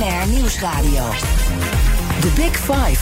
BNR 0.00 0.26
Nieuwsradio. 0.26 1.10
The 2.20 2.32
Big 2.34 2.56
Five. 2.56 3.00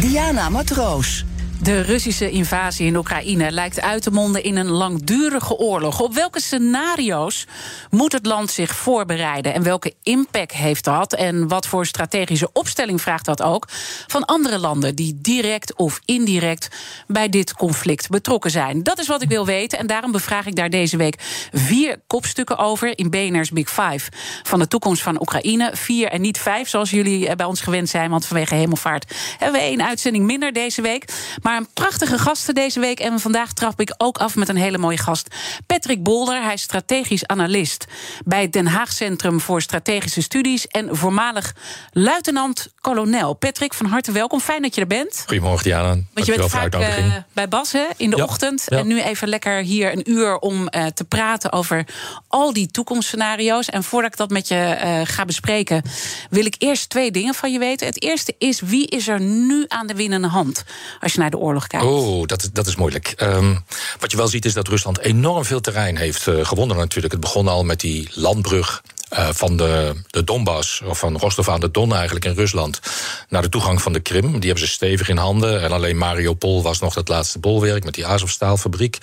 Diana 0.00 0.50
Matroos. 0.50 1.29
De 1.62 1.80
Russische 1.80 2.30
invasie 2.30 2.86
in 2.86 2.96
Oekraïne 2.96 3.50
lijkt 3.50 3.80
uit 3.80 4.02
te 4.02 4.10
monden 4.10 4.42
in 4.42 4.56
een 4.56 4.70
langdurige 4.70 5.56
oorlog. 5.56 6.00
Op 6.00 6.14
welke 6.14 6.40
scenario's 6.40 7.46
moet 7.90 8.12
het 8.12 8.26
land 8.26 8.50
zich 8.50 8.74
voorbereiden? 8.76 9.54
En 9.54 9.62
welke 9.62 9.94
impact 10.02 10.52
heeft 10.52 10.84
dat? 10.84 11.14
En 11.14 11.48
wat 11.48 11.66
voor 11.66 11.86
strategische 11.86 12.52
opstelling 12.52 13.00
vraagt 13.00 13.24
dat 13.24 13.42
ook 13.42 13.66
van 14.06 14.24
andere 14.24 14.58
landen 14.58 14.94
die 14.94 15.18
direct 15.22 15.74
of 15.74 16.00
indirect 16.04 16.68
bij 17.06 17.28
dit 17.28 17.54
conflict 17.54 18.08
betrokken 18.08 18.50
zijn? 18.50 18.82
Dat 18.82 18.98
is 18.98 19.06
wat 19.06 19.22
ik 19.22 19.28
wil 19.28 19.46
weten. 19.46 19.78
En 19.78 19.86
daarom 19.86 20.12
bevraag 20.12 20.46
ik 20.46 20.56
daar 20.56 20.70
deze 20.70 20.96
week 20.96 21.16
vier 21.52 22.00
kopstukken 22.06 22.58
over 22.58 22.98
in 22.98 23.10
BNR's 23.10 23.50
Big 23.50 23.68
Five 23.68 24.10
van 24.42 24.58
de 24.58 24.68
toekomst 24.68 25.02
van 25.02 25.20
Oekraïne. 25.20 25.70
Vier 25.74 26.08
en 26.08 26.20
niet 26.20 26.38
vijf, 26.38 26.68
zoals 26.68 26.90
jullie 26.90 27.28
eh, 27.28 27.36
bij 27.36 27.46
ons 27.46 27.60
gewend 27.60 27.88
zijn, 27.88 28.10
want 28.10 28.26
vanwege 28.26 28.54
hemelvaart 28.54 29.14
hebben 29.38 29.60
we 29.60 29.66
één 29.66 29.86
uitzending 29.86 30.24
minder 30.24 30.52
deze 30.52 30.82
week. 30.82 31.04
Maar 31.42 31.48
maar 31.50 31.58
een 31.58 31.68
prachtige 31.74 32.18
gasten 32.18 32.54
deze 32.54 32.80
week. 32.80 33.00
En 33.00 33.20
vandaag 33.20 33.52
trap 33.52 33.80
ik 33.80 33.94
ook 33.96 34.18
af 34.18 34.36
met 34.36 34.48
een 34.48 34.56
hele 34.56 34.78
mooie 34.78 34.98
gast. 34.98 35.34
Patrick 35.66 36.02
Bolder, 36.02 36.42
hij 36.42 36.52
is 36.52 36.62
strategisch 36.62 37.26
analist 37.26 37.84
bij 38.24 38.42
het 38.42 38.52
Den 38.52 38.66
Haag 38.66 38.92
Centrum 38.92 39.40
voor 39.40 39.62
Strategische 39.62 40.22
Studies. 40.22 40.66
En 40.66 40.96
voormalig 40.96 41.54
luitenant-kolonel. 41.92 43.34
Patrick, 43.34 43.74
van 43.74 43.86
harte 43.86 44.12
welkom. 44.12 44.40
Fijn 44.40 44.62
dat 44.62 44.74
je 44.74 44.80
er 44.80 44.86
bent. 44.86 45.22
Goedemorgen, 45.26 45.64
Diana. 45.64 45.96
Want 46.14 46.26
je 46.26 46.36
bent 46.36 46.50
vaak 46.50 46.74
uh, 46.74 47.14
bij 47.32 47.48
Bas 47.48 47.72
hè, 47.72 47.86
in 47.96 48.10
de 48.10 48.16
Ja, 48.16 48.22
ochtend. 48.24 48.64
ja. 48.66 48.78
En 48.78 48.86
nu 48.86 49.00
even 49.00 49.28
lekker 49.28 49.62
hier 49.62 49.92
een 49.92 50.10
uur 50.10 50.38
om 50.38 50.68
eh, 50.68 50.86
te 50.86 51.04
praten 51.04 51.52
over 51.52 51.86
al 52.28 52.52
die 52.52 52.66
toekomstscenario's. 52.70 53.68
En 53.68 53.84
voordat 53.84 54.10
ik 54.10 54.16
dat 54.16 54.30
met 54.30 54.48
je 54.48 54.54
eh, 54.54 55.00
ga 55.04 55.24
bespreken, 55.24 55.82
wil 56.30 56.44
ik 56.44 56.54
eerst 56.58 56.88
twee 56.88 57.10
dingen 57.10 57.34
van 57.34 57.52
je 57.52 57.58
weten. 57.58 57.86
Het 57.86 58.02
eerste 58.02 58.34
is, 58.38 58.60
wie 58.60 58.86
is 58.86 59.08
er 59.08 59.20
nu 59.20 59.64
aan 59.68 59.86
de 59.86 59.94
winnende 59.94 60.28
hand? 60.28 60.64
Als 61.00 61.12
je 61.12 61.18
naar 61.18 61.30
de 61.30 61.38
Oh, 61.84 62.26
dat, 62.26 62.50
dat 62.52 62.66
is 62.66 62.76
moeilijk. 62.76 63.12
Ehm, 63.16 63.54
wat 63.98 64.10
je 64.10 64.16
wel 64.16 64.28
ziet 64.28 64.44
is 64.44 64.54
dat 64.54 64.68
Rusland 64.68 64.98
enorm 64.98 65.44
veel 65.44 65.60
terrein 65.60 65.96
heeft 65.96 66.26
eh, 66.26 66.44
gewonnen 66.44 66.76
natuurlijk. 66.76 67.12
Het 67.12 67.22
begon 67.22 67.48
al 67.48 67.64
met 67.64 67.80
die 67.80 68.08
landbrug 68.14 68.82
eh, 69.10 69.28
van 69.32 69.56
de, 69.56 69.94
de 70.06 70.24
Donbass, 70.24 70.80
of 70.80 70.98
van 70.98 71.16
Rostov 71.16 71.48
aan 71.48 71.60
de 71.60 71.70
Don 71.70 71.94
eigenlijk 71.94 72.24
in 72.24 72.34
Rusland, 72.34 72.80
naar 73.28 73.42
de 73.42 73.48
toegang 73.48 73.82
van 73.82 73.92
de 73.92 74.00
Krim. 74.00 74.32
Die 74.32 74.50
hebben 74.50 74.66
ze 74.66 74.72
stevig 74.72 75.08
in 75.08 75.16
handen. 75.16 75.62
En 75.62 75.72
alleen 75.72 75.98
Mariupol 75.98 76.62
was 76.62 76.80
nog 76.80 76.94
het 76.94 77.08
laatste 77.08 77.38
bolwerk 77.38 77.84
met 77.84 77.94
die 77.94 78.06
Azovstaalfabriek. 78.06 78.98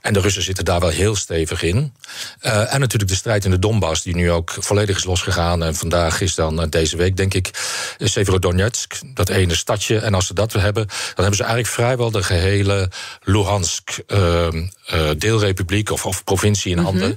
En 0.00 0.12
de 0.12 0.20
Russen 0.20 0.42
zitten 0.42 0.64
daar 0.64 0.80
wel 0.80 0.88
heel 0.88 1.16
stevig 1.16 1.62
in. 1.62 1.92
Eh, 2.40 2.74
en 2.74 2.80
natuurlijk 2.80 3.10
de 3.10 3.16
strijd 3.16 3.44
in 3.44 3.50
de 3.50 3.58
Donbass, 3.58 4.02
die 4.02 4.14
nu 4.14 4.30
ook 4.30 4.56
volledig 4.58 4.96
is 4.96 5.04
losgegaan. 5.04 5.62
En 5.62 5.74
vandaag 5.74 6.20
is 6.20 6.34
dan, 6.34 6.62
eh, 6.62 6.68
deze 6.68 6.96
week 6.96 7.16
denk 7.16 7.34
ik, 7.34 7.50
Severodonetsk, 7.98 9.00
dat 9.14 9.28
ene 9.28 9.54
stadje. 9.54 9.98
En 9.98 10.14
als 10.14 10.26
ze 10.26 10.34
dat 10.34 10.52
hebben, 10.52 10.86
dan 10.86 11.14
hebben 11.14 11.36
ze 11.36 11.42
eigenlijk 11.42 11.72
vrijwel 11.72 12.10
de 12.10 12.22
gehele 12.22 12.90
Luhansk 13.22 13.98
eh, 14.06 14.46
eh, 14.46 15.10
deelrepubliek 15.18 15.90
of, 15.90 16.06
of 16.06 16.24
provincie 16.24 16.70
in 16.70 16.78
handen. 16.78 17.16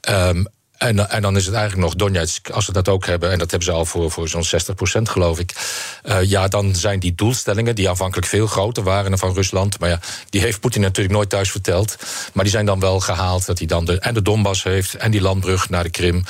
Ehm, 0.00 0.44
en, 0.80 1.10
en 1.10 1.22
dan 1.22 1.36
is 1.36 1.46
het 1.46 1.54
eigenlijk 1.54 1.84
nog 1.84 1.94
Donetsk, 1.94 2.50
als 2.50 2.64
ze 2.64 2.72
dat 2.72 2.88
ook 2.88 3.06
hebben. 3.06 3.30
En 3.30 3.38
dat 3.38 3.50
hebben 3.50 3.68
ze 3.68 3.74
al 3.74 3.84
voor, 3.84 4.10
voor 4.10 4.28
zo'n 4.28 4.44
60% 4.44 5.02
geloof 5.02 5.38
ik. 5.38 5.54
Eh, 6.02 6.22
ja, 6.22 6.48
dan 6.48 6.74
zijn 6.74 7.00
die 7.00 7.14
doelstellingen, 7.14 7.74
die 7.74 7.88
aanvankelijk 7.88 8.26
veel 8.26 8.46
groter 8.46 8.82
waren 8.82 9.18
van 9.18 9.34
Rusland. 9.34 9.78
Maar 9.78 9.88
ja, 9.88 10.00
die 10.30 10.40
heeft 10.40 10.60
Poetin 10.60 10.80
natuurlijk 10.80 11.14
nooit 11.14 11.28
thuis 11.28 11.50
verteld. 11.50 11.96
Maar 12.32 12.44
die 12.44 12.52
zijn 12.52 12.66
dan 12.66 12.80
wel 12.80 13.00
gehaald. 13.00 13.46
Dat 13.46 13.58
hij 13.58 13.66
dan 13.66 13.84
de, 13.84 13.98
en 13.98 14.14
de 14.14 14.22
Donbass 14.22 14.62
heeft 14.62 14.94
en 14.94 15.10
die 15.10 15.20
landbrug 15.20 15.68
naar 15.68 15.82
de 15.82 15.90
Krim. 15.90 16.24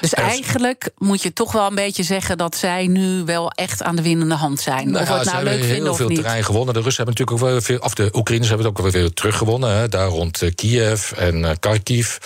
Dus 0.00 0.14
En- 0.14 0.22
eigenlijk 0.22 0.90
moet 0.98 1.22
je 1.22 1.32
toch 1.32 1.52
wel 1.52 1.66
een 1.66 1.74
beetje 1.74 2.02
zeggen 2.02 2.38
dat 2.38 2.56
zij 2.56 2.86
nu 2.86 3.24
wel 3.24 3.50
echt 3.50 3.82
aan 3.82 3.96
de 3.96 4.02
winnende 4.02 4.34
hand 4.34 4.60
zijn. 4.60 4.90
Nou 4.90 5.02
of 5.02 5.08
ja, 5.08 5.14
het 5.14 5.24
ze 5.24 5.32
nou 5.32 5.36
hebben 5.36 5.52
leuk 5.52 5.64
heel 5.64 5.74
vinden 5.74 5.92
of 5.92 5.96
veel 5.96 6.08
terrein 6.08 6.44
gewonnen. 6.44 6.74
De 6.74 6.80
Russen 6.80 7.04
hebben 7.04 7.24
natuurlijk 7.24 7.46
ook 7.46 7.52
wel 7.52 7.76
veel, 7.76 7.86
of 7.86 7.94
de 7.94 8.10
Oekraïners 8.18 8.48
hebben 8.48 8.66
het 8.66 8.76
ook 8.78 8.82
wel 8.82 8.92
weer 8.92 9.12
teruggewonnen. 9.12 9.76
Hè, 9.76 9.88
daar 9.88 10.08
rond 10.08 10.42
eh, 10.42 10.50
Kiev 10.54 11.12
en 11.12 11.44
eh, 11.44 11.50
Kharkiv. 11.60 12.16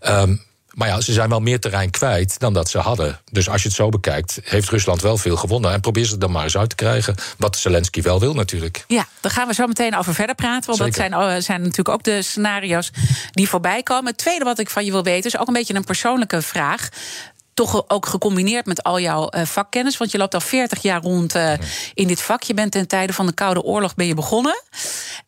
Ehm, 0.00 0.34
maar 0.74 0.88
ja, 0.88 1.00
ze 1.00 1.12
zijn 1.12 1.28
wel 1.28 1.40
meer 1.40 1.60
terrein 1.60 1.90
kwijt 1.90 2.38
dan 2.38 2.52
dat 2.52 2.68
ze 2.68 2.78
hadden. 2.78 3.20
Dus 3.30 3.48
als 3.48 3.62
je 3.62 3.68
het 3.68 3.76
zo 3.76 3.88
bekijkt, 3.88 4.38
heeft 4.44 4.68
Rusland 4.68 5.02
wel 5.02 5.16
veel 5.16 5.36
gewonnen. 5.36 5.72
En 5.72 5.80
probeer 5.80 6.04
ze 6.04 6.10
het 6.10 6.20
dan 6.20 6.30
maar 6.30 6.42
eens 6.42 6.56
uit 6.56 6.68
te 6.68 6.74
krijgen. 6.74 7.14
Wat 7.38 7.56
Zelensky 7.56 8.02
wel 8.02 8.20
wil 8.20 8.34
natuurlijk. 8.34 8.84
Ja, 8.88 9.06
daar 9.20 9.32
gaan 9.32 9.46
we 9.46 9.54
zo 9.54 9.66
meteen 9.66 9.96
over 9.96 10.14
verder 10.14 10.34
praten. 10.34 10.66
Want 10.66 10.78
dat 10.78 10.94
zijn, 10.94 11.12
eh, 11.12 11.36
zijn 11.38 11.60
natuurlijk 11.60 11.88
ook 11.88 12.02
de 12.02 12.22
scenario's 12.22 12.90
die 13.30 13.48
voorbij 13.48 13.82
komen. 13.82 14.06
Het 14.06 14.18
tweede 14.18 14.44
wat 14.44 14.58
ik 14.58 14.70
van 14.70 14.84
je 14.84 14.90
wil 14.90 15.02
weten 15.02 15.30
is 15.30 15.38
ook 15.38 15.46
een 15.46 15.52
beetje 15.52 15.74
een 15.74 15.84
persoonlijke 15.84 16.42
vraag. 16.42 16.88
Toch 17.54 17.84
ook 17.88 18.06
gecombineerd 18.06 18.66
met 18.66 18.82
al 18.82 19.00
jouw 19.00 19.28
eh, 19.28 19.44
vakkennis. 19.44 19.96
Want 19.96 20.10
je 20.10 20.18
loopt 20.18 20.34
al 20.34 20.40
40 20.40 20.82
jaar 20.82 21.02
rond 21.02 21.34
eh, 21.34 21.52
in 21.94 22.06
dit 22.06 22.22
vak. 22.22 22.42
Je 22.42 22.54
bent 22.54 22.72
ten 22.72 22.88
tijde 22.88 23.12
van 23.12 23.26
de 23.26 23.32
Koude 23.32 23.62
Oorlog 23.62 23.94
ben 23.94 24.06
je 24.06 24.14
begonnen. 24.14 24.62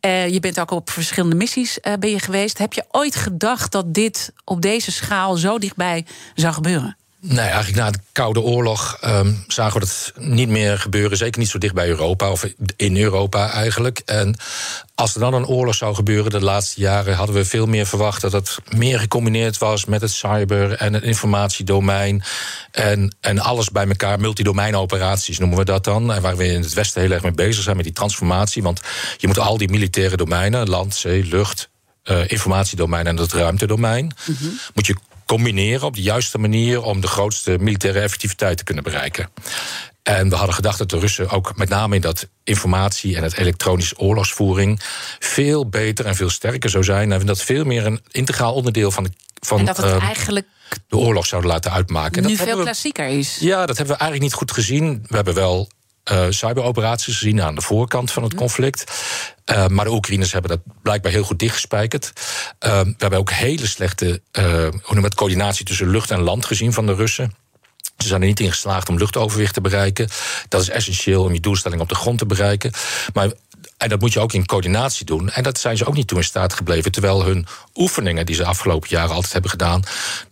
Eh, 0.00 0.28
je 0.28 0.40
bent 0.40 0.60
ook 0.60 0.70
op 0.70 0.90
verschillende 0.90 1.36
missies 1.36 1.78
ben 1.98 2.10
je 2.10 2.18
geweest. 2.18 2.58
Heb 2.58 2.72
je 2.72 2.84
ooit 2.90 3.16
gedacht 3.16 3.72
dat 3.72 3.94
dit 3.94 4.32
op 4.44 4.62
deze 4.62 4.92
schaal 4.92 5.36
zo 5.36 5.58
dichtbij 5.58 6.06
zou 6.34 6.54
gebeuren? 6.54 6.96
Nee, 7.28 7.46
eigenlijk 7.46 7.76
na 7.76 7.90
de 7.90 7.98
Koude 8.12 8.40
Oorlog 8.40 8.96
ehm, 9.00 9.32
zagen 9.46 9.80
we 9.80 9.86
dat 9.86 10.12
niet 10.26 10.48
meer 10.48 10.78
gebeuren. 10.78 11.16
Zeker 11.16 11.38
niet 11.38 11.48
zo 11.48 11.58
dicht 11.58 11.74
bij 11.74 11.88
Europa, 11.88 12.30
of 12.30 12.46
in 12.76 12.96
Europa 12.96 13.50
eigenlijk. 13.50 14.02
En 14.04 14.36
als 14.94 15.14
er 15.14 15.20
dan 15.20 15.34
een 15.34 15.46
oorlog 15.46 15.74
zou 15.74 15.94
gebeuren 15.94 16.30
de 16.30 16.40
laatste 16.40 16.80
jaren... 16.80 17.14
hadden 17.14 17.34
we 17.36 17.44
veel 17.44 17.66
meer 17.66 17.86
verwacht 17.86 18.20
dat 18.20 18.32
het 18.32 18.58
meer 18.76 18.98
gecombineerd 18.98 19.58
was... 19.58 19.84
met 19.84 20.00
het 20.00 20.10
cyber 20.10 20.72
en 20.72 20.94
het 20.94 21.02
informatiedomein. 21.02 22.22
En, 22.70 23.16
en 23.20 23.38
alles 23.38 23.70
bij 23.70 23.86
elkaar, 23.86 24.20
multidomeinoperaties 24.20 25.38
noemen 25.38 25.58
we 25.58 25.64
dat 25.64 25.84
dan. 25.84 26.12
En 26.12 26.22
waar 26.22 26.36
we 26.36 26.46
in 26.46 26.62
het 26.62 26.74
Westen 26.74 27.00
heel 27.00 27.10
erg 27.10 27.22
mee 27.22 27.32
bezig 27.32 27.62
zijn 27.62 27.76
met 27.76 27.84
die 27.84 27.94
transformatie. 27.94 28.62
Want 28.62 28.80
je 29.16 29.26
moet 29.26 29.38
al 29.38 29.56
die 29.56 29.70
militaire 29.70 30.16
domeinen, 30.16 30.68
land, 30.68 30.94
zee, 30.94 31.24
lucht... 31.24 31.68
eh, 32.02 32.30
informatiedomein 32.30 33.06
en 33.06 33.16
het 33.16 33.32
ruimtedomein... 33.32 34.14
moet 34.74 34.86
je 34.86 34.96
combineren 35.26 35.86
op 35.86 35.94
de 35.94 36.02
juiste 36.02 36.38
manier 36.38 36.82
om 36.82 37.00
de 37.00 37.06
grootste 37.06 37.56
militaire 37.60 38.00
effectiviteit 38.00 38.56
te 38.58 38.64
kunnen 38.64 38.84
bereiken. 38.84 39.30
En 40.02 40.28
we 40.28 40.34
hadden 40.34 40.54
gedacht 40.54 40.78
dat 40.78 40.90
de 40.90 40.98
Russen 40.98 41.28
ook 41.30 41.56
met 41.56 41.68
name 41.68 41.94
in 41.94 42.00
dat 42.00 42.28
informatie 42.44 43.16
en 43.16 43.22
het 43.22 43.36
elektronische 43.36 43.98
oorlogsvoering 43.98 44.80
veel 45.18 45.68
beter 45.68 46.06
en 46.06 46.14
veel 46.14 46.30
sterker 46.30 46.70
zou 46.70 46.84
zijn. 46.84 47.12
En 47.12 47.26
dat 47.26 47.42
veel 47.42 47.64
meer 47.64 47.86
een 47.86 48.00
integraal 48.10 48.54
onderdeel 48.54 48.90
van 48.90 49.04
de, 49.04 49.10
van, 49.40 49.58
En 49.58 49.64
dat 49.64 49.76
het 49.76 49.86
eh, 49.86 50.02
eigenlijk 50.02 50.46
de 50.88 50.96
oorlog 50.96 51.26
zouden 51.26 51.50
laten 51.50 51.72
uitmaken. 51.72 52.22
En 52.22 52.28
nu 52.30 52.36
dat 52.36 52.46
veel 52.46 52.56
we- 52.56 52.62
klassieker 52.62 53.06
is. 53.08 53.36
ja, 53.40 53.66
dat 53.66 53.76
hebben 53.76 53.94
we 53.94 54.00
eigenlijk 54.00 54.22
niet 54.22 54.40
goed 54.40 54.52
gezien. 54.52 55.04
We 55.08 55.16
hebben 55.16 55.34
wel 55.34 55.68
eh, 56.06 56.26
cyberoperaties 56.28 57.18
gezien 57.18 57.42
aan 57.42 57.54
de 57.54 57.60
voorkant 57.60 58.10
van 58.10 58.22
het 58.22 58.34
conflict. 58.34 58.84
Eh, 59.44 59.66
maar 59.66 59.84
de 59.84 59.90
Oekraïners 59.90 60.32
hebben 60.32 60.50
dat 60.50 60.60
blijkbaar 60.82 61.12
heel 61.12 61.22
goed 61.22 61.38
dichtgespijkerd. 61.38 62.12
Eh, 62.58 62.80
we 62.80 62.94
hebben 62.98 63.18
ook 63.18 63.30
hele 63.30 63.66
slechte 63.66 64.20
hoe 64.82 65.00
het, 65.00 65.14
coördinatie 65.14 65.64
tussen 65.64 65.88
lucht 65.88 66.10
en 66.10 66.20
land 66.20 66.44
gezien 66.44 66.72
van 66.72 66.86
de 66.86 66.94
Russen. 66.94 67.34
Ze 67.98 68.06
zijn 68.06 68.20
er 68.20 68.26
niet 68.26 68.40
in 68.40 68.50
geslaagd 68.50 68.88
om 68.88 68.98
luchtoverwicht 68.98 69.54
te 69.54 69.60
bereiken. 69.60 70.08
Dat 70.48 70.60
is 70.60 70.68
essentieel 70.68 71.24
om 71.24 71.32
je 71.32 71.40
doelstelling 71.40 71.80
op 71.80 71.88
de 71.88 71.94
grond 71.94 72.18
te 72.18 72.26
bereiken. 72.26 72.72
Maar 73.12 73.30
en 73.78 73.88
dat 73.88 74.00
moet 74.00 74.12
je 74.12 74.20
ook 74.20 74.32
in 74.32 74.46
coördinatie 74.46 75.04
doen. 75.04 75.30
En 75.30 75.42
dat 75.42 75.58
zijn 75.58 75.76
ze 75.76 75.86
ook 75.86 75.94
niet 75.94 76.08
toe 76.08 76.18
in 76.18 76.24
staat 76.24 76.52
gebleven. 76.52 76.92
Terwijl 76.92 77.24
hun 77.24 77.46
oefeningen, 77.74 78.26
die 78.26 78.34
ze 78.34 78.44
afgelopen 78.44 78.88
jaren 78.88 79.14
altijd 79.14 79.32
hebben 79.32 79.50
gedaan, 79.50 79.82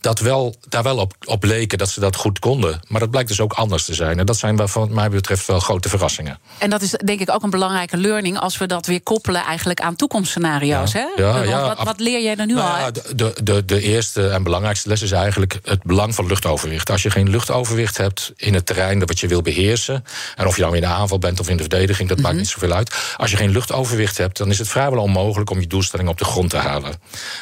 dat 0.00 0.18
wel, 0.18 0.54
daar 0.68 0.82
wel 0.82 0.96
op, 0.98 1.14
op 1.24 1.44
leken 1.44 1.78
dat 1.78 1.88
ze 1.90 2.00
dat 2.00 2.16
goed 2.16 2.38
konden. 2.38 2.80
Maar 2.88 3.00
dat 3.00 3.10
blijkt 3.10 3.28
dus 3.28 3.40
ook 3.40 3.52
anders 3.52 3.84
te 3.84 3.94
zijn. 3.94 4.18
En 4.18 4.26
dat 4.26 4.36
zijn 4.38 4.56
wat 4.56 4.88
mij 4.88 5.10
betreft 5.10 5.46
wel 5.46 5.60
grote 5.60 5.88
verrassingen. 5.88 6.38
En 6.58 6.70
dat 6.70 6.82
is 6.82 6.90
denk 6.90 7.20
ik 7.20 7.30
ook 7.30 7.42
een 7.42 7.50
belangrijke 7.50 7.96
learning 7.96 8.38
als 8.38 8.58
we 8.58 8.66
dat 8.66 8.86
weer 8.86 9.02
koppelen 9.02 9.44
eigenlijk 9.44 9.80
aan 9.80 9.96
toekomstscenario's. 9.96 10.92
Ja, 10.92 11.08
hè? 11.16 11.22
ja, 11.42 11.60
wat, 11.66 11.82
wat 11.82 12.00
leer 12.00 12.22
jij 12.22 12.36
er 12.36 12.46
nu 12.46 12.54
Nou 12.54 12.68
al 12.68 12.74
uit? 12.74 13.18
de, 13.18 13.36
de, 13.42 13.64
de, 13.64 13.80
eerste 13.80 14.28
en 14.28 14.42
belangrijkste 14.42 14.88
les 14.88 15.02
is 15.02 15.10
eigenlijk 15.12 15.58
het 15.64 15.82
belang 15.82 16.14
van 16.14 16.26
luchtoverwicht. 16.26 16.90
Als 16.90 17.02
je 17.02 17.10
geen 17.10 17.30
luchtoverwicht 17.30 17.96
hebt 17.96 18.32
in 18.36 18.54
het 18.54 18.66
terrein 18.66 18.98
dat 18.98 19.08
wat 19.08 19.20
je 19.20 19.28
wil 19.28 19.42
beheersen, 19.42 20.04
en 20.36 20.46
of 20.46 20.56
je 20.56 20.62
nou 20.62 20.74
in 20.74 20.80
de 20.80 20.86
aanval 20.86 21.18
bent 21.18 21.40
of 21.40 21.48
in 21.48 21.56
de 21.56 21.62
verdediging, 21.62 22.08
dat 22.08 22.16
Mhm. 22.18 22.26
maakt 22.26 22.38
niet 22.38 22.48
zoveel 22.48 22.72
uit. 22.72 22.94
Als 23.16 23.30
je 23.34 23.42
geen 23.42 23.52
luchtoverwicht 23.52 24.18
hebt, 24.18 24.36
dan 24.36 24.50
is 24.50 24.58
het 24.58 24.68
vrijwel 24.68 25.02
onmogelijk 25.02 25.50
om 25.50 25.60
je 25.60 25.66
doelstelling 25.66 26.08
op 26.08 26.18
de 26.18 26.24
grond 26.24 26.50
te 26.50 26.56
halen. 26.56 26.94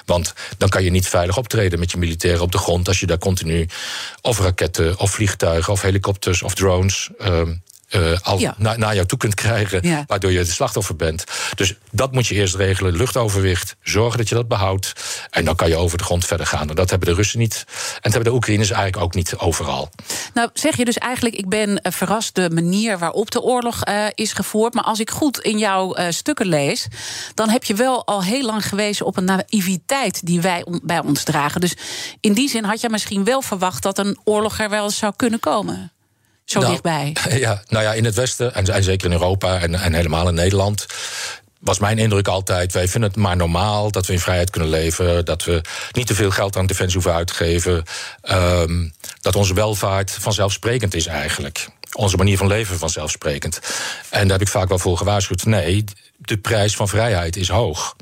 Want 0.04 0.34
dan 0.58 0.68
kan 0.68 0.84
je 0.84 0.90
niet 0.90 1.08
veilig 1.08 1.36
optreden 1.36 1.78
met 1.78 1.90
je 1.90 1.98
militairen 1.98 2.42
op 2.42 2.52
de 2.52 2.58
grond 2.58 2.88
als 2.88 3.00
je 3.00 3.06
daar 3.06 3.18
continu 3.18 3.68
of 4.20 4.38
raketten 4.38 4.98
of 4.98 5.10
vliegtuigen 5.10 5.72
of 5.72 5.82
helikopters 5.82 6.42
of 6.42 6.54
drones. 6.54 7.10
Ehm, 7.18 7.54
uh, 7.94 8.18
al 8.22 8.38
ja. 8.38 8.54
naar 8.58 8.94
jou 8.94 9.06
toe 9.06 9.18
kunt 9.18 9.34
krijgen, 9.34 10.04
waardoor 10.06 10.32
je 10.32 10.38
de 10.38 10.50
slachtoffer 10.50 10.96
bent. 10.96 11.24
Dus 11.54 11.74
dat 11.90 12.12
moet 12.12 12.26
je 12.26 12.34
eerst 12.34 12.54
regelen, 12.54 12.96
luchtoverwicht, 12.96 13.76
zorgen 13.82 14.18
dat 14.18 14.28
je 14.28 14.34
dat 14.34 14.48
behoudt. 14.48 14.92
En 15.30 15.44
dan 15.44 15.56
kan 15.56 15.68
je 15.68 15.76
over 15.76 15.98
de 15.98 16.04
grond 16.04 16.24
verder 16.24 16.46
gaan. 16.46 16.68
En 16.68 16.74
dat 16.74 16.90
hebben 16.90 17.08
de 17.08 17.14
Russen 17.14 17.38
niet. 17.38 17.64
En 17.66 18.00
dat 18.02 18.12
hebben 18.12 18.24
de 18.24 18.36
Oekraïners 18.36 18.70
eigenlijk 18.70 19.04
ook 19.04 19.14
niet 19.14 19.36
overal. 19.36 19.90
Nou, 20.34 20.50
zeg 20.52 20.76
je 20.76 20.84
dus 20.84 20.98
eigenlijk, 20.98 21.34
ik 21.34 21.48
ben 21.48 21.68
uh, 21.68 21.92
verrast 21.92 22.34
de 22.34 22.50
manier 22.50 22.98
waarop 22.98 23.30
de 23.30 23.40
oorlog 23.40 23.86
uh, 23.86 24.06
is 24.14 24.32
gevoerd. 24.32 24.74
Maar 24.74 24.84
als 24.84 25.00
ik 25.00 25.10
goed 25.10 25.38
in 25.38 25.58
jouw 25.58 25.94
stukken 26.10 26.46
lees, 26.46 26.86
dan 27.34 27.48
heb 27.48 27.64
je 27.64 27.74
wel 27.74 28.06
al 28.06 28.22
heel 28.22 28.44
lang 28.44 28.66
gewezen 28.66 29.06
op 29.06 29.16
een 29.16 29.24
naïviteit 29.24 30.26
die 30.26 30.40
wij 30.40 30.64
on 30.64 30.80
bij 30.82 31.00
ons 31.00 31.24
dragen. 31.24 31.60
Dus 31.60 31.76
in 32.20 32.32
die 32.32 32.48
zin 32.48 32.64
had 32.64 32.80
je 32.80 32.88
misschien 32.88 33.24
wel 33.24 33.42
verwacht 33.42 33.82
dat 33.82 33.98
een 33.98 34.18
oorlog 34.24 34.58
er 34.58 34.70
wel 34.70 34.90
zou 34.90 35.12
kunnen 35.16 35.40
komen 35.40 35.92
zo 36.44 36.58
nou, 36.58 36.70
dichtbij? 36.70 37.16
Ja, 37.38 37.62
nou 37.68 37.84
ja, 37.84 37.92
in 37.92 38.04
het 38.04 38.14
Westen 38.14 38.54
en, 38.54 38.66
en 38.66 38.84
zeker 38.84 39.06
in 39.06 39.12
Europa 39.12 39.60
en, 39.60 39.74
en 39.74 39.94
helemaal 39.94 40.28
in 40.28 40.34
Nederland 40.34 40.86
was 41.62 41.78
mijn 41.78 41.98
indruk 41.98 42.28
altijd: 42.28 42.72
wij 42.72 42.88
vinden 42.88 43.10
het 43.10 43.18
maar 43.18 43.36
normaal 43.36 43.90
dat 43.90 44.06
we 44.06 44.12
in 44.12 44.20
vrijheid 44.20 44.50
kunnen 44.50 44.70
leven. 44.70 45.24
Dat 45.24 45.44
we 45.44 45.60
niet 45.92 46.06
te 46.06 46.14
veel 46.14 46.30
geld 46.30 46.56
aan 46.56 46.66
defensie 46.66 46.94
hoeven 46.94 47.14
uit 47.14 47.26
te 47.26 47.34
geven. 47.34 47.84
Um, 48.30 48.92
dat 49.20 49.36
onze 49.36 49.54
welvaart 49.54 50.10
vanzelfsprekend 50.10 50.94
is 50.94 51.06
eigenlijk. 51.06 51.68
Onze 51.92 52.16
manier 52.16 52.36
van 52.36 52.46
leven 52.46 52.78
vanzelfsprekend. 52.78 53.60
En 54.10 54.22
daar 54.22 54.38
heb 54.38 54.46
ik 54.46 54.52
vaak 54.52 54.68
wel 54.68 54.78
voor 54.78 54.96
gewaarschuwd. 54.96 55.44
Nee, 55.44 55.84
de 56.16 56.36
prijs 56.36 56.76
van 56.76 56.88
vrijheid 56.88 57.36
is 57.36 57.48
hoog. 57.48 57.96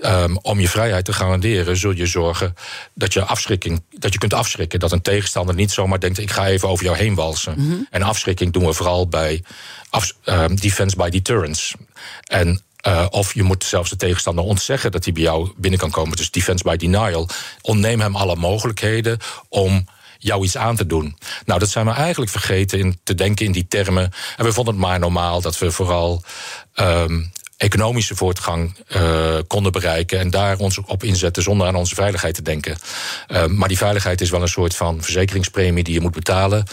Um, 0.00 0.38
om 0.38 0.60
je 0.60 0.68
vrijheid 0.68 1.04
te 1.04 1.12
garanderen, 1.12 1.76
zul 1.76 1.90
je 1.90 2.06
zorgen 2.06 2.54
dat 2.94 3.12
je, 3.12 3.24
afschrikking, 3.24 3.82
dat 3.90 4.12
je 4.12 4.18
kunt 4.18 4.34
afschrikken. 4.34 4.80
Dat 4.80 4.92
een 4.92 5.02
tegenstander 5.02 5.54
niet 5.54 5.70
zomaar 5.70 6.00
denkt: 6.00 6.18
ik 6.18 6.30
ga 6.30 6.46
even 6.46 6.68
over 6.68 6.84
jou 6.84 6.96
heen 6.96 7.14
walsen. 7.14 7.54
Mm 7.56 7.70
-hmm. 7.70 7.86
En 7.90 8.02
afschrikking 8.02 8.52
doen 8.52 8.66
we 8.66 8.72
vooral 8.72 9.08
bij 9.08 9.42
af, 9.90 10.12
um, 10.24 10.56
defense 10.56 10.96
by 10.96 11.08
deterrence. 11.08 11.76
En 12.24 12.62
uh, 12.86 13.06
of 13.10 13.34
je 13.34 13.42
moet 13.42 13.64
zelfs 13.64 13.90
de 13.90 13.96
tegenstander 13.96 14.44
ontzeggen 14.44 14.92
dat 14.92 15.04
hij 15.04 15.12
bij 15.12 15.22
jou 15.22 15.52
binnen 15.56 15.80
kan 15.80 15.90
komen. 15.90 16.16
Dus 16.16 16.30
defense 16.30 16.64
by 16.64 16.76
denial. 16.76 17.28
Ontneem 17.60 18.00
hem 18.00 18.16
alle 18.16 18.36
mogelijkheden 18.36 19.18
om 19.48 19.88
jou 20.18 20.44
iets 20.44 20.56
aan 20.56 20.76
te 20.76 20.86
doen. 20.86 21.16
Nou, 21.44 21.60
dat 21.60 21.68
zijn 21.68 21.86
we 21.86 21.92
eigenlijk 21.92 22.30
vergeten 22.30 22.78
in 22.78 22.98
te 23.02 23.14
denken 23.14 23.46
in 23.46 23.52
die 23.52 23.68
termen. 23.68 24.12
En 24.36 24.44
we 24.44 24.52
vonden 24.52 24.74
het 24.74 24.82
maar 24.82 24.98
normaal 24.98 25.40
dat 25.40 25.58
we 25.58 25.70
vooral 25.70 26.22
um, 26.74 27.30
economische 27.58 28.16
voortgang 28.16 28.76
uh, 28.96 29.38
konden 29.46 29.72
bereiken 29.72 30.18
en 30.18 30.30
daar 30.30 30.58
ons 30.58 30.78
op 30.78 31.02
inzetten 31.02 31.42
zonder 31.42 31.66
aan 31.66 31.74
onze 31.74 31.94
veiligheid 31.94 32.34
te 32.34 32.42
denken. 32.42 32.76
Uh, 33.28 33.46
maar 33.46 33.68
die 33.68 33.76
veiligheid 33.76 34.20
is 34.20 34.30
wel 34.30 34.42
een 34.42 34.48
soort 34.48 34.76
van 34.76 35.02
verzekeringspremie 35.02 35.84
die 35.84 35.94
je 35.94 36.00
moet 36.00 36.14
betalen 36.14 36.64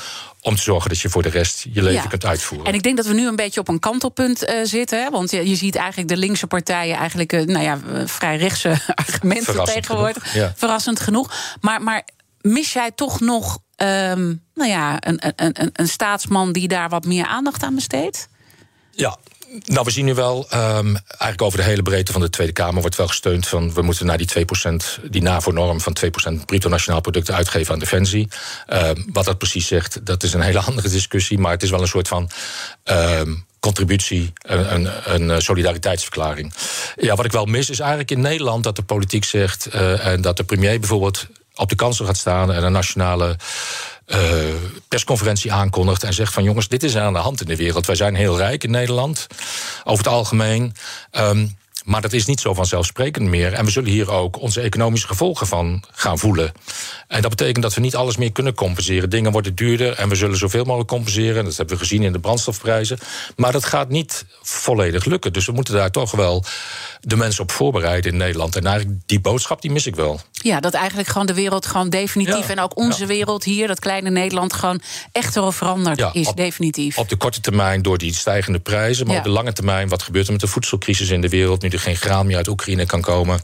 om 0.42 0.56
te 0.56 0.62
zorgen 0.62 0.90
dat 0.90 1.00
je 1.00 1.10
voor 1.10 1.22
de 1.22 1.30
rest 1.30 1.66
je 1.74 1.82
leven 1.82 2.02
ja. 2.02 2.08
kunt 2.08 2.26
uitvoeren. 2.26 2.68
En 2.68 2.74
ik 2.74 2.84
denk 2.84 2.98
dat 2.98 3.06
we 3.06 3.14
nu 3.14 3.28
een 3.28 3.36
beetje 3.36 3.60
op 3.60 3.68
een 3.68 3.80
kantelpunt 3.80 4.50
uh, 4.50 4.60
zitten. 4.64 5.04
Hè? 5.04 5.10
Want 5.10 5.32
je, 5.32 5.50
je, 5.50 5.56
ziet 5.56 5.76
eigenlijk 5.76 6.08
de 6.08 6.18
linkse 6.18 6.48
partijen 6.48 6.98
eigenlijk 6.98 7.34
uh, 7.34 7.46
nou 7.46 7.64
ja, 7.64 7.80
vrij 8.06 8.38
rechtse 8.38 8.70
argumenten 9.06 9.46
Verrassend 9.46 9.84
tegenwoordig. 9.84 10.32
Genoeg, 10.32 10.48
ja. 10.48 10.54
Verrassend 10.56 11.00
genoeg. 11.00 11.34
Maar, 11.62 11.82
maar 11.82 12.06
mis 12.46 12.74
jij 12.74 12.92
toch 12.92 13.20
nog 13.20 13.60
um, 13.78 14.44
nou 14.54 14.70
ja, 14.70 14.98
een, 15.00 15.18
een, 15.26 15.62
een, 15.62 15.70
een 15.74 15.88
staatsman 15.88 16.52
die 16.52 16.68
daar 16.68 16.90
wat 16.90 17.06
meer 17.06 17.26
aandacht 17.26 17.64
aan 17.64 17.76
besteedt? 17.76 18.28
Ja, 18.92 19.18
nou, 19.64 19.86
we 19.86 19.92
zien 19.92 20.06
nu 20.06 20.14
wel, 20.14 20.48
um, 20.54 20.98
eigenlijk 21.08 21.42
over 21.42 21.58
de 21.58 21.64
hele 21.64 21.82
breedte 21.82 22.12
van 22.12 22.22
de 22.22 22.30
Tweede 22.30 22.54
Kamer 22.54 22.82
wordt 22.82 22.96
wel 22.96 23.08
gesteund 23.08 23.48
van 23.48 23.74
we 23.74 23.82
moeten 23.82 24.06
naar 24.06 24.18
die 24.18 24.30
2%, 24.30 25.10
die 25.10 25.22
NAVO-norm 25.22 25.82
van 25.82 25.98
2% 26.06 26.46
bruto 26.46 26.70
nationaal 26.70 27.02
product 27.02 27.32
uitgeven 27.32 27.74
aan 27.74 27.80
defensie. 27.80 28.28
Um, 28.68 29.06
wat 29.14 29.26
dat 29.26 29.38
precies 29.38 29.68
zegt, 29.68 30.06
dat 30.06 30.24
is 30.24 30.34
een 30.34 30.42
hele 30.42 30.60
andere 30.70 30.90
discussie, 30.90 31.38
maar 31.38 31.52
het 31.52 31.64
is 31.64 31.70
wel 31.70 31.82
een 31.82 31.88
soort 31.88 32.08
van. 32.08 32.30
Contributie, 33.60 34.34
een, 34.42 34.74
een, 34.74 35.30
een, 35.30 35.42
solidariteitsverklaring. 35.42 36.54
Ja, 36.96 37.16
wat 37.16 37.26
ik 37.26 37.32
wel 37.32 37.46
mis 37.46 37.70
is 37.70 37.80
eigenlijk 37.80 38.12
in 38.12 38.22
Nederland 38.22 38.64
dat 38.64 38.76
de 38.76 38.84
politiek 38.84 39.24
zegt 39.24 39.76
uh, 39.76 40.06
en 40.06 40.22
dat 40.22 40.38
de 40.38 40.44
premier 40.44 40.80
bijvoorbeeld 40.80 41.28
op 41.56 41.70
de 41.70 41.76
kansel 41.76 42.06
gaat 42.06 42.18
staan 42.18 42.54
en 42.54 42.64
een 42.64 42.72
nationale 42.72 43.38
uh, 44.08 44.18
persconferentie 44.88 45.54
aankondigt 45.54 46.04
en 46.04 46.14
zegt 46.14 46.34
van 46.34 46.44
jongens, 46.44 46.68
dit 46.68 46.84
is 46.84 46.98
aan 46.98 47.14
de 47.14 47.20
hand 47.20 47.42
in 47.42 47.48
de 47.48 47.56
wereld. 47.56 47.86
Wij 47.86 47.96
zijn 47.96 48.16
heel 48.16 48.38
rijk 48.38 48.64
in 48.64 48.72
Nederland, 48.72 49.28
over 49.84 50.06
het 50.06 50.14
algemeen. 50.14 50.74
Um, 51.12 51.58
maar 51.86 52.02
dat 52.02 52.14
is 52.14 52.26
niet 52.26 52.40
zo 52.40 52.54
vanzelfsprekend 52.54 53.28
meer. 53.28 53.54
En 53.54 53.66
we 53.66 53.72
zullen 53.72 53.90
hier 53.90 54.12
ook 54.12 54.42
onze 54.42 54.62
economische 54.62 55.08
gevolgen 55.08 55.48
van 55.48 55.84
gaan 55.92 56.20
voelen. 56.20 56.52
En 57.08 57.22
dat 57.22 57.30
betekent 57.30 57.64
dat 57.64 57.74
we 57.74 57.82
niet 57.82 57.96
alles 57.96 58.18
meer 58.18 58.32
kunnen 58.32 58.54
compenseren. 58.54 59.10
Dingen 59.10 59.32
worden 59.32 59.56
duurder 59.56 59.94
en 59.94 60.10
we 60.10 60.16
zullen 60.16 60.38
zoveel 60.38 60.64
mogelijk 60.64 60.90
compenseren. 60.90 61.46
Dat 61.46 61.58
hebben 61.58 61.76
we 61.76 61.82
gezien 61.82 62.04
in 62.04 62.12
de 62.12 62.20
brandstofprijzen. 62.20 62.98
Maar 63.36 63.52
dat 63.52 63.66
gaat 63.66 63.90
niet 63.90 64.26
volledig 64.42 65.06
lukken. 65.06 65.34
Dus 65.34 65.46
we 65.46 65.52
moeten 65.52 65.74
daar 65.74 65.92
toch 65.92 66.12
wel 66.12 66.44
de 67.02 67.16
mensen 67.16 67.44
op 67.44 67.52
voorbereiden 67.52 68.12
in 68.12 68.18
Nederland. 68.18 68.56
En 68.56 68.66
eigenlijk 68.66 69.00
die 69.06 69.20
boodschap 69.20 69.62
die 69.62 69.72
mis 69.72 69.88
ik 69.88 69.96
wel. 69.96 70.20
Ja, 70.46 70.60
dat 70.60 70.74
eigenlijk 70.74 71.08
gewoon 71.08 71.28
de 71.28 71.34
wereld 71.34 71.66
gewoon 71.66 71.90
definitief... 71.90 72.48
Ja, 72.48 72.50
en 72.50 72.60
ook 72.60 72.78
onze 72.78 73.02
ja. 73.02 73.08
wereld 73.08 73.44
hier, 73.44 73.68
dat 73.68 73.80
kleine 73.80 74.10
Nederland... 74.10 74.54
gewoon 74.54 74.82
echt 75.12 75.36
erop 75.36 75.54
veranderd 75.54 76.00
ja, 76.00 76.14
is, 76.14 76.28
op, 76.28 76.38
definitief. 76.38 76.98
Op 76.98 77.10
de 77.10 77.16
korte 77.16 77.42
termijn 77.42 77.82
door 77.82 77.98
die 77.98 78.14
stijgende 78.14 78.60
prijzen... 78.60 79.08
maar 79.08 79.18
op 79.18 79.24
de 79.24 79.30
lange 79.30 79.54
termijn, 79.54 79.88
wat 79.88 80.04
gebeurt 80.04 80.26
er 80.26 80.32
met 80.32 80.42
de 80.42 80.48
voedselcrisis 80.48 81.10
in 81.10 81.22
de 81.22 81.30
wereld... 81.30 81.62
nu 81.62 81.70
er 81.70 81.80
geen 81.80 81.96
graan 81.96 82.26
meer 82.26 82.38
uit 82.38 82.48
Oekraïne 82.48 82.86
kan 82.86 83.02
komen... 83.02 83.40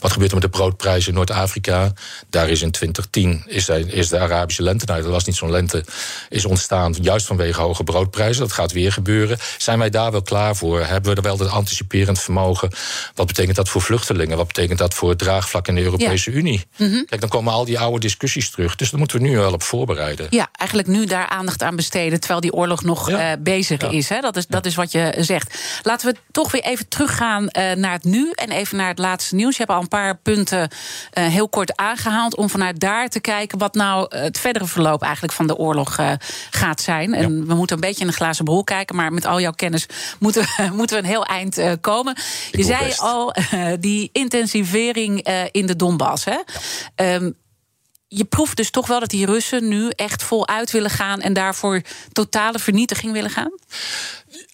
Wat 0.00 0.12
gebeurt 0.12 0.30
er 0.30 0.38
met 0.38 0.52
de 0.52 0.58
broodprijzen 0.58 1.08
in 1.08 1.14
Noord-Afrika? 1.14 1.92
Daar 2.30 2.48
is 2.48 2.62
in 2.62 2.70
2010 2.70 3.42
is 3.46 3.64
de, 3.64 3.92
is 3.92 4.08
de 4.08 4.18
Arabische 4.18 4.62
lente, 4.62 4.84
nou 4.86 5.02
dat 5.02 5.10
was 5.10 5.24
niet 5.24 5.36
zo'n 5.36 5.50
lente, 5.50 5.84
is 6.28 6.44
ontstaan 6.44 6.94
juist 7.00 7.26
vanwege 7.26 7.60
hoge 7.60 7.84
broodprijzen. 7.84 8.42
Dat 8.42 8.52
gaat 8.52 8.72
weer 8.72 8.92
gebeuren. 8.92 9.38
Zijn 9.58 9.78
wij 9.78 9.90
daar 9.90 10.10
wel 10.10 10.22
klaar 10.22 10.56
voor? 10.56 10.80
Hebben 10.80 11.10
we 11.10 11.16
er 11.16 11.22
wel 11.22 11.38
het 11.38 11.48
anticiperend 11.48 12.20
vermogen? 12.20 12.70
Wat 13.14 13.26
betekent 13.26 13.56
dat 13.56 13.68
voor 13.68 13.82
vluchtelingen? 13.82 14.36
Wat 14.36 14.46
betekent 14.46 14.78
dat 14.78 14.94
voor 14.94 15.08
het 15.08 15.18
draagvlak 15.18 15.68
in 15.68 15.74
de 15.74 15.82
Europese 15.82 16.30
ja. 16.30 16.36
Unie? 16.36 16.64
Mm 16.76 16.90
-hmm. 16.90 17.04
Kijk, 17.06 17.20
dan 17.20 17.30
komen 17.30 17.52
al 17.52 17.64
die 17.64 17.78
oude 17.78 18.00
discussies 18.00 18.50
terug. 18.50 18.76
Dus 18.76 18.90
daar 18.90 18.98
moeten 18.98 19.20
we 19.20 19.28
nu 19.28 19.36
wel 19.36 19.52
op 19.52 19.62
voorbereiden. 19.62 20.26
Ja, 20.30 20.48
eigenlijk 20.52 20.88
nu 20.88 21.04
daar 21.06 21.28
aandacht 21.28 21.62
aan 21.62 21.76
besteden, 21.76 22.20
terwijl 22.20 22.40
die 22.40 22.52
oorlog 22.52 22.82
nog 22.82 23.10
ja. 23.10 23.30
uh, 23.30 23.42
bezig 23.42 23.80
ja. 23.80 23.88
is. 23.88 24.08
Hè? 24.08 24.20
Dat 24.20 24.36
is. 24.36 24.46
Dat 24.46 24.66
is 24.66 24.74
wat 24.74 24.92
je 24.92 25.14
zegt. 25.18 25.58
Laten 25.82 26.12
we 26.12 26.16
toch 26.30 26.50
weer 26.50 26.62
even 26.62 26.88
teruggaan 26.88 27.42
uh, 27.42 27.72
naar 27.72 27.92
het 27.92 28.04
nu 28.04 28.30
en 28.34 28.50
even 28.50 28.76
naar 28.76 28.88
het 28.88 28.98
laatste 28.98 29.34
nieuws. 29.34 29.49
Je 29.56 29.62
hebt 29.62 29.76
al 29.76 29.80
een 29.80 29.88
paar 29.88 30.16
punten 30.16 30.70
uh, 31.18 31.26
heel 31.26 31.48
kort 31.48 31.76
aangehaald. 31.76 32.36
om 32.36 32.50
vanuit 32.50 32.80
daar 32.80 33.08
te 33.08 33.20
kijken 33.20 33.58
wat 33.58 33.74
nou 33.74 34.16
het 34.16 34.38
verdere 34.38 34.66
verloop 34.66 35.02
eigenlijk 35.02 35.32
van 35.32 35.46
de 35.46 35.56
oorlog 35.56 35.98
uh, 35.98 36.12
gaat 36.50 36.80
zijn. 36.80 37.14
En 37.14 37.36
ja. 37.36 37.44
we 37.44 37.54
moeten 37.54 37.76
een 37.76 37.82
beetje 37.82 38.00
in 38.02 38.06
een 38.06 38.12
glazen 38.12 38.44
bol 38.44 38.64
kijken. 38.64 38.96
Maar 38.96 39.12
met 39.12 39.26
al 39.26 39.40
jouw 39.40 39.52
kennis 39.52 39.86
moeten 40.18 40.42
we, 40.42 40.68
moeten 40.76 40.96
we 40.96 41.02
een 41.02 41.08
heel 41.08 41.24
eind 41.24 41.60
komen. 41.80 42.16
Ik 42.50 42.56
Je 42.58 42.64
zei 42.64 42.84
best. 42.84 43.00
al, 43.00 43.34
die 43.80 44.08
intensivering 44.12 45.28
in 45.50 45.66
de 45.66 45.76
Donbass. 45.76 46.24
Hè? 46.24 46.38
Ja. 46.96 47.14
Um, 47.14 47.38
je 48.12 48.24
proeft 48.24 48.56
dus 48.56 48.70
toch 48.70 48.86
wel 48.86 49.00
dat 49.00 49.10
die 49.10 49.26
Russen 49.26 49.68
nu 49.68 49.88
echt 49.88 50.22
voluit 50.22 50.70
willen 50.70 50.90
gaan 50.90 51.20
en 51.20 51.32
daarvoor 51.32 51.82
totale 52.12 52.58
vernietiging 52.58 53.12
willen 53.12 53.30
gaan? 53.30 53.52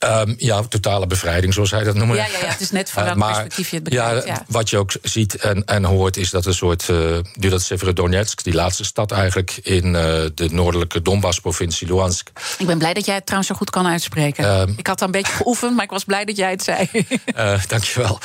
Um, 0.04 0.34
ja, 0.38 0.62
totale 0.62 1.06
bevrijding, 1.06 1.54
zoals 1.54 1.70
hij 1.70 1.84
dat 1.84 1.94
noemt. 1.94 2.14
Ja, 2.14 2.26
ja, 2.26 2.38
ja, 2.38 2.46
het 2.46 2.60
is 2.60 2.70
net 2.70 2.90
van 2.90 3.04
welk 3.04 3.16
uh, 3.16 3.26
perspectief 3.26 3.68
je 3.68 3.74
het 3.74 3.84
bekijkt. 3.84 4.26
Ja, 4.26 4.32
ja, 4.34 4.44
Wat 4.48 4.70
je 4.70 4.78
ook 4.78 4.92
ziet 5.02 5.34
en, 5.34 5.64
en 5.64 5.84
hoort 5.84 6.16
is 6.16 6.30
dat 6.30 6.46
een 6.46 6.54
soort... 6.54 6.88
Uh, 6.88 7.18
nu 7.34 7.48
dat 7.48 7.62
Severodonetsk, 7.62 8.44
die 8.44 8.54
laatste 8.54 8.84
stad 8.84 9.12
eigenlijk... 9.12 9.58
in 9.62 9.86
uh, 9.86 9.92
de 10.34 10.48
noordelijke 10.50 11.02
Donbass-provincie 11.02 11.86
Luhansk... 11.86 12.30
Ik 12.58 12.66
ben 12.66 12.78
blij 12.78 12.94
dat 12.94 13.04
jij 13.04 13.14
het 13.14 13.24
trouwens 13.24 13.50
zo 13.50 13.56
goed 13.58 13.70
kan 13.70 13.86
uitspreken. 13.86 14.60
Um, 14.60 14.74
ik 14.76 14.86
had 14.86 15.00
al 15.00 15.06
een 15.06 15.12
beetje 15.12 15.32
geoefend, 15.32 15.74
maar 15.74 15.84
ik 15.84 15.90
was 15.90 16.04
blij 16.04 16.24
dat 16.24 16.36
jij 16.36 16.50
het 16.50 16.62
zei. 16.62 16.88
dankjewel. 17.68 18.18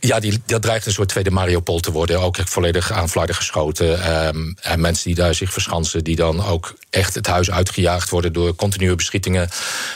Ja, 0.00 0.20
die, 0.20 0.42
dat 0.46 0.62
dreigt 0.62 0.86
een 0.86 0.92
soort 0.92 1.08
tweede 1.08 1.30
Mariupol 1.30 1.80
te 1.80 1.92
worden. 1.92 2.20
Ook 2.20 2.36
volledig 2.44 2.92
aan 2.92 3.08
flarden 3.08 3.34
geschoten. 3.34 4.26
Um, 4.26 4.56
en 4.60 4.80
mensen 4.80 5.04
die 5.04 5.14
daar 5.14 5.34
zich 5.34 5.52
verschansen... 5.52 6.04
die 6.04 6.16
dan 6.16 6.44
ook 6.44 6.74
echt 6.90 7.14
het 7.14 7.26
huis 7.26 7.50
uitgejaagd 7.50 8.10
worden... 8.10 8.32
door 8.32 8.54
continue 8.54 8.94
beschietingen. 8.94 9.48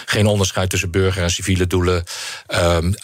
Geen 0.06 0.28
onderscheid 0.30 0.70
tussen 0.70 0.90
burger- 0.90 1.22
en 1.22 1.30
civiele 1.30 1.66
doelen. 1.66 2.04
Um, 2.48 2.94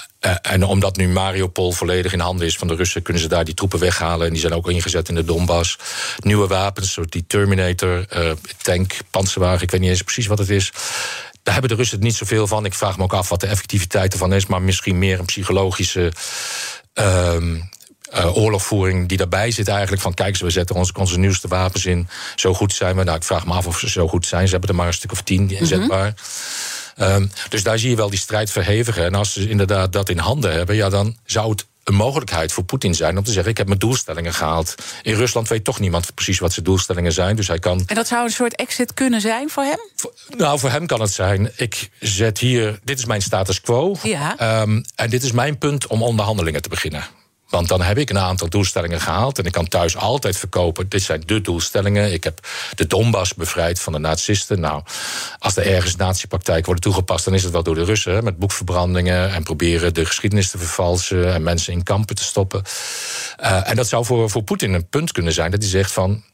en 0.42 0.64
omdat 0.64 0.96
nu 0.96 1.08
Mariupol 1.08 1.72
volledig 1.72 2.12
in 2.12 2.20
handen 2.20 2.46
is 2.46 2.56
van 2.56 2.68
de 2.68 2.74
Russen, 2.74 3.02
kunnen 3.02 3.22
ze 3.22 3.28
daar 3.28 3.44
die 3.44 3.54
troepen 3.54 3.78
weghalen. 3.78 4.26
En 4.26 4.32
die 4.32 4.40
zijn 4.40 4.54
ook 4.54 4.70
ingezet 4.70 5.08
in 5.08 5.14
de 5.14 5.24
Donbass. 5.24 5.78
Nieuwe 6.18 6.46
wapens, 6.46 6.92
zoals 6.92 7.10
die 7.10 7.24
Terminator, 7.26 8.06
uh, 8.16 8.30
tank, 8.62 8.96
panzerwagen, 9.10 9.62
ik 9.62 9.70
weet 9.70 9.80
niet 9.80 9.90
eens 9.90 10.02
precies 10.02 10.26
wat 10.26 10.38
het 10.38 10.50
is. 10.50 10.72
Daar 11.42 11.54
hebben 11.54 11.70
de 11.70 11.76
Russen 11.76 11.96
het 11.96 12.06
niet 12.06 12.16
zoveel 12.16 12.46
van. 12.46 12.64
Ik 12.64 12.74
vraag 12.74 12.96
me 12.96 13.02
ook 13.02 13.14
af 13.14 13.28
wat 13.28 13.40
de 13.40 13.46
effectiviteit 13.46 14.12
ervan 14.12 14.32
is, 14.32 14.46
maar 14.46 14.62
misschien 14.62 14.98
meer 14.98 15.18
een 15.18 15.24
psychologische. 15.24 16.12
Um, 16.94 17.68
uh, 18.14 18.36
oorlogvoering 18.36 19.08
die 19.08 19.18
daarbij 19.18 19.50
zit 19.50 19.68
eigenlijk. 19.68 20.02
Van 20.02 20.14
kijk 20.14 20.36
we 20.36 20.50
zetten 20.50 20.76
onze, 20.76 20.92
onze 20.98 21.18
nieuwste 21.18 21.48
wapens 21.48 21.86
in. 21.86 22.08
Zo 22.36 22.54
goed 22.54 22.72
zijn 22.72 22.96
we. 22.96 23.04
Nou, 23.04 23.16
ik 23.16 23.24
vraag 23.24 23.46
me 23.46 23.52
af 23.52 23.66
of 23.66 23.78
ze 23.78 23.90
zo 23.90 24.08
goed 24.08 24.26
zijn. 24.26 24.46
Ze 24.46 24.50
hebben 24.50 24.70
er 24.70 24.76
maar 24.76 24.86
een 24.86 24.92
stuk 24.92 25.12
of 25.12 25.22
tien 25.22 25.50
inzetbaar. 25.50 26.08
Mm 26.08 26.14
-hmm. 26.16 26.75
Ehm, 26.96 27.26
dus 27.48 27.62
daar 27.62 27.78
zie 27.78 27.90
je 27.90 27.96
wel 27.96 28.10
die 28.10 28.18
strijd 28.18 28.50
verhevigen. 28.50 29.04
En 29.04 29.14
als 29.14 29.32
ze 29.32 29.48
inderdaad 29.48 29.92
dat 29.92 30.08
in 30.08 30.18
handen 30.18 30.52
hebben, 30.52 30.76
ja, 30.76 30.88
dan 30.88 31.16
zou 31.24 31.50
het 31.50 31.66
een 31.84 31.94
mogelijkheid 31.94 32.52
voor 32.52 32.64
Poetin 32.64 32.94
zijn 32.94 33.18
om 33.18 33.24
te 33.24 33.32
zeggen: 33.32 33.50
Ik 33.50 33.58
heb 33.58 33.66
mijn 33.66 33.78
doelstellingen 33.78 34.34
gehaald. 34.34 34.74
In 35.02 35.14
Rusland 35.14 35.48
weet 35.48 35.64
toch 35.64 35.80
niemand 35.80 36.14
precies 36.14 36.38
wat 36.38 36.52
zijn 36.52 36.64
doelstellingen 36.64 37.12
zijn. 37.12 37.36
Dus 37.36 37.48
hij 37.48 37.58
kan. 37.58 37.82
En 37.86 37.94
dat 37.94 38.06
zou 38.06 38.24
een 38.24 38.30
soort 38.30 38.56
exit 38.56 38.94
kunnen 38.94 39.20
zijn 39.20 39.50
voor 39.50 39.62
hem? 39.62 39.78
nou, 40.36 40.58
voor 40.58 40.70
hem 40.70 40.86
kan 40.86 41.00
het 41.00 41.12
zijn: 41.12 41.52
Ik 41.56 41.90
zet 42.00 42.38
hier. 42.38 42.78
Dit 42.84 42.98
is 42.98 43.04
mijn 43.04 43.22
status 43.22 43.60
quo. 43.60 43.96
Ja. 44.02 44.36
Ehm, 44.36 44.82
en 44.94 45.10
dit 45.10 45.22
is 45.22 45.32
mijn 45.32 45.58
punt 45.58 45.86
om 45.86 46.02
onderhandelingen 46.02 46.62
te 46.62 46.68
beginnen. 46.68 47.04
Want 47.48 47.68
dan 47.68 47.82
heb 47.82 47.98
ik 47.98 48.10
een 48.10 48.18
aantal 48.18 48.48
doelstellingen 48.48 49.00
gehaald. 49.00 49.38
En 49.38 49.44
ik 49.44 49.52
kan 49.52 49.68
thuis 49.68 49.96
altijd 49.96 50.36
verkopen. 50.36 50.88
Dit 50.88 51.02
zijn 51.02 51.22
de 51.26 51.40
doelstellingen. 51.40 52.12
Ik 52.12 52.24
heb 52.24 52.46
de 52.74 52.86
Donbass 52.86 53.34
bevrijd 53.34 53.80
van 53.80 53.92
de 53.92 53.98
nazisten. 53.98 54.60
Nou, 54.60 54.82
als 55.38 55.56
er 55.56 55.66
ergens 55.66 55.96
natiepraktijken 55.96 56.64
worden 56.64 56.82
toegepast, 56.82 57.24
dan 57.24 57.34
is 57.34 57.42
het 57.42 57.52
wel 57.52 57.62
door 57.62 57.74
de 57.74 57.84
Russen. 57.84 58.24
Met 58.24 58.38
boekverbrandingen 58.38 59.32
en 59.32 59.42
proberen 59.42 59.94
de 59.94 60.06
geschiedenis 60.06 60.50
te 60.50 60.58
vervalsen. 60.58 61.34
En 61.34 61.42
mensen 61.42 61.72
in 61.72 61.82
kampen 61.82 62.16
te 62.16 62.24
stoppen. 62.24 62.62
Uh, 63.42 63.68
en 63.68 63.76
dat 63.76 63.88
zou 63.88 64.04
voor, 64.04 64.30
voor 64.30 64.42
Poetin 64.42 64.72
een 64.72 64.88
punt 64.88 65.12
kunnen 65.12 65.32
zijn. 65.32 65.50
Dat 65.50 65.60
hij 65.60 65.70
zegt 65.70 65.92
van 65.92 66.24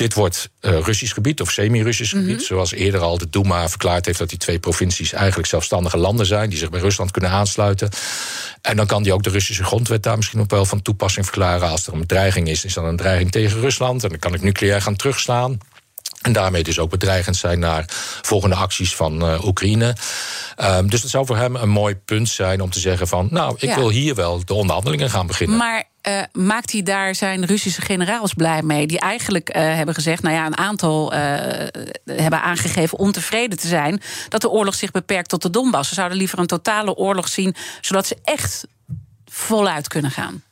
dit 0.00 0.14
wordt 0.14 0.50
uh, 0.60 0.78
Russisch 0.78 1.14
gebied 1.14 1.40
of 1.40 1.50
semi-Russisch 1.50 2.10
gebied. 2.10 2.36
Mhm. 2.36 2.44
Zoals 2.44 2.72
eerder 2.72 3.00
al 3.00 3.18
de 3.18 3.30
Duma 3.30 3.68
verklaard 3.68 4.06
heeft 4.06 4.18
dat 4.18 4.28
die 4.28 4.38
twee 4.38 4.58
provincies 4.58 5.12
eigenlijk 5.12 5.48
zelfstandige 5.48 5.96
landen 5.96 6.26
zijn. 6.26 6.50
die 6.50 6.58
zich 6.58 6.70
bij 6.70 6.80
Rusland 6.80 7.10
kunnen 7.10 7.30
aansluiten. 7.30 7.88
En 8.62 8.76
dan 8.76 8.86
kan 8.86 9.02
die 9.02 9.12
ook 9.12 9.22
de 9.22 9.30
Russische 9.30 9.64
grondwet 9.64 10.02
daar 10.02 10.16
misschien 10.16 10.40
ook 10.40 10.50
wel 10.50 10.64
van 10.64 10.82
toepassing 10.82 11.24
verklaren. 11.24 11.68
Als 11.68 11.86
er 11.86 11.92
een 11.92 12.06
dreiging 12.06 12.48
is, 12.48 12.64
is 12.64 12.74
dan 12.74 12.84
een 12.84 12.96
dreiging 12.96 13.30
tegen 13.30 13.60
Rusland. 13.60 14.02
En 14.02 14.08
dan 14.08 14.18
kan 14.18 14.34
ik 14.34 14.42
nucleair 14.42 14.82
gaan 14.82 14.96
terugslaan. 14.96 15.58
En 16.20 16.32
daarmee 16.32 16.62
dus 16.62 16.78
ook 16.78 16.90
bedreigend 16.90 17.36
zijn 17.36 17.58
naar 17.58 17.84
volgende 18.22 18.56
acties 18.56 18.94
van 18.96 19.30
uh, 19.30 19.44
Oekraïne. 19.44 19.96
Um, 20.62 20.90
dus 20.90 21.00
dat 21.00 21.10
zou 21.10 21.26
voor 21.26 21.36
hem 21.36 21.56
een 21.56 21.68
mooi 21.68 21.94
punt 21.96 22.28
zijn 22.28 22.60
om 22.60 22.70
te 22.70 22.80
zeggen 22.80 23.08
van... 23.08 23.28
nou, 23.30 23.56
ik 23.58 23.74
wil 23.74 23.88
hier 23.88 24.14
wel 24.14 24.44
de 24.44 24.54
onderhandelingen 24.54 25.10
gaan 25.10 25.26
beginnen. 25.26 25.56
Maar 25.56 25.84
uh, 26.08 26.22
maakt 26.32 26.72
hij 26.72 26.82
daar 26.82 27.14
zijn 27.14 27.44
Russische 27.44 27.80
generaals 27.80 28.34
blij 28.34 28.62
mee? 28.62 28.86
Die 28.86 29.00
eigenlijk 29.00 29.56
uh, 29.56 29.62
hebben 29.62 29.94
gezegd, 29.94 30.22
nou 30.22 30.34
ja, 30.34 30.46
een 30.46 30.56
aantal 30.56 31.12
hebben 32.04 32.42
aangegeven 32.42 32.98
ontevreden 32.98 33.58
te 33.58 33.68
zijn... 33.68 34.00
dat 34.28 34.40
de 34.40 34.50
oorlog 34.50 34.74
zich 34.74 34.90
beperkt 34.90 35.28
tot 35.28 35.42
de 35.42 35.50
Donbass. 35.50 35.88
Ze 35.88 35.94
zouden 35.94 36.18
liever 36.18 36.38
een 36.38 36.46
totale 36.46 36.94
oorlog 36.94 37.28
zien... 37.28 37.54
zodat 37.80 38.06
ze 38.06 38.16
echt 38.24 38.66
voluit 39.24 39.88
kunnen 39.88 40.10
gaan. 40.10 40.42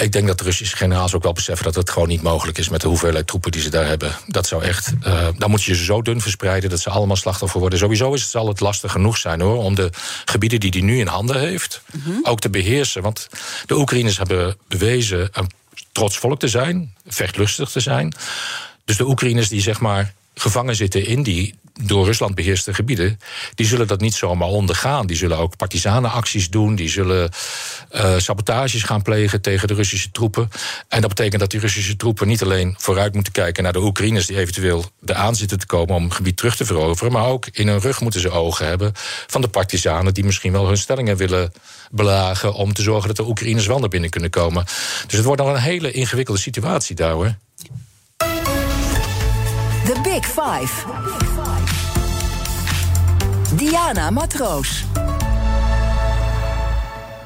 Ik 0.00 0.12
denk 0.12 0.26
dat 0.26 0.38
de 0.38 0.44
Russische 0.44 0.76
generaals 0.76 1.14
ook 1.14 1.22
wel 1.22 1.32
beseffen 1.32 1.64
dat 1.64 1.74
het 1.74 1.90
gewoon 1.90 2.08
niet 2.08 2.22
mogelijk 2.22 2.58
is 2.58 2.68
met 2.68 2.80
de 2.80 2.88
hoeveelheid 2.88 3.26
troepen 3.26 3.50
die 3.50 3.60
ze 3.60 3.70
daar 3.70 3.86
hebben. 3.86 4.12
Dat 4.26 4.46
zou 4.46 4.62
echt. 4.62 4.92
Uh, 5.06 5.28
dan 5.36 5.50
moet 5.50 5.62
je 5.62 5.74
ze 5.74 5.84
zo 5.84 6.02
dun 6.02 6.20
verspreiden 6.20 6.70
dat 6.70 6.80
ze 6.80 6.90
allemaal 6.90 7.16
slachtoffer 7.16 7.60
worden. 7.60 7.78
Sowieso 7.78 8.12
is 8.12 8.20
het, 8.20 8.30
zal 8.30 8.48
het 8.48 8.60
lastig 8.60 8.92
genoeg 8.92 9.16
zijn 9.16 9.40
hoor, 9.40 9.56
om 9.56 9.74
de 9.74 9.90
gebieden 10.24 10.60
die 10.60 10.70
hij 10.70 10.80
nu 10.80 10.98
in 10.98 11.06
handen 11.06 11.40
heeft 11.40 11.82
mm 11.92 12.02
-hmm. 12.04 12.20
ook 12.22 12.40
te 12.40 12.50
beheersen. 12.50 13.02
Want 13.02 13.28
de 13.66 13.78
Oekraïners 13.78 14.16
hebben 14.16 14.56
bewezen 14.68 15.28
een 15.32 15.50
trots 15.92 16.18
volk 16.18 16.38
te 16.38 16.48
zijn, 16.48 16.94
vechtlustig 17.06 17.70
te 17.70 17.80
zijn. 17.80 18.14
Dus 18.84 18.96
de 18.96 19.08
Oekraïners 19.08 19.48
die 19.48 19.60
zeg 19.60 19.80
maar 19.80 20.12
gevangen 20.34 20.76
zitten 20.76 21.06
in 21.06 21.22
die 21.22 21.54
door 21.82 22.04
Rusland 22.04 22.34
beheerste 22.34 22.74
gebieden, 22.74 23.18
die 23.54 23.66
zullen 23.66 23.86
dat 23.86 24.00
niet 24.00 24.14
zomaar 24.14 24.48
ondergaan. 24.48 25.06
Die 25.06 25.16
zullen 25.16 25.38
ook 25.38 25.56
partisanenacties 25.56 26.50
doen, 26.50 26.74
die 26.74 26.88
zullen 26.88 27.30
uh, 27.92 28.18
sabotages 28.18 28.82
gaan 28.82 29.02
plegen 29.02 29.40
tegen 29.40 29.68
de 29.68 29.74
Russische 29.74 30.10
troepen. 30.10 30.48
En 30.88 31.00
dat 31.00 31.08
betekent 31.08 31.40
dat 31.40 31.50
die 31.50 31.60
Russische 31.60 31.96
troepen 31.96 32.28
niet 32.28 32.42
alleen 32.42 32.74
vooruit 32.78 33.14
moeten 33.14 33.32
kijken 33.32 33.62
naar 33.62 33.72
de 33.72 33.82
Oekraïners 33.82 34.26
die 34.26 34.38
eventueel 34.38 34.84
eraan 35.04 35.34
zitten 35.34 35.58
te 35.58 35.66
komen 35.66 35.94
om 35.94 36.04
het 36.04 36.14
gebied 36.14 36.36
terug 36.36 36.56
te 36.56 36.64
veroveren, 36.64 37.12
maar 37.12 37.26
ook 37.26 37.46
in 37.52 37.68
hun 37.68 37.80
rug 37.80 38.00
moeten 38.00 38.20
ze 38.20 38.30
ogen 38.30 38.66
hebben 38.66 38.92
van 39.26 39.40
de 39.40 39.48
partisanen 39.48 40.14
die 40.14 40.24
misschien 40.24 40.52
wel 40.52 40.66
hun 40.66 40.78
stellingen 40.78 41.16
willen 41.16 41.52
belagen 41.90 42.54
om 42.54 42.72
te 42.72 42.82
zorgen 42.82 43.06
dat 43.06 43.16
de 43.16 43.28
Oekraïners 43.28 43.66
wel 43.66 43.78
naar 43.78 43.88
binnen 43.88 44.10
kunnen 44.10 44.30
komen. 44.30 44.64
Dus 45.06 45.16
het 45.16 45.24
wordt 45.24 45.42
nog 45.42 45.50
een 45.50 45.60
hele 45.60 45.90
ingewikkelde 45.90 46.40
situatie 46.40 46.96
daar 46.96 47.12
hoor. 47.12 47.34
The 49.90 50.00
Big 50.02 50.26
Five. 50.26 50.86
Diana 53.54 54.10
Matroos. 54.10 54.84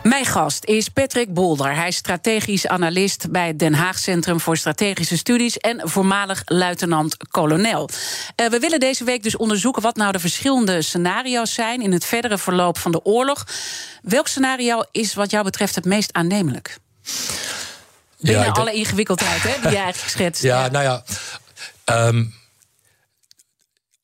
Mijn 0.02 0.25
gast 0.26 0.64
is 0.64 0.88
Patrick 0.88 1.35
Bolder. 1.35 1.75
Hij 1.75 1.88
is 1.88 1.97
strategisch 1.97 2.66
analist 2.66 3.30
bij 3.30 3.47
het 3.47 3.59
Den 3.59 3.75
Haag 3.75 3.99
Centrum 3.99 4.40
voor 4.40 4.56
Strategische 4.56 5.16
Studies 5.16 5.59
en 5.59 5.88
voormalig 5.88 6.42
luitenant-kolonel. 6.44 7.88
Uh, 8.37 8.47
we 8.47 8.59
willen 8.59 8.80
deze 8.80 9.04
week 9.04 9.23
dus 9.23 9.37
onderzoeken 9.37 9.83
wat 9.83 9.97
nou 9.97 10.12
de 10.12 10.21
verschillende 10.21 10.83
scenario's 10.83 11.54
zijn 11.54 11.83
in 11.83 11.92
het 11.92 12.04
verdere 12.04 12.38
verloop 12.38 12.78
van 12.78 12.92
de 12.92 13.04
oorlog. 13.04 13.47
Welk 14.02 14.28
scenario 14.28 14.83
is 14.92 15.14
wat 15.14 15.30
jou 15.30 15.44
betreft 15.44 15.75
het 15.75 15.85
meest 15.85 16.12
aannemelijk? 16.12 16.78
Binnen 18.21 18.44
ja, 18.44 18.50
alle 18.50 18.73
ingewikkeldheid 18.73 19.42
hè, 19.42 19.61
die 19.61 19.71
je 19.71 19.76
eigenlijk 19.76 20.11
schetst. 20.11 20.42
Ja, 20.52 20.64
ja. 20.64 20.71
nou 20.71 20.85
ja. 20.85 21.02
Um, 22.06 22.42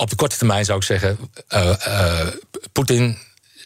op 0.00 0.10
de 0.10 0.16
korte 0.16 0.36
termijn 0.36 0.64
zou 0.64 0.78
ik 0.78 0.84
zeggen, 0.84 1.18
uh, 1.54 1.72
uh, 1.88 2.26
Poetin 2.72 3.18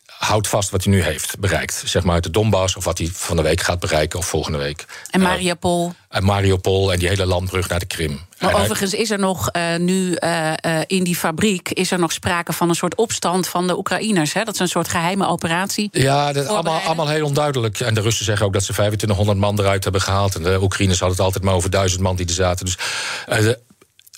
houdt 0.06 0.48
vast 0.48 0.70
wat 0.70 0.84
hij 0.84 0.92
nu 0.92 1.02
heeft 1.02 1.38
bereikt. 1.38 1.82
Zeg 1.84 2.04
maar 2.04 2.20
de 2.20 2.30
Donbass 2.30 2.76
of 2.76 2.84
wat 2.84 2.98
hij 2.98 3.08
van 3.12 3.36
de 3.36 3.42
week 3.42 3.60
gaat 3.60 3.78
bereiken 3.78 4.18
of 4.18 4.26
volgende 4.26 4.58
week. 4.58 4.84
En 5.10 5.20
Mariupol. 5.20 5.86
Uh, 5.86 5.94
en 6.08 6.24
Mariupol 6.24 6.92
en 6.92 6.98
die 6.98 7.08
hele 7.08 7.26
landbrug 7.26 7.68
naar 7.68 7.78
de 7.78 7.86
Krim. 7.86 8.20
Maar 8.38 8.54
en 8.54 8.60
overigens 8.60 8.94
is 8.94 9.10
er 9.10 9.18
nog 9.18 9.48
uh, 9.56 9.76
nu 9.76 10.16
uh, 10.18 10.52
in 10.86 11.04
die 11.04 11.16
fabriek 11.16 11.70
is 11.70 11.90
er 11.90 11.98
nog 11.98 12.12
sprake 12.12 12.52
van 12.52 12.68
een 12.68 12.74
soort 12.74 12.94
opstand 12.94 13.48
van 13.48 13.66
de 13.66 13.78
Oekraïners. 13.78 14.32
Hè? 14.32 14.44
Dat 14.44 14.54
is 14.54 14.60
een 14.60 14.68
soort 14.68 14.88
geheime 14.88 15.26
operatie. 15.26 15.88
Ja, 15.92 16.32
dat 16.32 16.46
allemaal, 16.46 16.80
allemaal 16.80 17.08
heel 17.08 17.26
onduidelijk. 17.26 17.80
En 17.80 17.94
de 17.94 18.00
Russen 18.00 18.24
zeggen 18.24 18.46
ook 18.46 18.52
dat 18.52 18.64
ze 18.64 18.72
2500 18.72 19.38
man 19.38 19.58
eruit 19.58 19.84
hebben 19.84 20.02
gehaald. 20.02 20.34
En 20.34 20.42
de 20.42 20.58
Oekraïners 20.62 20.98
hadden 20.98 21.16
het 21.16 21.26
altijd 21.26 21.44
maar 21.44 21.54
over 21.54 21.70
duizend 21.70 22.02
man 22.02 22.16
die 22.16 22.26
er 22.26 22.32
zaten. 22.32 22.64
Dus 22.64 22.78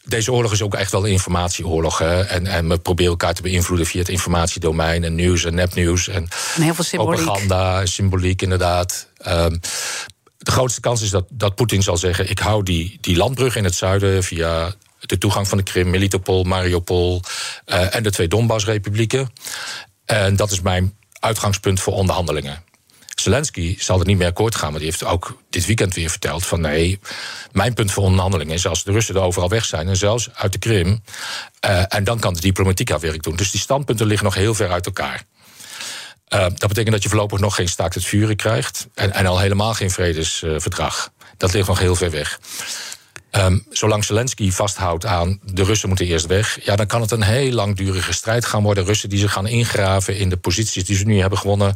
deze 0.07 0.33
oorlog 0.33 0.53
is 0.53 0.63
ook 0.63 0.75
echt 0.75 0.93
wel 0.93 1.05
een 1.07 1.13
informatieoorlog. 1.13 1.99
Hè? 1.99 2.23
En, 2.23 2.47
en 2.47 2.69
we 2.69 2.79
proberen 2.79 3.11
elkaar 3.11 3.35
te 3.35 3.43
beïnvloeden 3.43 3.87
via 3.87 4.01
het 4.01 4.09
informatiedomein 4.09 5.05
en 5.05 5.15
nieuws 5.15 5.45
en 5.45 5.55
nepnieuws. 5.55 6.09
En, 6.09 6.29
en 6.57 6.63
heel 6.63 6.75
veel 6.75 6.85
symboliek. 6.85 7.23
Propaganda 7.23 7.87
symboliek, 7.87 8.43
inderdaad. 8.43 9.09
Um, 9.29 9.61
de 10.39 10.51
grootste 10.51 10.81
kans 10.81 11.03
is 11.03 11.11
dat, 11.11 11.25
dat 11.31 11.55
Poetin 11.55 11.83
zal 11.83 11.97
zeggen: 11.97 12.31
ik 12.31 12.39
hou 12.39 12.63
die, 12.63 12.99
die 13.01 13.17
landbrug 13.17 13.57
in 13.57 13.65
het 13.65 13.75
zuiden 13.75 14.23
via 14.23 14.75
de 15.01 15.19
toegang 15.19 15.49
van 15.49 15.59
de 15.59 15.65
Krim, 15.65 15.91
Melitopol, 15.91 16.45
Mariupol 16.45 17.23
uh, 17.67 17.95
en 17.95 18.03
de 18.03 18.11
twee 18.11 18.29
Donbass-republieken. 18.29 19.33
En 20.05 20.37
dat 20.37 20.51
is 20.51 20.61
mijn 20.61 20.95
uitgangspunt 21.21 21.81
voor 21.81 21.93
onderhandelingen. 21.93 22.65
Zelensky 23.21 23.77
zal 23.79 24.01
er 24.01 24.07
niet 24.07 24.19
meer 24.19 24.27
akkoord 24.27 24.55
gaan, 24.55 24.71
maar 24.71 24.81
die 24.81 24.89
heeft 24.89 25.05
ook 25.05 25.43
dit 25.51 25.67
weekend 25.67 25.95
weer 25.95 26.11
verteld 26.11 26.47
van 26.47 26.61
nee, 26.61 26.99
mijn 27.53 27.75
punt 27.75 27.93
voor 27.93 28.05
onderhandeling 28.05 28.53
is 28.53 28.67
als 28.67 28.85
de 28.85 28.93
Russen 28.93 29.15
er 29.15 29.21
overal 29.21 29.49
weg 29.49 29.65
zijn 29.65 29.89
en 29.89 29.97
zelfs 29.97 30.29
uit 30.35 30.53
de 30.53 30.59
Krim, 30.59 31.03
uh, 31.67 31.83
en 31.89 32.05
dan 32.05 32.19
kan 32.19 32.35
de 32.35 32.41
diplomatiek 32.41 32.89
haar 32.89 33.01
werk 33.01 33.23
doen. 33.23 33.37
Dus 33.37 33.51
die 33.51 33.61
standpunten 33.61 34.07
liggen 34.07 34.25
nog 34.25 34.35
heel 34.35 34.55
ver 34.55 34.71
uit 34.71 34.87
elkaar. 34.87 35.25
Uh, 36.35 36.41
dat 36.41 36.69
betekent 36.69 36.93
dat 36.93 37.03
je 37.03 37.09
voorlopig 37.09 37.39
nog 37.39 37.55
geen 37.55 37.69
staakt 37.69 37.95
het 37.95 38.05
vuren 38.05 38.37
krijgt 38.37 38.87
en, 38.95 39.13
en 39.13 39.27
al 39.27 39.39
helemaal 39.39 39.75
geen 39.75 39.91
vredesverdrag. 39.91 41.11
Dat 41.37 41.53
ligt 41.53 41.69
nog 41.69 41.79
heel 41.79 41.97
ver 41.97 42.11
weg. 42.11 42.41
Um, 43.39 43.67
zolang 43.71 44.05
Zelensky 44.05 44.51
vasthoudt 44.51 45.07
aan 45.07 45.41
de 45.43 45.65
Russen 45.65 45.89
moeten 45.89 46.07
eerst 46.07 46.27
weg, 46.27 46.65
ja, 46.65 46.77
dan 46.77 46.87
kan 46.87 47.01
het 47.01 47.11
een 47.11 47.23
heel 47.23 47.53
langdurige 47.53 48.13
strijd 48.13 48.45
gaan 48.45 48.63
worden. 48.63 48.85
Russen 48.85 49.09
die 49.09 49.19
zich 49.19 49.33
gaan 49.33 49.47
ingraven 49.47 50.17
in 50.17 50.29
de 50.29 50.37
posities 50.37 50.85
die 50.85 50.97
ze 50.97 51.05
nu 51.05 51.21
hebben 51.21 51.39
gewonnen. 51.39 51.75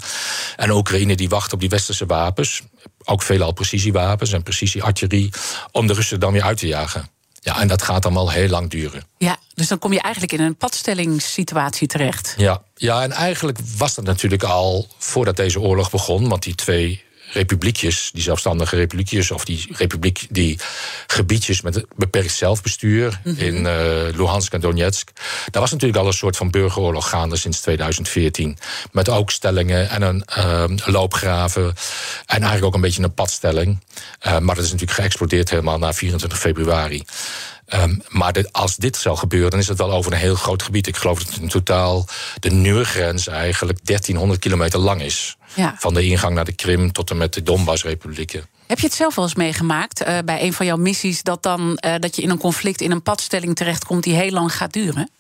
En 0.57 0.71
Oekraïne 0.71 1.17
die 1.17 1.29
wacht 1.29 1.53
op 1.53 1.61
die 1.61 1.69
westerse 1.69 2.07
wapens. 2.07 2.63
Ook 3.05 3.23
veelal 3.23 3.53
precisiewapens 3.53 4.33
en 4.33 4.43
precisieartillerie. 4.43 5.33
Om 5.73 5.87
de 5.87 5.93
Russen 5.93 6.21
dan 6.21 6.33
weer 6.33 6.43
uit 6.43 6.59
te 6.59 6.67
jagen. 6.67 7.09
Ja, 7.41 7.61
en 7.61 7.69
dat 7.69 7.83
gaat 7.83 8.03
dan 8.03 8.15
wel 8.15 8.31
heel 8.31 8.49
lang 8.49 8.71
duren. 8.71 9.03
Ja, 9.19 9.37
dus 9.55 9.69
dan 9.69 9.79
kom 9.79 9.93
je 9.93 10.01
eigenlijk 10.01 10.33
in 10.33 10.41
een 10.41 10.57
padstellingssituatie 10.57 11.89
terecht. 11.89 12.35
Ja, 12.37 12.63
ja 12.75 13.03
en 13.03 13.13
eigenlijk 13.13 13.59
was 13.77 13.95
dat 13.95 14.05
natuurlijk 14.05 14.43
al 14.43 14.89
voordat 14.99 15.37
deze 15.37 15.61
oorlog 15.61 15.91
begon. 15.91 16.29
Want 16.29 16.43
die 16.43 16.55
twee 16.55 17.05
republiekjes, 17.33 18.11
die 18.13 18.23
zelfstandige 18.23 18.77
republiekjes, 18.77 19.31
of 19.31 19.45
die 19.45 19.67
republiek, 19.71 20.27
die 20.31 20.59
gebiedjes 21.07 21.61
met 21.61 21.85
beperkt 21.97 22.33
zelfbestuur 22.33 23.21
mm 23.25 23.35
-hmm. 23.35 23.45
in 23.45 23.55
uh, 23.55 24.17
Luhansk 24.17 24.53
en 24.53 24.61
Donetsk. 24.61 25.11
Daar 25.51 25.63
was 25.63 25.71
natuurlijk 25.71 26.01
al 26.01 26.07
een 26.07 26.13
soort 26.13 26.37
van 26.37 26.51
burgeroorlog 26.51 27.09
gaande 27.09 27.37
sinds 27.37 27.61
2014. 27.61 28.59
Met 28.93 29.09
ook 29.09 29.31
stellingen 29.31 29.91
en 29.91 30.03
een 30.03 30.25
uh, 30.39 30.65
loopgraven. 30.85 31.65
En 31.65 31.75
eigenlijk 32.27 32.65
ook 32.65 32.75
een 32.75 32.81
beetje 32.81 33.03
een 33.03 33.15
padstelling. 33.15 33.79
Uh, 34.27 34.39
maar 34.39 34.55
dat 34.55 34.65
is 34.65 34.73
natuurlijk 34.73 35.01
geëxplodeerd 35.01 35.51
helemaal 35.51 35.79
na 35.79 35.93
24 35.93 36.39
februari. 36.39 37.05
Um, 37.75 38.03
maar 38.09 38.45
als 38.53 38.77
dit 38.77 38.97
zou 38.97 39.17
gebeuren, 39.17 39.51
dan 39.51 39.59
is 39.59 39.69
het 39.69 39.79
wel 39.79 39.93
over 39.93 40.13
een 40.13 40.19
heel 40.19 40.35
groot 40.35 40.63
gebied. 40.63 40.87
Ik 40.87 40.97
geloof 40.97 41.25
dat 41.25 41.41
in 41.41 41.49
totaal 41.49 42.07
de 42.41 42.51
nieuwe 42.51 42.85
grens 42.85 43.27
eigenlijk 43.27 43.79
1300 43.85 44.41
kilometer 44.41 44.79
lang 44.79 45.03
is. 45.03 45.37
Ja. 45.55 45.75
Van 45.79 45.95
de 45.95 46.05
ingang 46.05 46.35
naar 46.35 46.45
de 46.45 46.53
Krim 46.53 46.93
tot 46.93 47.11
en 47.11 47.17
met 47.17 47.35
de 47.35 47.43
Donbass-republieken. 47.43 48.47
Heb 48.67 48.79
je 48.79 48.87
het 48.87 48.95
zelf 48.95 49.15
wel 49.15 49.25
eens 49.25 49.35
meegemaakt 49.35 50.07
uh, 50.07 50.19
bij 50.25 50.43
een 50.43 50.53
van 50.53 50.67
jouw 50.67 50.77
missies... 50.77 51.23
Dat, 51.23 51.43
dan, 51.43 51.79
uh, 51.87 51.95
dat 51.99 52.17
je 52.17 52.23
in 52.23 52.31
een 52.31 52.39
conflict, 52.39 52.81
in 52.81 52.91
een 52.91 53.03
padstelling 53.03 53.57
terechtkomt 53.57 54.03
die 54.03 54.15
heel 54.15 54.31
lang 54.31 54.57
gaat 54.57 54.73
duren? 54.73 55.11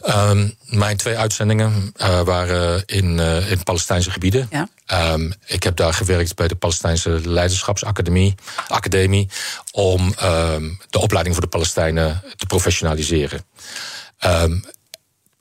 Ehm, 0.00 0.48
mijn 0.64 0.96
twee 0.96 1.16
uitzendingen 1.16 1.92
uh, 1.96 2.20
waren 2.20 2.82
in, 2.86 3.18
uh, 3.18 3.50
in 3.50 3.62
Palestijnse 3.62 4.10
gebieden. 4.10 4.48
Ja. 4.50 4.68
Um, 5.12 5.32
ik 5.46 5.62
heb 5.62 5.76
daar 5.76 5.94
gewerkt 5.94 6.34
bij 6.34 6.48
de 6.48 6.54
Palestijnse 6.54 7.20
Leiderschapsacademie 7.24 8.34
Academie, 8.68 9.28
om 9.72 10.14
um, 10.22 10.78
de 10.90 10.98
opleiding 10.98 11.34
voor 11.34 11.44
de 11.44 11.50
Palestijnen 11.50 12.22
te 12.36 12.46
professionaliseren. 12.46 13.44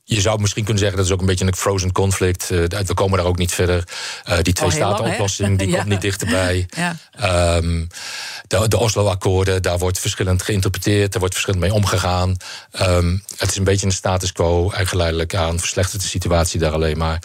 Je 0.09 0.21
zou 0.21 0.39
misschien 0.39 0.63
kunnen 0.63 0.81
zeggen 0.81 0.97
dat 0.97 1.07
is 1.07 1.13
ook 1.13 1.19
een 1.19 1.25
beetje 1.25 1.45
een 1.45 1.55
frozen 1.55 1.91
conflict. 1.91 2.49
Uh, 2.51 2.63
we 2.67 2.93
komen 2.93 3.17
daar 3.17 3.27
ook 3.27 3.37
niet 3.37 3.51
verder. 3.51 3.83
Uh, 4.29 4.37
die 4.41 4.53
twee-staten-oplossing 4.53 5.57
die 5.57 5.67
ja. 5.69 5.75
komt 5.75 5.89
niet 5.89 6.01
dichterbij. 6.01 6.65
Ja. 6.77 6.95
Um, 7.57 7.87
de, 8.47 8.67
de 8.67 8.77
Oslo-akkoorden, 8.77 9.61
daar 9.61 9.77
wordt 9.77 9.99
verschillend 9.99 10.41
geïnterpreteerd, 10.41 11.11
daar 11.11 11.19
wordt 11.19 11.33
verschillend 11.33 11.63
mee 11.63 11.73
omgegaan. 11.73 12.35
Um, 12.81 13.23
het 13.37 13.49
is 13.49 13.55
een 13.55 13.63
beetje 13.63 13.85
een 13.85 13.91
status 13.91 14.31
quo 14.31 14.69
en 14.71 14.87
geleidelijk 14.87 15.35
aan 15.35 15.59
verslechtert 15.59 16.01
de 16.01 16.07
situatie 16.07 16.59
daar 16.59 16.71
alleen 16.71 16.97
maar. 16.97 17.21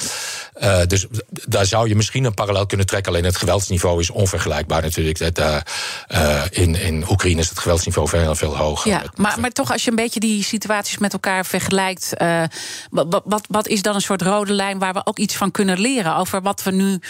Uh, 0.62 0.81
dus 0.87 1.07
daar 1.31 1.67
zou 1.67 1.89
je 1.89 1.95
misschien 1.95 2.25
een 2.25 2.35
parallel 2.35 2.67
kunnen 2.67 2.87
trekken. 2.87 3.12
Alleen 3.12 3.25
het 3.25 3.37
geweldsniveau 3.37 4.01
is 4.01 4.11
onvergelijkbaar 4.11 4.83
natuurlijk. 4.83 5.35
Dat, 5.35 5.62
in, 6.51 6.75
in 6.75 7.05
Oekraïne 7.11 7.41
is 7.41 7.49
het 7.49 7.59
geweldsniveau 7.59 8.09
veel, 8.09 8.35
veel 8.35 8.57
hoger. 8.57 8.91
Ja, 8.91 9.03
maar, 9.15 9.41
maar 9.41 9.51
toch, 9.51 9.73
als 9.73 9.85
je 9.85 9.91
een 9.91 9.97
beetje 9.97 10.21
die 10.21 10.45
situaties 10.45 10.99
met 10.99 11.12
elkaar 11.12 11.47
vergelijkt, 11.47 12.12
wat, 12.91 13.23
wat, 13.25 13.45
wat 13.49 13.69
is 13.69 13.83
dan 13.83 13.95
een 13.95 14.00
soort 14.00 14.23
rode 14.23 14.52
lijn 14.52 14.79
waar 14.79 14.93
we 14.93 15.07
ook 15.07 15.19
iets 15.19 15.37
van 15.37 15.50
kunnen 15.50 15.81
leren 15.81 16.17
over 16.17 16.43
wat 16.43 16.62
we 16.62 16.71
nu. 16.71 17.00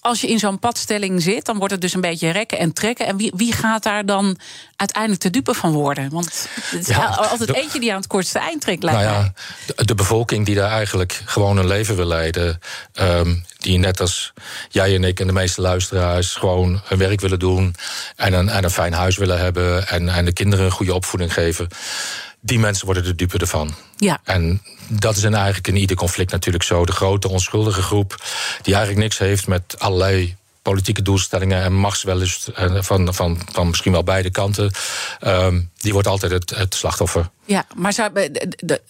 Als 0.00 0.20
je 0.20 0.28
in 0.28 0.38
zo'n 0.38 0.58
padstelling 0.58 1.22
zit, 1.22 1.44
dan 1.44 1.58
wordt 1.58 1.72
het 1.72 1.80
dus 1.80 1.94
een 1.94 2.00
beetje 2.00 2.30
rekken 2.30 2.58
en 2.58 2.72
trekken. 2.72 3.06
En 3.06 3.16
wie, 3.16 3.32
wie 3.36 3.52
gaat 3.52 3.82
daar 3.82 4.06
dan 4.06 4.38
uiteindelijk 4.76 5.22
te 5.22 5.30
dupe 5.30 5.54
van 5.54 5.72
worden? 5.72 6.10
Want 6.10 6.48
het 6.70 6.80
is 6.80 6.86
ja, 6.86 7.04
altijd 7.06 7.46
de, 7.46 7.60
eentje 7.60 7.80
die 7.80 7.90
aan 7.90 7.96
het 7.96 8.06
kortste 8.06 8.38
eind 8.38 8.60
trekt. 8.60 8.82
Nou 8.82 9.00
ja, 9.02 9.32
de, 9.66 9.84
de, 9.84 9.94
bevolking 9.94 10.46
die 10.46 10.54
daar 10.54 10.70
eigenlijk 10.70 11.22
gewoon 11.24 11.56
een 11.56 11.66
leven 11.66 11.96
wil 11.96 12.06
leiden. 12.06 12.58
Um, 13.00 13.44
die 13.58 13.78
net 13.78 14.00
als 14.00 14.32
jij 14.68 14.94
en 14.94 15.04
ik 15.04 15.20
en 15.20 15.26
de 15.26 15.32
meeste 15.32 15.60
luisteraars 15.60 16.34
gewoon 16.34 16.80
hun 16.84 16.98
werk 16.98 17.20
willen 17.20 17.38
doen. 17.38 17.74
En 18.16 18.32
een, 18.32 18.48
en 18.48 18.64
een 18.64 18.70
fijn 18.70 18.92
huis 18.92 19.16
willen 19.16 19.38
hebben. 19.38 19.88
En, 19.88 20.08
en 20.08 20.24
de 20.24 20.32
kinderen 20.32 20.64
een 20.64 20.70
goede 20.70 20.94
opvoeding 20.94 21.32
geven. 21.32 21.68
Die 22.40 22.58
mensen 22.58 22.84
worden 22.84 23.04
de 23.04 23.14
dupe 23.14 23.38
ervan. 23.38 23.74
Ja. 23.96 24.20
En 24.24 24.62
dat 24.98 25.16
is 25.16 25.24
eigenlijk 25.24 25.68
in 25.68 25.76
ieder 25.76 25.96
conflict 25.96 26.30
natuurlijk 26.30 26.64
zo. 26.64 26.86
De 26.86 26.92
grote 26.92 27.28
onschuldige 27.28 27.82
groep 27.82 28.24
die 28.62 28.74
eigenlijk 28.74 29.04
niks 29.04 29.18
heeft 29.18 29.46
met 29.46 29.74
allerlei 29.78 30.36
politieke 30.62 31.02
doelstellingen 31.02 31.62
en 31.62 31.72
machtswellust 31.74 32.48
van, 32.54 33.14
van, 33.14 33.40
van 33.52 33.68
misschien 33.68 33.92
wel 33.92 34.04
beide 34.04 34.30
kanten, 34.30 34.72
um, 35.26 35.70
die 35.76 35.92
wordt 35.92 36.08
altijd 36.08 36.32
het, 36.32 36.50
het 36.50 36.74
slachtoffer. 36.74 37.30
Ja, 37.44 37.64
maar 37.76 37.92
zou, 37.92 38.30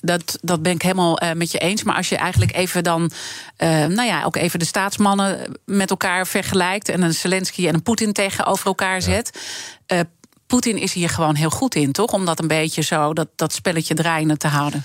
dat, 0.01 0.39
dat 0.41 0.63
ben 0.63 0.73
ik 0.73 0.83
helemaal 0.83 1.23
uh, 1.23 1.33
met 1.33 1.53
je 1.53 1.59
eens. 1.59 1.83
Maar 1.83 1.97
als 1.97 2.09
je 2.09 2.17
eigenlijk 2.17 2.57
even 2.57 2.85
dan, 2.85 3.11
uh, 3.59 3.69
nou 3.69 4.03
ja, 4.03 4.25
ook 4.25 4.37
even 4.37 4.59
de 4.59 4.65
staatsmannen 4.65 5.57
met 5.65 5.91
elkaar 5.91 6.27
vergelijkt 6.27 6.89
en 6.89 7.03
een 7.03 7.15
Zelensky 7.15 7.69
en 7.69 7.75
een 7.75 7.83
Poetin 7.83 8.13
tegenover 8.13 8.67
elkaar 8.67 9.03
zet. 9.03 9.39
Ja. 9.87 9.97
Uh, 9.97 10.03
Poetin 10.47 10.79
is 10.79 10.93
hier 10.93 11.09
gewoon 11.09 11.35
heel 11.35 11.51
goed 11.51 11.75
in, 11.75 11.93
toch? 11.93 12.13
Om 12.13 12.25
dat 12.25 12.39
een 12.39 12.49
beetje 12.49 12.83
zo, 12.83 13.13
dat, 13.13 13.29
dat 13.37 13.53
spelletje 13.53 13.95
draaiende 13.95 14.37
te 14.37 14.49
houden. 14.49 14.85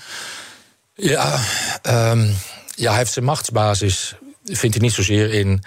Ja, 1.00 1.40
um, 1.82 2.34
ja, 2.74 2.88
hij 2.88 2.98
heeft 2.98 3.12
zijn 3.12 3.24
machtsbasis 3.24 4.14
vindt 4.44 4.76
hij 4.76 4.84
niet 4.84 4.94
zozeer 4.94 5.32
in 5.32 5.62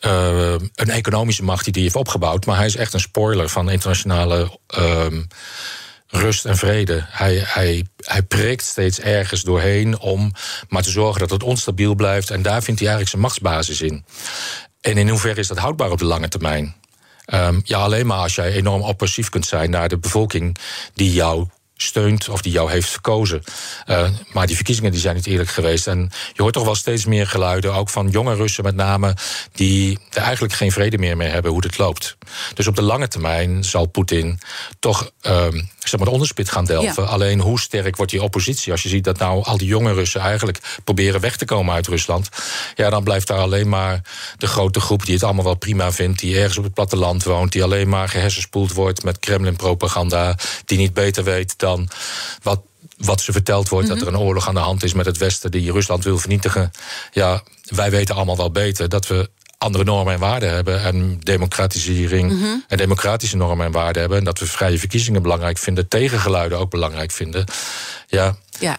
uh, 0.00 0.54
een 0.74 0.90
economische 0.90 1.44
macht 1.44 1.64
die 1.64 1.72
hij 1.72 1.82
heeft 1.82 1.96
opgebouwd. 1.96 2.46
Maar 2.46 2.56
hij 2.56 2.66
is 2.66 2.76
echt 2.76 2.92
een 2.92 3.00
spoiler 3.00 3.48
van 3.48 3.70
internationale 3.70 4.58
uh, 4.78 5.06
rust 6.08 6.44
en 6.44 6.56
vrede. 6.56 7.04
Hij, 7.08 7.42
hij, 7.44 7.86
hij 7.96 8.22
prikt 8.22 8.64
steeds 8.64 9.00
ergens 9.00 9.42
doorheen 9.42 9.98
om 9.98 10.32
maar 10.68 10.82
te 10.82 10.90
zorgen 10.90 11.20
dat 11.20 11.30
het 11.30 11.42
onstabiel 11.42 11.94
blijft. 11.94 12.30
En 12.30 12.42
daar 12.42 12.62
vindt 12.62 12.80
hij 12.80 12.88
eigenlijk 12.88 13.08
zijn 13.08 13.22
machtsbasis 13.22 13.80
in. 13.80 14.04
En 14.80 14.98
in 14.98 15.08
hoeverre 15.08 15.40
is 15.40 15.48
dat 15.48 15.58
houdbaar 15.58 15.90
op 15.90 15.98
de 15.98 16.04
lange 16.04 16.28
termijn? 16.28 16.74
Um, 17.26 17.60
ja, 17.64 17.78
alleen 17.78 18.06
maar 18.06 18.18
als 18.18 18.34
jij 18.34 18.52
enorm 18.52 18.82
oppressief 18.82 19.28
kunt 19.28 19.46
zijn 19.46 19.70
naar 19.70 19.88
de 19.88 19.98
bevolking 19.98 20.56
die 20.94 21.12
jou 21.12 21.46
steunt 21.76 22.28
of 22.28 22.42
die 22.42 22.52
jou 22.52 22.70
heeft 22.70 22.88
verkozen. 22.88 23.42
Uh, 23.86 24.08
maar 24.32 24.46
die 24.46 24.56
verkiezingen 24.56 24.90
die 24.90 25.00
zijn 25.00 25.14
niet 25.14 25.26
eerlijk 25.26 25.50
geweest. 25.50 25.86
En 25.86 26.10
je 26.32 26.42
hoort 26.42 26.54
toch 26.54 26.64
wel 26.64 26.74
steeds 26.74 27.04
meer 27.04 27.26
geluiden, 27.26 27.74
ook 27.74 27.90
van 27.90 28.10
jonge 28.10 28.34
Russen 28.34 28.64
met 28.64 28.74
name, 28.74 29.16
die 29.52 29.98
er 30.10 30.22
eigenlijk 30.22 30.54
geen 30.54 30.72
vrede 30.72 30.98
meer 30.98 31.16
mee 31.16 31.28
hebben 31.28 31.50
hoe 31.50 31.64
het 31.64 31.78
loopt. 31.78 32.16
Dus 32.54 32.66
op 32.66 32.76
de 32.76 32.82
lange 32.82 33.08
termijn 33.08 33.64
zal 33.64 33.86
Poetin 33.86 34.38
toch 34.78 35.10
uh, 35.22 35.46
zeg 35.88 35.98
maar 35.98 36.08
de 36.08 36.14
onderspit 36.14 36.50
gaan 36.50 36.64
delven. 36.64 37.02
Ja. 37.02 37.08
Alleen 37.08 37.40
hoe 37.40 37.60
sterk 37.60 37.96
wordt 37.96 38.12
die 38.12 38.22
oppositie? 38.22 38.72
Als 38.72 38.82
je 38.82 38.88
ziet 38.88 39.04
dat 39.04 39.18
nou 39.18 39.44
al 39.44 39.56
die 39.56 39.68
jonge 39.68 39.92
Russen 39.92 40.20
eigenlijk 40.20 40.58
proberen 40.84 41.20
weg 41.20 41.36
te 41.36 41.44
komen 41.44 41.74
uit 41.74 41.86
Rusland, 41.86 42.28
ja, 42.74 42.90
dan 42.90 43.04
blijft 43.04 43.26
daar 43.26 43.38
alleen 43.38 43.68
maar 43.68 44.00
de 44.38 44.46
grote 44.46 44.80
groep 44.80 45.04
die 45.04 45.14
het 45.14 45.22
allemaal 45.22 45.44
wel 45.44 45.54
prima 45.54 45.92
vindt, 45.92 46.20
die 46.20 46.38
ergens 46.38 46.58
op 46.58 46.64
het 46.64 46.74
platteland 46.74 47.24
woont, 47.24 47.52
die 47.52 47.62
alleen 47.62 47.88
maar 47.88 48.08
gehersenspoeld 48.08 48.72
wordt 48.72 49.04
met 49.04 49.18
Kremlin-propaganda, 49.18 50.36
die 50.64 50.78
niet 50.78 50.94
beter 50.94 51.24
weet 51.24 51.58
dan 51.58 51.88
wat 52.42 52.60
wat 52.96 53.20
ze 53.20 53.32
verteld 53.32 53.68
wordt, 53.68 53.86
mm 53.86 53.92
-hmm. 53.92 54.00
dat 54.00 54.08
er 54.08 54.14
een 54.14 54.26
oorlog 54.26 54.48
aan 54.48 54.54
de 54.54 54.60
hand 54.60 54.84
is 54.84 54.92
met 54.92 55.06
het 55.06 55.18
Westen 55.18 55.50
die 55.50 55.72
Rusland 55.72 56.04
wil 56.04 56.18
vernietigen. 56.18 56.70
Ja, 57.12 57.42
wij 57.62 57.90
weten 57.90 58.14
allemaal 58.14 58.36
wel 58.36 58.50
beter 58.50 58.88
dat 58.88 59.06
we 59.06 59.30
andere 59.64 59.84
normen 59.84 60.14
en 60.14 60.20
waarden 60.20 60.50
hebben. 60.50 60.82
En 60.82 61.18
democratisering 61.20 62.32
mm 62.32 62.42
-hmm. 62.42 62.64
en 62.68 62.76
democratische 62.76 63.36
normen 63.36 63.66
en 63.66 63.72
waarden 63.72 64.00
hebben. 64.00 64.18
En 64.18 64.24
dat 64.24 64.38
we 64.38 64.46
vrije 64.46 64.78
verkiezingen 64.78 65.22
belangrijk 65.22 65.58
vinden, 65.58 65.88
tegengeluiden 65.88 66.58
ook 66.58 66.70
belangrijk 66.70 67.10
vinden. 67.10 67.44
Ja. 68.06 68.36
ja. 68.58 68.78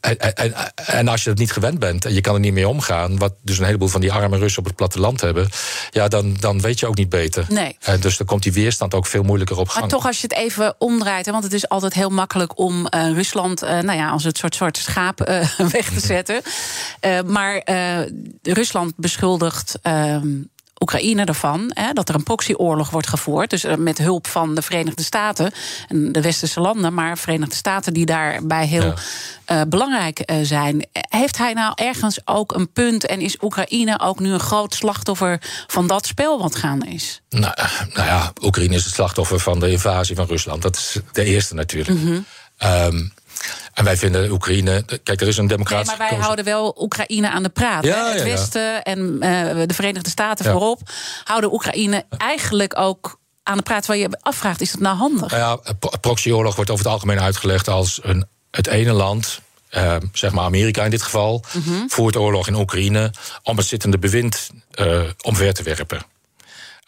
En, 0.00 0.18
en, 0.36 0.54
en, 0.74 1.08
als 1.08 1.24
je 1.24 1.30
het 1.30 1.38
niet 1.38 1.52
gewend 1.52 1.78
bent 1.78 2.04
en 2.04 2.14
je 2.14 2.20
kan 2.20 2.34
er 2.34 2.40
niet 2.40 2.52
mee 2.52 2.68
omgaan, 2.68 3.18
wat 3.18 3.34
dus 3.42 3.58
een 3.58 3.64
heleboel 3.64 3.88
van 3.88 4.00
die 4.00 4.12
arme 4.12 4.38
Russen 4.38 4.58
op 4.58 4.64
het 4.64 4.76
platteland 4.76 5.20
hebben, 5.20 5.48
ja, 5.90 6.08
dan, 6.08 6.36
dan 6.40 6.60
weet 6.60 6.80
je 6.80 6.86
ook 6.86 6.96
niet 6.96 7.08
beter. 7.08 7.46
Nee. 7.48 7.76
En 7.80 8.00
dus 8.00 8.16
dan 8.16 8.26
komt 8.26 8.42
die 8.42 8.52
weerstand 8.52 8.94
ook 8.94 9.06
veel 9.06 9.22
moeilijker 9.22 9.58
op 9.58 9.68
gang. 9.68 9.80
Maar 9.80 9.88
toch, 9.88 10.06
als 10.06 10.20
je 10.20 10.26
het 10.28 10.36
even 10.36 10.74
omdraait, 10.78 11.26
hè, 11.26 11.32
want 11.32 11.44
het 11.44 11.52
is 11.52 11.68
altijd 11.68 11.94
heel 11.94 12.10
makkelijk 12.10 12.58
om 12.58 12.86
uh, 12.94 13.12
Rusland, 13.12 13.62
uh, 13.62 13.68
nou 13.68 13.98
ja, 13.98 14.10
als 14.10 14.24
het 14.24 14.38
soort 14.38 14.54
soort 14.54 14.76
schaap 14.76 15.28
uh, 15.28 15.50
weg 15.76 15.90
te 15.90 16.00
zetten. 16.14 16.42
maar 17.26 17.62
Rusland 18.42 18.92
beschuldigt. 18.96 19.78
Ehm, 20.86 20.96
Oekraïne 20.96 21.24
ervan 21.24 21.70
hè, 21.74 21.92
dat 21.92 22.08
er 22.08 22.14
een 22.14 22.22
proxyoorlog 22.22 22.90
wordt 22.90 23.08
gevoerd. 23.08 23.50
Dus 23.50 23.64
uh, 23.64 23.74
met 23.74 23.98
hulp 23.98 24.26
van 24.26 24.54
de 24.54 24.62
Verenigde 24.62 25.02
Staten 25.02 25.52
en 25.88 26.12
de 26.12 26.20
westerse 26.20 26.60
landen, 26.60 26.94
maar 26.94 27.18
Verenigde 27.18 27.54
Staten 27.54 27.92
die 27.92 28.06
daarbij 28.06 28.66
heel 28.66 28.94
ja. 29.46 29.60
uh, 29.60 29.62
belangrijk 29.68 30.30
uh, 30.30 30.36
zijn. 30.42 30.86
Heeft 30.92 31.38
hij 31.38 31.52
nou 31.52 31.72
ergens 31.74 32.18
ook 32.24 32.54
een 32.54 32.72
punt 32.72 33.06
en 33.06 33.20
is 33.20 33.36
Oekraïne 33.42 34.00
ook 34.00 34.18
nu 34.18 34.32
een 34.32 34.40
groot 34.40 34.74
slachtoffer 34.74 35.40
van 35.66 35.86
dat 35.86 36.06
spel 36.06 36.38
wat 36.38 36.56
gaande 36.56 36.86
is? 36.86 37.20
Nou, 37.28 37.54
nou 37.94 38.08
ja, 38.08 38.32
Oekraïne 38.42 38.74
is 38.74 38.84
het 38.84 38.94
slachtoffer 38.94 39.40
van 39.40 39.60
de 39.60 39.70
invasie 39.70 40.16
van 40.16 40.26
Rusland. 40.26 40.62
Dat 40.62 40.76
is 40.76 40.96
de 41.12 41.24
eerste 41.24 41.54
natuurlijk. 41.54 42.00
Mm 42.00 42.06
-hmm. 42.06 42.24
um, 42.70 43.12
en 43.74 43.84
wij 43.84 43.96
vinden 43.96 44.30
Oekraïne. 44.30 44.84
Kijk, 45.02 45.20
er 45.20 45.28
is 45.28 45.36
een 45.36 45.46
democratische. 45.46 45.90
Nee, 45.90 46.00
maar 46.00 46.10
wij 46.10 46.24
houden 46.24 46.44
wel 46.44 46.76
Oekraïne 46.80 47.30
aan 47.30 47.42
de 47.42 47.48
praat. 47.48 47.84
Ja, 47.84 48.08
het 48.08 48.18
ja, 48.18 48.24
Westen 48.24 48.82
en 48.82 48.98
uh, 48.98 49.20
de 49.66 49.74
Verenigde 49.74 50.10
Staten 50.10 50.44
voorop 50.44 50.80
houden 51.24 51.52
Oekraïne 51.52 52.04
eigenlijk 52.18 52.78
ook 52.78 53.18
aan 53.42 53.56
de 53.56 53.62
praat. 53.62 53.86
Waar 53.86 53.96
je 53.96 54.18
afvraagt: 54.20 54.60
is 54.60 54.70
dat 54.70 54.80
nou 54.80 54.96
handig? 54.96 55.30
Nou 55.30 55.60
ja, 55.68 55.72
proxyoorlog 56.00 56.54
wordt 56.56 56.70
over 56.70 56.84
het 56.84 56.92
algemeen 56.92 57.20
uitgelegd 57.20 57.68
als 57.68 58.00
een, 58.02 58.26
het 58.50 58.66
ene 58.66 58.92
land. 58.92 59.40
Uh, 59.70 59.96
zeg 60.12 60.32
maar 60.32 60.44
Amerika 60.44 60.84
in 60.84 60.90
dit 60.90 61.02
geval, 61.02 61.44
mm 61.52 61.62
-hmm. 61.62 61.90
voert 61.90 62.16
oorlog 62.16 62.46
in 62.46 62.54
Oekraïne 62.54 63.12
om 63.42 63.56
het 63.56 63.66
zittende 63.66 63.98
bewind 63.98 64.50
uh, 64.80 65.00
omver 65.22 65.54
te 65.54 65.62
werpen. 65.62 66.02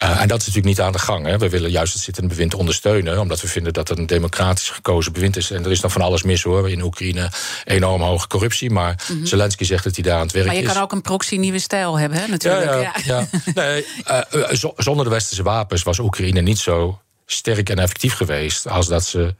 Uh, 0.02 0.20
en 0.20 0.28
dat 0.28 0.40
is 0.40 0.46
natuurlijk 0.46 0.76
niet 0.76 0.80
aan 0.80 0.92
de 0.92 0.98
gang. 0.98 1.26
Hè. 1.26 1.38
We 1.38 1.48
willen 1.48 1.70
juist 1.70 1.92
het 1.92 2.02
zittende 2.02 2.28
bewind 2.28 2.54
ondersteunen, 2.54 3.20
omdat 3.20 3.40
we 3.40 3.48
vinden 3.48 3.72
dat 3.72 3.88
het 3.88 3.98
een 3.98 4.06
democratisch 4.06 4.70
gekozen 4.70 5.12
bewind 5.12 5.36
is. 5.36 5.50
En 5.50 5.64
er 5.64 5.70
is 5.70 5.80
nog 5.80 5.92
van 5.92 6.00
alles 6.00 6.22
mis 6.22 6.42
hoor. 6.42 6.70
In 6.70 6.82
Oekraïne 6.82 7.30
enorm 7.64 8.02
hoge 8.02 8.26
corruptie. 8.26 8.70
Maar 8.70 9.04
mm 9.08 9.16
-hmm. 9.16 9.26
Zelensky 9.26 9.64
zegt 9.64 9.84
dat 9.84 9.94
hij 9.94 10.04
daar 10.04 10.18
aan 10.18 10.22
het 10.22 10.32
werk 10.32 10.44
is. 10.44 10.52
Maar 10.52 10.60
je 10.60 10.66
is. 10.66 10.72
kan 10.72 10.82
ook 10.82 10.92
een 10.92 11.02
proxy-nieuwe 11.02 11.58
stijl 11.58 11.98
hebben, 11.98 12.18
hè, 12.18 12.26
natuurlijk. 12.26 12.70
Ja, 12.70 12.80
ja, 12.80 12.94
ja. 13.04 13.26
ja. 13.44 13.52
Nee, 13.54 13.86
uh, 14.32 14.70
zonder 14.76 15.04
de 15.04 15.10
westerse 15.10 15.42
wapens 15.42 15.82
was 15.82 15.98
Oekraïne 15.98 16.40
niet 16.40 16.58
zo 16.58 17.00
sterk 17.26 17.70
en 17.70 17.78
effectief 17.78 18.14
geweest 18.14 18.68
als 18.68 18.86
dat 18.86 19.04
ze 19.04 19.34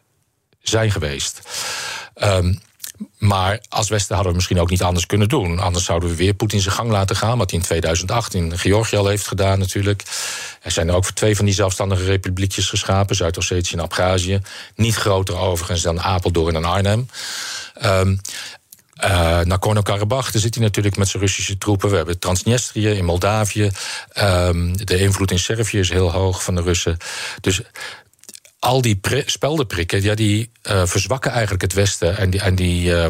zijn 0.63 0.91
geweest. 0.91 1.41
Um, 2.15 2.61
maar 3.19 3.61
als 3.69 3.89
Westen 3.89 4.15
hadden 4.15 4.33
we 4.33 4.37
misschien 4.37 4.61
ook 4.61 4.71
niet 4.71 4.83
anders 4.83 5.07
kunnen 5.07 5.29
doen. 5.29 5.59
Anders 5.59 5.85
zouden 5.85 6.09
we 6.09 6.15
weer 6.15 6.35
Poetin 6.35 6.61
zijn 6.61 6.75
gang 6.75 6.91
laten 6.91 7.17
gaan. 7.17 7.39
Wat 7.39 7.51
hij 7.51 7.59
in 7.59 7.65
2008 7.65 8.35
in 8.35 8.59
Georgië 8.59 8.97
al 8.97 9.07
heeft 9.07 9.27
gedaan 9.27 9.59
natuurlijk. 9.59 10.03
Er 10.63 10.71
zijn 10.71 10.89
er 10.89 10.95
ook 10.95 11.11
twee 11.11 11.37
van 11.37 11.45
die 11.45 11.55
zelfstandige 11.55 12.05
republiekjes 12.05 12.69
geschapen. 12.69 13.17
Zuid-Ossetië 13.17 13.75
en 13.75 13.83
Abhazie. 13.83 14.39
Niet 14.75 14.95
groter 14.95 15.39
overigens 15.39 15.83
dan 15.83 16.01
Apeldoorn 16.01 16.57
en 16.57 16.65
Arnhem. 16.65 17.09
Um, 17.85 18.21
uh, 19.05 19.41
Nagorno-Karabakh, 19.41 20.33
daar 20.33 20.43
zit 20.43 20.55
hij 20.55 20.65
natuurlijk 20.65 20.97
met 20.97 21.09
zijn 21.09 21.23
Russische 21.23 21.59
troepen. 21.59 21.91
We 21.91 21.97
hebben 21.97 22.19
Transnistrië 22.19 22.89
in 22.89 23.05
Moldavië. 23.05 23.71
Um, 24.23 24.87
de 24.87 24.99
invloed 24.99 25.31
in 25.31 25.39
Servië 25.39 25.79
is 25.79 25.91
heel 25.91 26.13
hoog 26.13 26.43
van 26.43 26.55
de 26.55 26.63
Russen. 26.63 26.97
Dus 27.41 27.61
al 28.59 28.81
die 28.81 29.01
speldenprikken, 29.27 30.03
ja, 30.03 30.15
die 30.15 30.51
uh, 30.71 30.87
verzwakken 30.87 31.31
eigenlijk 31.31 31.63
het 31.63 31.73
Westen. 31.73 32.17
En 32.17 32.31
die, 32.31 32.41
en 32.41 32.55
die, 32.55 32.91
uh, 32.91 33.07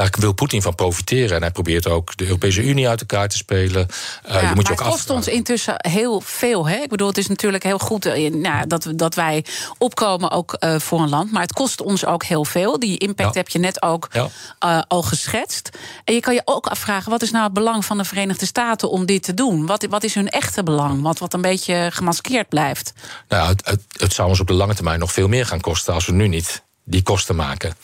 daar 0.00 0.14
wil 0.18 0.32
Poetin 0.32 0.62
van 0.62 0.74
profiteren. 0.74 1.36
En 1.36 1.42
hij 1.42 1.50
probeert 1.50 1.86
ook 1.86 2.16
de 2.16 2.24
Europese 2.24 2.62
Unie 2.62 2.88
uit 2.88 3.00
elkaar 3.00 3.28
te 3.28 3.36
spelen. 3.36 3.86
Uh, 4.26 4.32
ja, 4.32 4.48
je 4.48 4.54
moet 4.54 4.66
je 4.66 4.72
ook 4.72 4.78
het 4.78 4.88
kost 4.88 5.10
ons 5.10 5.28
intussen 5.28 5.74
heel 5.76 6.20
veel. 6.20 6.68
Hè? 6.68 6.76
Ik 6.76 6.88
bedoel, 6.88 7.08
het 7.08 7.18
is 7.18 7.26
natuurlijk 7.26 7.62
heel 7.62 7.78
goed 7.78 8.04
nou, 8.32 8.66
dat, 8.66 8.92
dat 8.94 9.14
wij 9.14 9.44
opkomen 9.78 10.30
ook 10.30 10.56
uh, 10.60 10.78
voor 10.78 11.00
een 11.00 11.08
land. 11.08 11.32
Maar 11.32 11.42
het 11.42 11.52
kost 11.52 11.80
ons 11.80 12.04
ook 12.04 12.24
heel 12.24 12.44
veel. 12.44 12.78
Die 12.78 12.98
impact 12.98 13.34
ja. 13.34 13.40
heb 13.40 13.48
je 13.48 13.58
net 13.58 13.82
ook 13.82 14.08
ja. 14.12 14.84
al 14.88 15.02
geschetst. 15.02 15.70
En 16.04 16.14
je 16.14 16.20
kan 16.20 16.34
je 16.34 16.42
ook 16.44 16.66
afvragen, 16.66 17.10
wat 17.10 17.22
is 17.22 17.30
nou 17.30 17.44
het 17.44 17.52
belang 17.52 17.84
van 17.84 17.98
de 17.98 18.04
Verenigde 18.04 18.46
Staten 18.46 18.90
om 18.90 19.06
dit 19.06 19.22
te 19.22 19.34
doen? 19.34 19.66
Wat, 19.66 19.86
wat 19.90 20.04
is 20.04 20.14
hun 20.14 20.28
echte 20.28 20.62
belang? 20.62 21.02
Wat, 21.02 21.18
wat 21.18 21.34
een 21.34 21.40
beetje 21.40 21.88
gemaskeerd 21.92 22.48
blijft. 22.48 22.92
Nou, 23.28 23.48
het, 23.48 23.66
het, 23.66 23.82
het 23.96 24.12
zou 24.12 24.28
ons 24.28 24.40
op 24.40 24.46
de 24.46 24.52
lange 24.52 24.74
termijn 24.74 24.98
nog 24.98 25.12
veel 25.12 25.28
meer 25.28 25.46
gaan 25.46 25.60
kosten 25.60 25.94
als 25.94 26.06
we 26.06 26.12
nu 26.12 26.28
niet 26.28 26.62
die 26.90 27.02
kosten 27.02 27.36
maken. 27.36 27.74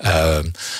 Uh, 0.00 0.38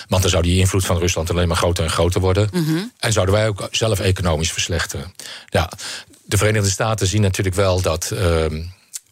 want 0.09 0.23
dan 0.23 0.31
zou 0.31 0.43
die 0.43 0.59
invloed 0.59 0.85
van 0.85 0.99
Rusland 0.99 1.31
alleen 1.31 1.49
maar 1.49 1.57
groter 1.57 1.85
en 1.85 1.91
groter 1.91 2.21
worden. 2.21 2.49
Mm 2.53 2.65
-hmm. 2.65 2.93
En 2.99 3.13
zouden 3.13 3.35
wij 3.35 3.49
ook 3.49 3.69
zelf 3.71 4.01
economisch 4.01 4.53
verslechteren. 4.53 5.15
Ja, 5.49 5.71
de 6.25 6.37
Verenigde 6.37 6.71
Staten 6.71 7.07
zien 7.07 7.23
natuurlijk 7.23 7.57
wel 7.57 7.81
dat. 7.81 8.11
Uh, 8.13 8.45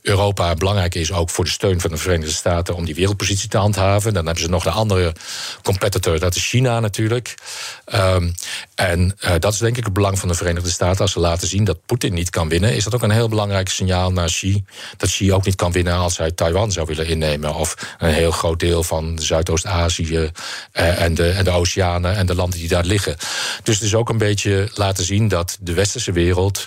Europa 0.04 0.54
belangrijk 0.54 0.94
is 0.94 1.12
ook 1.12 1.30
voor 1.30 1.44
de 1.44 1.50
steun 1.50 1.80
van 1.80 1.90
de 1.90 1.96
Verenigde 1.96 2.32
Staten 2.32 2.74
om 2.74 2.84
die 2.84 2.94
wereldpositie 2.94 3.48
te 3.48 3.56
handhaven. 3.56 4.14
Dan 4.14 4.24
hebben 4.24 4.42
ze 4.42 4.48
nog 4.50 4.64
een 4.64 4.72
andere 4.72 5.12
competitor, 5.62 6.18
dat 6.18 6.34
is 6.34 6.48
China 6.48 6.80
natuurlijk. 6.80 7.34
Um, 7.94 8.34
en 8.74 9.16
uh, 9.24 9.30
dat 9.38 9.52
is 9.52 9.58
denk 9.58 9.76
ik 9.76 9.84
het 9.84 9.92
belang 9.92 10.18
van 10.18 10.28
de 10.28 10.34
Verenigde 10.34 10.70
Staten. 10.70 11.00
Als 11.00 11.12
ze 11.12 11.20
laten 11.20 11.48
zien 11.48 11.64
dat 11.64 11.86
Poetin 11.86 12.14
niet 12.14 12.30
kan 12.30 12.48
winnen, 12.48 12.74
is 12.74 12.84
dat 12.84 12.94
ook 12.94 13.02
een 13.02 13.10
heel 13.10 13.28
belangrijk 13.28 13.68
signaal 13.68 14.12
naar 14.12 14.26
Xi. 14.26 14.64
Dat 14.96 15.08
Xi 15.08 15.32
ook 15.32 15.44
niet 15.44 15.56
kan 15.56 15.72
winnen 15.72 15.94
als 15.94 16.16
hij 16.16 16.30
Taiwan 16.30 16.72
zou 16.72 16.86
willen 16.86 17.06
innemen. 17.06 17.54
Of 17.54 17.96
een 17.98 18.12
heel 18.12 18.30
groot 18.30 18.60
deel 18.60 18.82
van 18.82 19.18
Zuidoost-Azië 19.18 20.16
uh, 20.16 21.00
en, 21.00 21.14
de, 21.14 21.30
en 21.30 21.44
de 21.44 21.50
Oceanen 21.50 22.16
en 22.16 22.26
de 22.26 22.34
landen 22.34 22.58
die 22.58 22.68
daar 22.68 22.84
liggen. 22.84 23.16
Dus 23.62 23.74
het 23.74 23.84
is 23.84 23.94
ook 23.94 24.08
een 24.08 24.18
beetje 24.18 24.70
laten 24.74 25.04
zien 25.04 25.28
dat 25.28 25.58
de 25.60 25.72
westerse 25.72 26.12
wereld 26.12 26.66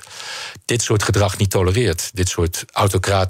dit 0.65 0.81
soort 0.81 1.03
gedrag 1.03 1.37
niet 1.37 1.49
tolereert. 1.49 2.09
Dit 2.13 2.29
soort 2.29 2.65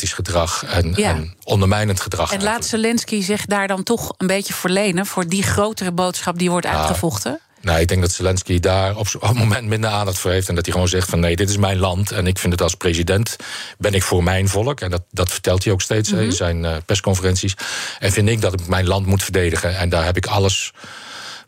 gedrag 0.06 0.66
en, 0.66 0.94
ja. 0.96 1.10
en 1.10 1.36
ondermijnend 1.44 2.02
gedrag. 2.02 2.32
En 2.34 2.44
laat 2.44 2.66
Zelensky 2.66 3.22
zich 3.22 3.46
daar 3.46 3.68
dan 3.68 3.84
toch 3.84 4.14
een 4.18 4.28
beetje 4.28 4.54
verlenen 4.54 5.06
voor 5.06 5.28
die 5.28 5.44
grotere 5.44 5.92
boodschap 5.92 6.40
die 6.40 6.50
wordt 6.50 6.66
ja. 6.66 6.74
uitgevochten? 6.74 7.40
Nou, 7.62 7.80
ik 7.80 7.88
denk 7.88 8.02
dat 8.02 8.12
Zelensky 8.12 8.60
daar 8.60 8.96
op 8.96 9.08
het 9.12 9.34
moment 9.34 9.68
minder 9.68 9.90
aandacht 9.90 10.18
voor 10.18 10.32
heeft. 10.32 10.50
En 10.50 10.56
dat 10.56 10.66
hij 10.66 10.74
gewoon 10.74 10.90
zegt 10.90 11.10
van 11.10 11.20
nee, 11.20 11.36
dit 11.36 11.50
is 11.50 11.58
mijn 11.58 11.78
land. 11.78 12.12
En 12.12 12.28
ik 12.28 12.38
vind 12.38 12.54
het 12.54 12.62
als 12.62 12.76
president 12.76 13.36
ben 13.78 13.94
ik 13.94 14.04
voor 14.04 14.24
mijn 14.24 14.50
volk. 14.50 14.82
En 14.82 14.90
dat, 14.90 15.04
dat 15.12 15.32
vertelt 15.32 15.64
hij 15.64 15.74
ook 15.74 15.82
steeds 15.82 16.12
mm 16.12 16.18
-hmm. 16.18 16.26
in 16.26 16.32
zijn 16.32 16.64
uh, 16.64 16.76
persconferenties. 16.86 17.54
En 18.00 18.12
vind 18.12 18.30
ik 18.30 18.42
dat 18.42 18.54
ik 18.54 18.68
mijn 18.68 18.88
land 18.88 19.06
moet 19.06 19.24
verdedigen. 19.24 19.78
En 19.78 19.90
daar 19.90 20.06
heb 20.06 20.18
ik 20.18 20.26
alles 20.26 20.72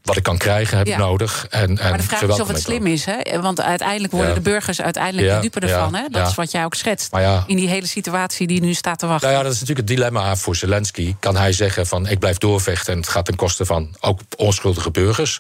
wat 0.03 0.17
ik 0.17 0.23
kan 0.23 0.37
krijgen, 0.37 0.77
heb 0.77 0.87
ik 0.87 0.97
nodig. 0.97 1.47
En, 1.49 1.77
en 1.77 1.89
maar 1.89 1.97
de 1.97 2.03
vraag 2.03 2.21
is 2.21 2.39
of 2.39 2.47
het 2.47 2.61
slim 2.61 2.85
is, 2.85 3.05
hè? 3.05 3.41
Want 3.41 3.61
uiteindelijk 3.61 4.13
worden 4.13 4.33
de 4.33 4.41
burgers 4.41 4.81
uiteindelijk 4.81 5.35
de 5.35 5.39
dupe 5.39 5.59
ervan. 5.59 5.95
Hè? 5.95 6.03
Dat 6.09 6.27
is 6.27 6.35
wat 6.35 6.51
jij 6.51 6.65
ook 6.65 6.75
schetst. 6.75 7.15
In 7.45 7.55
die 7.55 7.67
hele 7.67 7.87
situatie 7.87 8.47
die 8.47 8.61
nu 8.61 8.73
staat 8.73 8.99
te 8.99 9.07
wachten. 9.07 9.27
Nou 9.27 9.39
ja, 9.39 9.45
dat 9.45 9.53
is 9.53 9.59
natuurlijk 9.59 9.87
het 9.89 9.97
dilemma 9.97 10.35
voor 10.35 10.55
Zelensky. 10.55 11.15
Kan 11.19 11.35
hij 11.35 11.53
zeggen 11.53 11.87
van 11.87 12.07
ik 12.07 12.19
blijf 12.19 12.37
doorvechten 12.37 12.93
en 12.93 12.99
het 12.99 13.09
gaat 13.09 13.25
ten 13.25 13.35
koste 13.35 13.65
van 13.65 13.95
ook 13.99 14.19
onschuldige 14.37 14.91
burgers. 14.91 15.39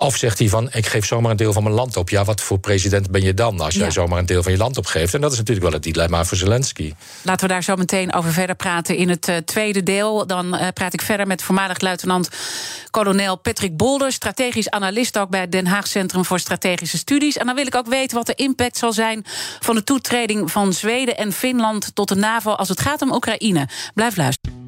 Of 0.00 0.16
zegt 0.16 0.38
hij 0.38 0.48
van, 0.48 0.68
ik 0.72 0.86
geef 0.86 1.06
zomaar 1.06 1.30
een 1.30 1.36
deel 1.36 1.52
van 1.52 1.62
mijn 1.62 1.74
land 1.74 1.96
op. 1.96 2.08
Ja, 2.08 2.24
wat 2.24 2.40
voor 2.40 2.58
president 2.58 3.10
ben 3.10 3.22
je 3.22 3.34
dan 3.34 3.60
als 3.60 3.74
jij 3.74 3.84
ja. 3.84 3.90
zomaar 3.90 4.18
een 4.18 4.26
deel 4.26 4.42
van 4.42 4.52
je 4.52 4.58
land 4.58 4.76
opgeeft? 4.76 5.14
En 5.14 5.20
dat 5.20 5.32
is 5.32 5.38
natuurlijk 5.38 5.66
wel 5.66 5.74
het 5.74 5.82
dilemma 5.82 6.24
voor 6.24 6.36
Zelensky. 6.36 6.94
Laten 7.22 7.46
we 7.46 7.52
daar 7.52 7.62
zo 7.62 7.76
meteen 7.76 8.12
over 8.12 8.32
verder 8.32 8.56
praten 8.56 8.96
in 8.96 9.08
het 9.08 9.28
uh, 9.28 9.36
tweede 9.36 9.82
deel. 9.82 10.26
Dan 10.26 10.54
uh, 10.54 10.66
praat 10.74 10.92
ik 10.92 11.02
verder 11.02 11.26
met 11.26 11.42
voormalig 11.42 11.80
luitenant-kolonel 11.80 13.36
Patrick 13.36 13.76
Bolder... 13.76 14.12
strategisch 14.12 14.70
analist 14.70 15.18
ook 15.18 15.30
bij 15.30 15.40
het 15.40 15.52
Den 15.52 15.66
Haag 15.66 15.86
Centrum 15.86 16.24
voor 16.24 16.38
Strategische 16.38 16.98
Studies. 16.98 17.36
En 17.36 17.46
dan 17.46 17.54
wil 17.54 17.66
ik 17.66 17.74
ook 17.74 17.86
weten 17.86 18.16
wat 18.16 18.26
de 18.26 18.34
impact 18.34 18.76
zal 18.76 18.92
zijn... 18.92 19.24
van 19.60 19.74
de 19.74 19.84
toetreding 19.84 20.50
van 20.50 20.72
Zweden 20.72 21.16
en 21.16 21.32
Finland 21.32 21.90
tot 21.94 22.08
de 22.08 22.16
NAVO... 22.16 22.50
als 22.50 22.68
het 22.68 22.80
gaat 22.80 23.02
om 23.02 23.12
Oekraïne. 23.12 23.68
Blijf 23.94 24.16
luisteren. 24.16 24.67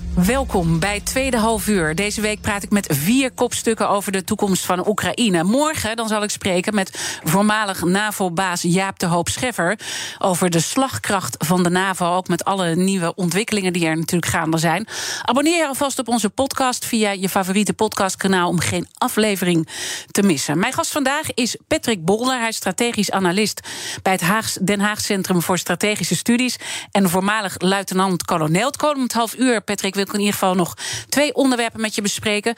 Welkom 0.15 0.79
bij 0.79 0.99
Tweede 0.99 1.37
Half 1.37 1.67
Uur. 1.67 1.95
Deze 1.95 2.21
week 2.21 2.41
praat 2.41 2.63
ik 2.63 2.69
met 2.69 2.87
vier 2.89 3.31
kopstukken 3.31 3.89
over 3.89 4.11
de 4.11 4.23
toekomst 4.23 4.65
van 4.65 4.87
Oekraïne. 4.87 5.43
Morgen 5.43 5.95
dan 5.95 6.07
zal 6.07 6.23
ik 6.23 6.29
spreken 6.29 6.75
met 6.75 7.19
voormalig 7.23 7.83
NAVO-baas 7.83 8.61
Jaap 8.61 8.99
de 8.99 9.05
Hoop 9.05 9.29
Scheffer... 9.29 9.79
over 10.19 10.49
de 10.49 10.59
slagkracht 10.59 11.45
van 11.45 11.63
de 11.63 11.69
NAVO, 11.69 12.15
ook 12.15 12.27
met 12.27 12.43
alle 12.43 12.75
nieuwe 12.75 13.15
ontwikkelingen... 13.15 13.73
die 13.73 13.85
er 13.85 13.97
natuurlijk 13.97 14.31
gaande 14.31 14.57
zijn. 14.57 14.87
Abonneer 15.21 15.57
je 15.57 15.67
alvast 15.67 15.99
op 15.99 16.07
onze 16.07 16.29
podcast 16.29 16.85
via 16.85 17.11
je 17.11 17.29
favoriete 17.29 17.73
podcastkanaal... 17.73 18.49
om 18.49 18.59
geen 18.59 18.87
aflevering 18.97 19.67
te 20.11 20.23
missen. 20.23 20.59
Mijn 20.59 20.73
gast 20.73 20.91
vandaag 20.91 21.33
is 21.33 21.57
Patrick 21.67 22.05
Bolder. 22.05 22.39
Hij 22.39 22.47
is 22.47 22.55
strategisch 22.55 23.11
analist 23.11 23.67
bij 24.01 24.19
het 24.21 24.59
Den 24.61 24.79
Haag 24.79 25.01
Centrum 25.01 25.41
voor 25.41 25.57
Strategische 25.57 26.15
Studies... 26.15 26.57
en 26.91 27.09
voormalig 27.09 27.55
luitenant-kolonel. 27.57 28.65
Het 28.65 28.77
komend 28.77 29.13
half 29.13 29.35
uur, 29.35 29.61
Patrick 29.61 29.95
wil 30.01 30.09
ik 30.09 30.19
in 30.19 30.25
ieder 30.25 30.39
geval 30.39 30.55
nog 30.55 30.77
twee 31.09 31.35
onderwerpen 31.35 31.81
met 31.81 31.95
je 31.95 32.01
bespreken. 32.01 32.55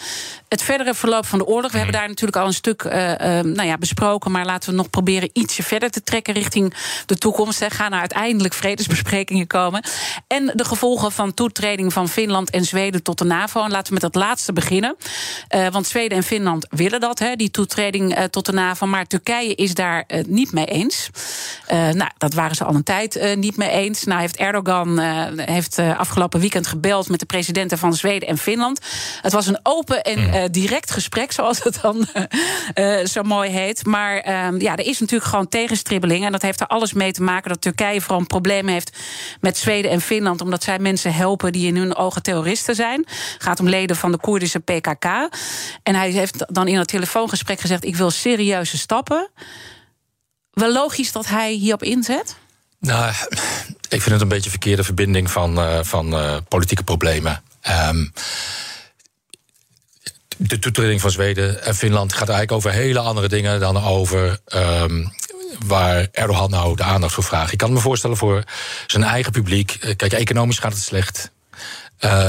Het 0.48 0.62
verdere 0.62 0.94
verloop 0.94 1.26
van 1.26 1.40
de 1.40 1.46
oorlog. 1.46 1.72
We 1.72 1.78
hebben 1.78 1.96
daar 1.96 2.08
natuurlijk 2.08 2.38
al 2.38 2.46
een 2.46 2.54
stuk 2.54 2.84
uh, 2.84 3.10
uh, 3.10 3.16
nou 3.40 3.64
ja, 3.64 3.78
besproken. 3.78 4.32
Maar 4.32 4.46
laten 4.46 4.70
we 4.70 4.76
nog 4.76 4.90
proberen 4.90 5.30
ietsje 5.34 5.64
verder 5.64 5.90
te 5.90 6.04
trekken 6.04 6.34
richting 6.34 6.74
de 7.06 7.18
toekomst. 7.18 7.60
Hè. 7.60 7.70
Gaan 7.70 7.94
er 7.94 8.00
uiteindelijk 8.00 8.54
vredesbesprekingen 8.54 9.48
komen. 9.48 9.84
En 10.28 10.52
de 10.56 10.66
gevolgen 10.66 11.12
van 11.12 11.34
toetreding 11.34 11.94
van 11.94 12.10
Finland 12.10 12.50
en 12.50 12.66
Zweden 12.66 13.04
tot 13.04 13.18
de 13.18 13.26
NAVO. 13.26 13.64
En 13.64 13.72
laten 13.72 13.88
we 13.88 14.00
met 14.02 14.14
dat 14.14 14.24
laatste 14.24 14.54
beginnen. 14.54 14.96
Uh, 15.56 15.68
want 15.68 15.88
Zweden 15.88 16.18
en 16.18 16.24
Finland 16.24 16.68
willen 16.70 17.00
dat, 17.00 17.20
hè, 17.20 17.36
die 17.36 17.52
toetreding 17.52 18.18
tot 18.30 18.46
de 18.46 18.52
NAVO. 18.52 18.86
Maar 18.86 19.06
Turkije 19.06 19.56
is 19.56 19.74
daar 19.74 20.06
niet 20.28 20.52
mee 20.52 20.66
eens. 20.66 21.10
nou, 21.68 22.10
dat 22.18 22.34
waren 22.34 22.56
ze 22.56 22.64
al 22.64 22.76
een 22.76 22.84
tijd 22.84 23.36
niet 23.36 23.58
mee 23.58 23.70
eens. 23.70 24.04
Nou 24.04 24.20
heeft 24.20 24.38
Erdogan 24.38 25.00
heeft 25.36 25.80
afgelopen 25.80 26.40
weekend 26.40 26.68
gebeld 26.68 27.10
met 27.10 27.20
de 27.20 27.26
presidenten 27.34 27.78
van 27.78 27.94
Zweden 27.94 28.28
en 28.28 28.38
Finland. 28.38 28.80
Het 29.22 29.32
was 29.32 29.48
een 29.48 29.60
open 29.64 30.02
en 30.02 30.20
uh, 30.20 30.44
direct 30.52 30.92
gesprek, 30.92 31.32
zoals 31.32 31.64
het 31.64 31.80
dan 31.82 32.08
uh, 32.76 33.06
zo 33.14 33.24
mooi 33.24 33.50
heet. 33.50 33.86
Maar 33.86 34.16
uh, 34.16 34.60
ja, 34.60 34.76
er 34.76 34.86
is 34.86 35.00
natuurlijk 35.00 35.30
gewoon 35.30 35.48
tegenstribbeling. 35.48 36.26
En 36.26 36.32
dat 36.32 36.42
heeft 36.42 36.60
er 36.60 36.68
alles 36.68 36.94
mee 36.94 37.12
te 37.12 37.24
maken 37.24 37.50
dat 37.50 37.62
Turkije 37.62 38.02
vooral 38.02 38.20
een 38.20 38.28
probleem 38.28 38.68
heeft 38.68 38.98
met 39.42 39.58
Zweden 39.58 39.92
en 39.92 40.02
Finland. 40.02 40.42
Omdat 40.42 40.64
zij 40.64 40.80
mensen 40.80 41.14
helpen 41.14 41.52
die 41.52 41.68
in 41.68 41.76
hun 41.76 41.96
ogen 41.96 42.24
terroristen 42.24 42.76
zijn. 42.76 43.00
Het 43.34 43.44
gaat 43.44 43.60
om 43.60 43.70
leden 43.70 43.96
van 43.96 44.12
de 44.12 44.18
Koerdische 44.18 44.60
PKK. 44.60 45.06
En 45.84 45.96
hij 45.96 46.12
heeft 46.12 46.54
dan 46.54 46.68
in 46.68 46.78
het 46.78 46.88
telefoongesprek 46.88 47.60
gezegd: 47.60 47.86
Ik 47.86 47.96
wil 47.96 48.12
serieuze 48.12 48.78
stappen. 48.78 49.30
Wel 50.52 50.72
logisch 50.72 51.12
dat 51.12 51.28
hij 51.28 51.52
hierop 51.52 51.84
inzet? 51.84 52.36
Nou, 52.84 53.14
ik 53.90 54.02
vind 54.02 54.06
het 54.06 54.22
een 54.22 54.28
beetje 54.28 54.50
verkeerde 54.50 54.84
verbinding 54.84 55.32
van, 55.32 55.60
uh, 55.60 55.80
van 55.82 56.14
uh, 56.14 56.38
politieke 56.48 56.84
problemen. 56.84 57.44
Um, 57.90 58.14
de 60.38 60.60
toetreding 60.60 61.02
van 61.02 61.12
Zweden 61.12 61.64
en 61.64 61.76
Finland 61.76 62.14
gaat 62.14 62.30
eigenlijk 62.30 62.52
over 62.52 62.72
hele 62.72 63.00
andere 63.00 63.28
dingen 63.28 63.60
dan 63.60 63.84
over. 63.84 64.40
Um, 64.56 65.12
waar 65.66 66.08
Erdogan 66.12 66.50
nou 66.50 66.76
de 66.76 66.84
aandacht 66.84 67.14
voor 67.14 67.24
vraagt. 67.24 67.52
Ik 67.52 67.58
kan 67.58 67.74
me 67.74 67.80
voorstellen 67.80 68.18
voor 68.18 68.44
zijn 68.88 69.04
eigen 69.04 69.32
publiek. 69.32 69.72
Eh, 69.72 69.96
kijk, 69.96 70.14
economisch 70.14 70.60
gaat 70.60 70.74
het 70.74 70.82
slecht 70.82 71.32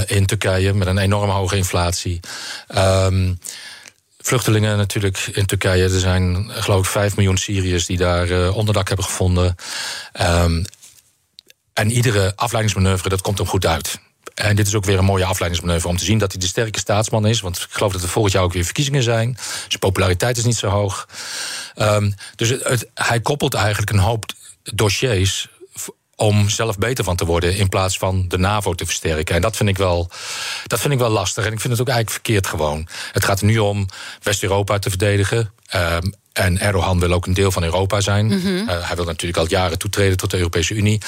in 0.07 0.27
Turkije 0.27 0.75
met 0.75 0.87
een 0.87 0.99
enorm 0.99 1.31
hoge 1.31 1.57
inflatie. 1.57 2.21
Um, 2.77 3.39
vluchtelingen 4.25 4.77
natuurlijk 4.77 5.19
in 5.19 5.47
Turkije. 5.47 5.83
Er 5.83 6.01
zijn 6.01 6.51
geloof 6.51 6.85
ik 6.85 6.91
5 6.91 7.17
miljoen 7.17 7.37
Syriërs 7.37 7.87
die 7.87 7.97
daar 7.97 8.29
uh, 8.29 8.57
onderdak 8.57 8.89
hebben 8.89 9.07
gevonden. 9.07 9.57
Um, 10.21 10.65
en 11.73 11.91
iedere 11.91 12.33
afleidingsmanoeuvre, 12.37 13.09
dat 13.09 13.21
komt 13.21 13.39
hem 13.39 13.47
goed 13.47 13.67
uit. 13.67 13.99
En 14.35 14.57
dit 14.57 14.67
is 14.67 14.75
ook 14.75 14.85
weer 14.85 14.99
een 14.99 15.05
mooie 15.05 15.25
afleidingsmanoeuvre 15.25 15.89
om 15.89 15.97
te 15.97 16.05
zien 16.05 16.19
dat 16.19 16.33
hij 16.33 16.41
de 16.41 16.47
sterke 16.47 16.79
staatsman 16.79 17.27
is. 17.27 17.41
Want 17.41 17.57
ik 17.57 17.67
geloof 17.71 17.93
dat 17.93 18.03
er 18.03 18.09
volgend 18.09 18.35
jaar 18.35 18.43
ook 18.43 18.53
weer 18.53 18.65
verkiezingen 18.65 19.03
zijn. 19.03 19.37
Zijn 19.69 19.79
populariteit 19.79 20.37
is 20.37 20.45
niet 20.45 20.57
zo 20.57 20.69
hoog. 20.69 21.09
Ehm, 21.75 22.11
dus 22.37 22.55
hij 22.95 23.21
koppelt 23.21 23.55
eigenlijk 23.55 23.91
een 23.91 23.99
hoop 23.99 24.25
dossiers 24.63 25.49
om 26.17 26.49
zelf 26.49 26.79
beter 26.79 27.05
van 27.05 27.17
te 27.17 27.25
worden 27.25 27.57
in 27.57 27.69
plaats 27.69 27.99
van 27.99 28.25
de 28.29 28.39
NAVO 28.39 28.75
te 28.75 28.85
versterken. 28.85 29.35
En 29.35 29.41
dat 29.41 29.57
vind 29.57 29.69
ik 29.69 29.77
wel, 29.77 30.11
dat 30.67 30.81
vind 30.81 30.93
ik 30.93 30.99
wel 30.99 31.11
lastig. 31.11 31.45
En 31.45 31.53
ik 31.53 31.61
vind 31.61 31.73
het 31.73 31.83
ook 31.83 31.89
eigenlijk 31.89 32.25
verkeerd 32.25 32.47
gewoon. 32.47 32.89
Het 33.13 33.25
gaat 33.25 33.41
er 33.41 33.47
nu 33.47 33.59
om 33.59 33.87
West-Europa 34.23 34.79
te 34.79 34.89
verdedigen. 34.89 35.53
Um, 35.75 36.15
en 36.33 36.61
Erdogan 36.61 36.99
wil 36.99 37.13
ook 37.13 37.27
een 37.27 37.35
deel 37.35 37.51
van 37.51 37.63
Europa 37.63 38.01
zijn. 38.01 38.27
Mm 38.27 38.69
hij 38.69 38.97
wil 38.97 39.05
natuurlijk 39.05 39.39
al 39.39 39.49
jaren 39.49 39.79
toetreden 39.79 40.17
tot 40.17 40.31
de 40.31 40.37
Europese 40.37 40.75
Unie. 40.75 41.01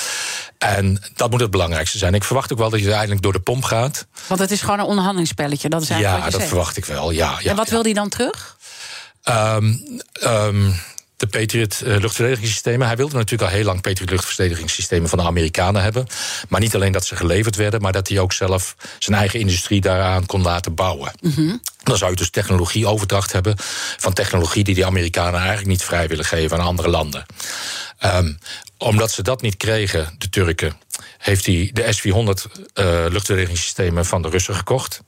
En 0.59 1.03
dat 1.15 1.31
moet 1.31 1.41
het 1.41 1.51
belangrijkste 1.51 1.99
zijn. 1.99 2.15
Ik 2.15 2.25
verwacht 2.25 2.53
ook 2.53 2.59
wel 2.59 2.71
dat 2.71 2.79
je 2.79 2.85
uiteindelijk 2.85 3.23
door 3.23 3.33
de 3.33 3.41
pomp 3.41 3.65
gaat. 3.65 4.07
Want 4.27 4.41
het 4.41 4.51
is 4.51 4.61
gewoon 4.61 4.79
een 4.79 4.85
onderhandelingsspelletje. 4.85 5.69
Dat 5.69 5.83
is 5.83 5.91
eigenlijk 5.91 6.25
ja, 6.25 6.31
dat 6.31 6.49
verwacht 6.49 6.77
ik 6.77 6.85
wel. 6.85 7.11
Ja, 7.11 7.37
ja 7.41 7.51
en 7.51 7.57
wat 7.57 7.67
ja. 7.67 7.73
wil 7.73 7.83
hij 7.83 7.93
dan 7.93 8.09
terug? 8.09 8.57
Um, 9.29 10.01
um, 10.25 10.75
de 11.17 11.27
Patriot 11.27 11.81
uh, 11.85 11.97
luchtverdedigingssystemen. 11.97 12.87
Hij 12.87 12.97
wilde 12.97 13.17
natuurlijk 13.17 13.51
al 13.51 13.57
heel 13.57 13.65
lang 13.65 13.81
Patriot 13.81 14.11
luchtverdedigingssystemen 14.11 15.09
van 15.09 15.19
de 15.19 15.25
Amerikanen 15.25 15.83
hebben. 15.83 16.07
Maar 16.49 16.61
niet 16.61 16.75
alleen 16.75 16.93
dat 16.93 17.07
ze 17.07 17.17
geleverd 17.17 17.57
werden, 17.57 17.81
maar 17.81 17.93
dat 17.93 18.09
hij 18.09 18.19
ook 18.19 18.33
zelf 18.33 18.77
zijn 18.99 19.19
eigen 19.19 19.41
industrie 19.41 19.81
daaraan 19.81 20.27
kon 20.27 20.43
laten 20.43 20.75
bouwen. 20.75 21.13
Mm 21.21 21.33
-hmm. 21.35 21.61
Dan 21.83 21.97
zou 21.97 22.11
je 22.11 22.17
dus 22.17 22.31
technologieoverdracht 22.31 23.33
hebben 23.33 23.55
van 23.97 24.13
technologie 24.13 24.65
die 24.65 24.75
de 24.75 24.87
Amerikanen 24.87 25.41
eigenlijk 25.41 25.69
niet 25.69 25.85
vrij 25.85 26.09
willen 26.09 26.25
geven 26.25 26.59
aan 26.59 26.67
andere 26.67 26.89
landen. 26.89 27.27
Um, 28.05 28.39
omdat 28.79 29.11
ze 29.11 29.23
dat 29.23 29.43
niet 29.43 29.57
kregen, 29.57 30.15
de 30.19 30.29
Turken, 30.29 30.81
heeft 31.19 31.47
hij 31.47 31.71
de 31.73 31.93
S-400 31.93 32.07
uh, 32.09 33.05
luchtverdedigingssystemen 33.09 34.07
van 34.07 34.23
de 34.23 34.29
Russen 34.29 34.55
gekocht. 34.55 35.01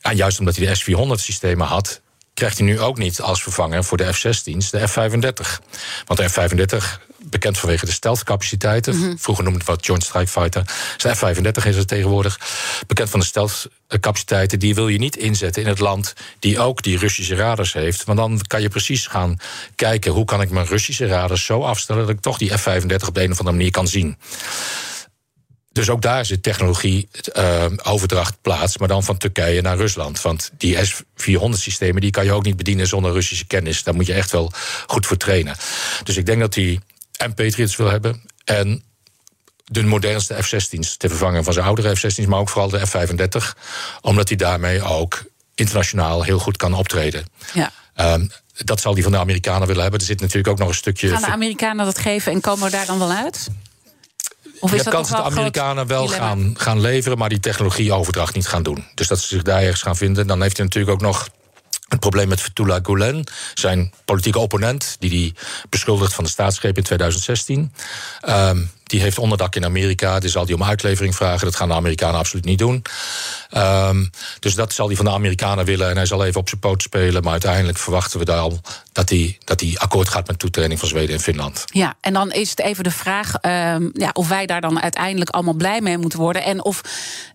En 0.00 0.16
juist 0.16 0.38
omdat 0.38 0.56
hij 0.56 0.66
de 0.66 0.74
S-400 0.74 1.22
systemen 1.22 1.66
had, 1.66 2.00
krijgt 2.38 2.58
hij 2.58 2.66
nu 2.66 2.80
ook 2.80 2.98
niet 2.98 3.20
als 3.20 3.42
vervanger 3.42 3.84
voor 3.84 3.96
de 3.96 4.12
F-16's 4.12 4.70
de 4.70 4.88
F-35. 4.88 5.58
Want 6.04 6.20
de 6.20 6.28
F-35, 6.28 7.06
bekend 7.16 7.58
vanwege 7.58 7.86
de 7.86 7.92
stealthcapaciteiten, 7.92 8.96
mm 8.96 9.02
-hmm. 9.02 9.18
vroeger 9.18 9.44
noemde 9.44 9.58
het 9.58 9.68
wat 9.68 9.86
Joint 9.86 10.04
Strike 10.04 10.26
Fighter, 10.26 10.62
de 10.96 11.14
F-35 11.14 11.66
is 11.66 11.76
het 11.76 11.88
tegenwoordig, 11.88 12.40
bekend 12.86 13.10
van 13.10 13.20
de 13.20 13.26
stealthcapaciteiten, 13.26 14.58
die 14.58 14.74
wil 14.74 14.88
je 14.88 14.98
niet 14.98 15.16
inzetten 15.16 15.62
in 15.62 15.68
het 15.68 15.78
land 15.78 16.14
die 16.38 16.60
ook 16.60 16.82
die 16.82 16.98
Russische 16.98 17.34
radars 17.34 17.72
heeft. 17.72 18.04
Want 18.04 18.18
dan 18.18 18.40
kan 18.46 18.62
je 18.62 18.68
precies 18.68 19.06
gaan 19.06 19.38
kijken 19.74 20.12
hoe 20.12 20.24
kan 20.24 20.40
ik 20.40 20.50
mijn 20.50 20.66
Russische 20.66 21.06
radars 21.06 21.44
zo 21.44 21.62
afstellen 21.62 22.06
dat 22.06 22.14
ik 22.14 22.20
toch 22.20 22.38
die 22.38 22.58
F-35 22.58 23.06
op 23.06 23.14
de 23.14 23.22
een 23.22 23.32
of 23.32 23.38
andere 23.38 23.56
manier 23.56 23.70
kan 23.70 23.88
zien. 23.88 24.16
Dus 25.78 25.90
ook 25.90 26.02
daar 26.02 26.24
zit 26.24 26.42
technologie 26.42 27.08
uh, 27.36 27.64
overdracht 27.82 28.40
plaats, 28.42 28.78
maar 28.78 28.88
dan 28.88 29.04
van 29.04 29.16
Turkije 29.16 29.60
naar 29.60 29.76
Rusland. 29.76 30.20
Want 30.20 30.50
die 30.56 30.84
S-400-systemen 30.84 32.00
die 32.00 32.10
kan 32.10 32.24
je 32.24 32.32
ook 32.32 32.44
niet 32.44 32.56
bedienen 32.56 32.86
zonder 32.86 33.12
Russische 33.12 33.46
kennis. 33.46 33.82
Daar 33.82 33.94
moet 33.94 34.06
je 34.06 34.12
echt 34.12 34.30
wel 34.30 34.52
goed 34.86 35.06
voor 35.06 35.16
trainen. 35.16 35.56
Dus 36.02 36.16
ik 36.16 36.26
denk 36.26 36.40
dat 36.40 36.54
hij 36.54 36.80
en 37.16 37.34
Patriots 37.34 37.76
wil 37.76 37.90
hebben 37.90 38.22
en 38.44 38.82
de 39.64 39.82
modernste 39.82 40.42
F-16's 40.42 40.96
te 40.96 41.08
vervangen 41.08 41.44
van 41.44 41.52
zijn 41.52 41.66
oudere 41.66 41.96
F-16's, 41.96 42.26
maar 42.26 42.38
ook 42.38 42.48
vooral 42.48 42.70
de 42.70 42.86
F-35, 42.86 43.58
omdat 44.00 44.28
hij 44.28 44.36
daarmee 44.36 44.82
ook 44.82 45.24
internationaal 45.54 46.22
heel 46.22 46.38
goed 46.38 46.56
kan 46.56 46.74
optreden. 46.74 47.24
Ja. 47.52 47.72
Um, 48.14 48.30
dat 48.56 48.80
zal 48.80 48.94
hij 48.94 49.02
van 49.02 49.12
de 49.12 49.18
Amerikanen 49.18 49.66
willen 49.66 49.82
hebben. 49.82 50.00
Er 50.00 50.06
zit 50.06 50.20
natuurlijk 50.20 50.48
ook 50.48 50.58
nog 50.58 50.68
een 50.68 50.74
stukje. 50.74 51.08
Gaan 51.08 51.20
de 51.20 51.26
Amerikanen 51.26 51.84
dat 51.84 51.98
geven 51.98 52.32
en 52.32 52.40
komen 52.40 52.64
we 52.64 52.70
daar 52.70 52.86
dan 52.86 52.98
wel 52.98 53.10
uit? 53.10 53.48
Of 54.60 54.72
is 54.72 54.76
je 54.76 54.82
hebt 54.82 54.94
kans 54.94 55.08
dat 55.08 55.18
de 55.18 55.30
Amerikanen 55.30 55.86
wel 55.86 56.08
gaan, 56.08 56.54
gaan 56.58 56.80
leveren, 56.80 57.18
maar 57.18 57.28
die 57.28 57.40
technologieoverdracht 57.40 58.34
niet 58.34 58.46
gaan 58.46 58.62
doen. 58.62 58.84
Dus 58.94 59.08
dat 59.08 59.20
ze 59.20 59.26
zich 59.26 59.42
daar 59.42 59.60
ergens 59.62 59.82
gaan 59.82 59.96
vinden. 59.96 60.26
Dan 60.26 60.42
heeft 60.42 60.56
hij 60.56 60.66
natuurlijk 60.66 60.94
ook 60.94 61.00
nog 61.00 61.28
het 61.88 62.00
probleem 62.00 62.28
met 62.28 62.40
Fethullah 62.40 62.84
Gulen, 62.84 63.24
zijn 63.54 63.92
politieke 64.04 64.38
opponent, 64.38 64.96
die 64.98 65.10
hij 65.10 65.42
beschuldigt 65.68 66.14
van 66.14 66.24
de 66.24 66.30
staatsgreep 66.30 66.76
in 66.76 66.82
2016. 66.82 67.72
Um, 68.28 68.70
die 68.88 69.00
heeft 69.00 69.18
onderdak 69.18 69.54
in 69.54 69.64
Amerika, 69.64 70.18
die 70.18 70.30
zal 70.30 70.46
die 70.46 70.54
om 70.54 70.64
uitlevering 70.64 71.14
vragen. 71.14 71.44
Dat 71.44 71.56
gaan 71.56 71.68
de 71.68 71.74
Amerikanen 71.74 72.18
absoluut 72.18 72.44
niet 72.44 72.58
doen. 72.58 72.82
Um, 73.56 74.10
dus 74.40 74.54
dat 74.54 74.72
zal 74.72 74.86
hij 74.86 74.96
van 74.96 75.04
de 75.04 75.10
Amerikanen 75.10 75.64
willen 75.64 75.90
en 75.90 75.96
hij 75.96 76.06
zal 76.06 76.24
even 76.24 76.40
op 76.40 76.48
zijn 76.48 76.60
poot 76.60 76.82
spelen. 76.82 77.22
Maar 77.22 77.32
uiteindelijk 77.32 77.78
verwachten 77.78 78.18
we 78.18 78.24
daar 78.24 78.38
al 78.38 78.60
dat 78.92 79.08
hij, 79.08 79.38
dat 79.44 79.60
hij 79.60 79.74
akkoord 79.78 80.08
gaat 80.08 80.26
met 80.26 80.38
toetreding 80.38 80.78
van 80.78 80.88
Zweden 80.88 81.14
en 81.14 81.20
Finland. 81.20 81.64
Ja, 81.66 81.94
en 82.00 82.12
dan 82.12 82.32
is 82.32 82.50
het 82.50 82.60
even 82.60 82.84
de 82.84 82.90
vraag 82.90 83.32
um, 83.42 83.90
ja, 83.92 84.10
of 84.12 84.28
wij 84.28 84.46
daar 84.46 84.60
dan 84.60 84.82
uiteindelijk 84.82 85.30
allemaal 85.30 85.54
blij 85.54 85.80
mee 85.80 85.98
moeten 85.98 86.18
worden. 86.18 86.42
En 86.42 86.64
of 86.64 86.80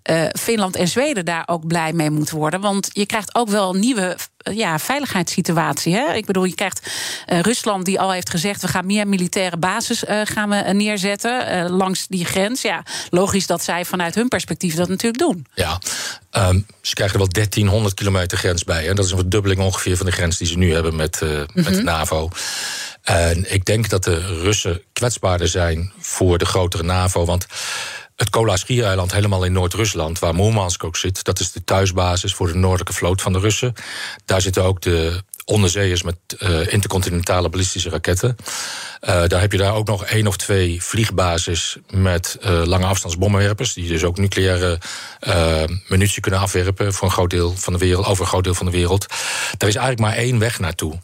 uh, 0.09 0.25
Finland 0.39 0.75
en 0.75 0.87
Zweden 0.87 1.25
daar 1.25 1.43
ook 1.45 1.67
blij 1.67 1.93
mee 1.93 2.09
moeten 2.09 2.37
worden. 2.37 2.61
Want 2.61 2.89
je 2.91 3.05
krijgt 3.05 3.35
ook 3.35 3.49
wel 3.49 3.73
een 3.73 3.79
nieuwe 3.79 4.17
ja, 4.37 4.79
veiligheidssituatie. 4.79 5.95
Hè? 5.95 6.13
Ik 6.13 6.25
bedoel, 6.25 6.43
je 6.43 6.55
krijgt 6.55 6.91
uh, 7.27 7.39
Rusland 7.39 7.85
die 7.85 7.99
al 7.99 8.11
heeft 8.11 8.29
gezegd... 8.29 8.61
we 8.61 8.67
gaan 8.67 8.85
meer 8.85 9.07
militaire 9.07 9.57
bases 9.57 10.03
gaan 10.23 10.49
we 10.49 10.55
neerzetten 10.55 11.42
uh, 11.51 11.69
langs 11.69 12.07
die 12.07 12.25
grens. 12.25 12.61
Ja, 12.61 12.83
logisch 13.09 13.47
dat 13.47 13.63
zij 13.63 13.85
vanuit 13.85 14.15
hun 14.15 14.27
perspectief 14.27 14.75
dat 14.75 14.89
natuurlijk 14.89 15.23
doen. 15.23 15.45
Ja, 15.53 15.79
um, 16.31 16.65
ze 16.81 16.93
krijgen 16.93 17.15
er 17.15 17.21
wel 17.21 17.33
1300 17.33 17.93
kilometer 17.93 18.37
grens 18.37 18.63
bij. 18.63 18.89
En 18.89 18.95
dat 18.95 19.05
is 19.05 19.11
een 19.11 19.17
verdubbeling 19.17 19.61
ongeveer 19.61 19.97
van 19.97 20.05
de 20.05 20.11
grens 20.11 20.37
die 20.37 20.47
ze 20.47 20.57
nu 20.57 20.73
hebben 20.73 20.95
met, 20.95 21.21
mm 21.21 21.27
-hmm. 21.27 21.47
met 21.53 21.73
de 21.73 21.83
NAVO. 21.83 22.29
En 23.01 23.53
ik 23.53 23.65
denk 23.65 23.89
dat 23.89 24.03
de 24.03 24.41
Russen 24.41 24.81
kwetsbaarder 24.93 25.47
zijn 25.47 25.91
voor 25.99 26.37
de 26.37 26.45
grotere 26.45 26.83
NAVO. 26.83 27.25
Want 27.25 27.45
het 28.15 28.29
Kola-schiereiland 28.29 29.11
helemaal 29.11 29.43
in 29.43 29.51
Noord-Rusland, 29.51 30.19
waar 30.19 30.35
Moermansk 30.35 30.83
ook 30.83 30.97
zit, 30.97 31.23
dat 31.23 31.39
is 31.39 31.51
de 31.51 31.63
thuisbasis 31.63 32.33
voor 32.33 32.47
de 32.47 32.55
noordelijke 32.55 32.93
vloot 32.93 33.21
van 33.21 33.33
de 33.33 33.39
Russen. 33.39 33.73
Daar 34.25 34.41
zitten 34.41 34.63
ook 34.63 34.81
de 34.81 35.23
onderzeeërs 35.45 36.03
met 36.03 36.15
uh, 36.39 36.73
intercontinentale 36.73 37.49
ballistische 37.49 37.89
raketten. 37.89 38.35
Uh, 39.01 39.23
daar 39.27 39.41
heb 39.41 39.51
je 39.51 39.57
daar 39.57 39.73
ook 39.73 39.87
nog 39.87 40.05
één 40.05 40.27
of 40.27 40.37
twee 40.37 40.83
vliegbases 40.83 41.77
met 41.89 42.37
uh, 42.41 42.63
lange 42.65 42.85
afstandsbommenwerpers, 42.85 43.73
die 43.73 43.87
dus 43.87 44.03
ook 44.03 44.17
nucleaire 44.17 44.79
munitie 45.87 46.21
kunnen 46.21 46.39
afwerpen 46.39 46.93
voor 46.93 47.07
een 47.07 47.13
groot 47.13 47.29
deel 47.29 47.53
van 47.57 47.73
de 47.73 47.79
wereld, 47.79 48.05
over 48.05 48.23
een 48.23 48.29
groot 48.29 48.43
deel 48.43 48.53
van 48.53 48.65
de 48.65 48.71
wereld. 48.71 49.05
Daar 49.57 49.69
is 49.69 49.75
eigenlijk 49.75 49.99
maar 49.99 50.23
één 50.23 50.39
weg 50.39 50.59
naartoe. 50.59 50.99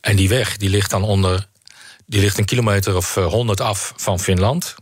En 0.00 0.16
die 0.16 0.28
weg 0.28 0.56
die 0.56 0.70
ligt 0.70 0.90
dan 0.90 1.02
onder, 1.02 1.46
die 2.06 2.20
ligt 2.20 2.38
een 2.38 2.44
kilometer 2.44 2.96
of 2.96 3.14
honderd 3.14 3.60
af 3.60 3.92
van 3.96 4.20
Finland 4.20 4.74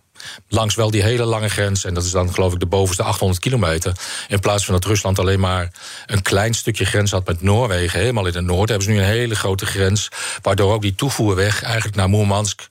langs 0.49 0.75
wel 0.75 0.91
die 0.91 1.03
hele 1.03 1.25
lange 1.25 1.49
grens. 1.49 1.85
En 1.85 1.95
dat 1.95 2.05
is 2.05 2.11
dan 2.11 2.35
geloof 2.35 2.53
ik 2.53 2.61
de 2.61 2.67
bovenste 2.67 3.03
800 3.03 3.41
kilometer. 3.41 3.93
In 4.29 4.41
plaats 4.41 4.65
van 4.65 4.75
dat 4.75 4.85
Rusland 4.85 5.19
alleen 5.19 5.41
maar 5.41 5.73
een 6.07 6.23
klein 6.23 6.55
stukje 6.55 6.85
grens 6.85 7.11
had 7.11 7.27
met 7.27 7.43
Noorwegen, 7.43 8.01
helemaal 8.01 8.27
in 8.27 8.35
het 8.35 8.45
noorden, 8.45 8.69
hebben 8.69 8.87
ze 8.87 8.91
nu 8.91 8.99
een 8.99 9.15
hele 9.15 9.35
grote 9.35 9.67
grens. 9.67 10.09
Waardoor 10.43 10.73
ook 10.73 10.83
die 10.83 10.95
toevoerweg 10.95 11.63
eigenlijk 11.63 11.97
naar 11.97 12.09
Moermansk. 12.09 12.69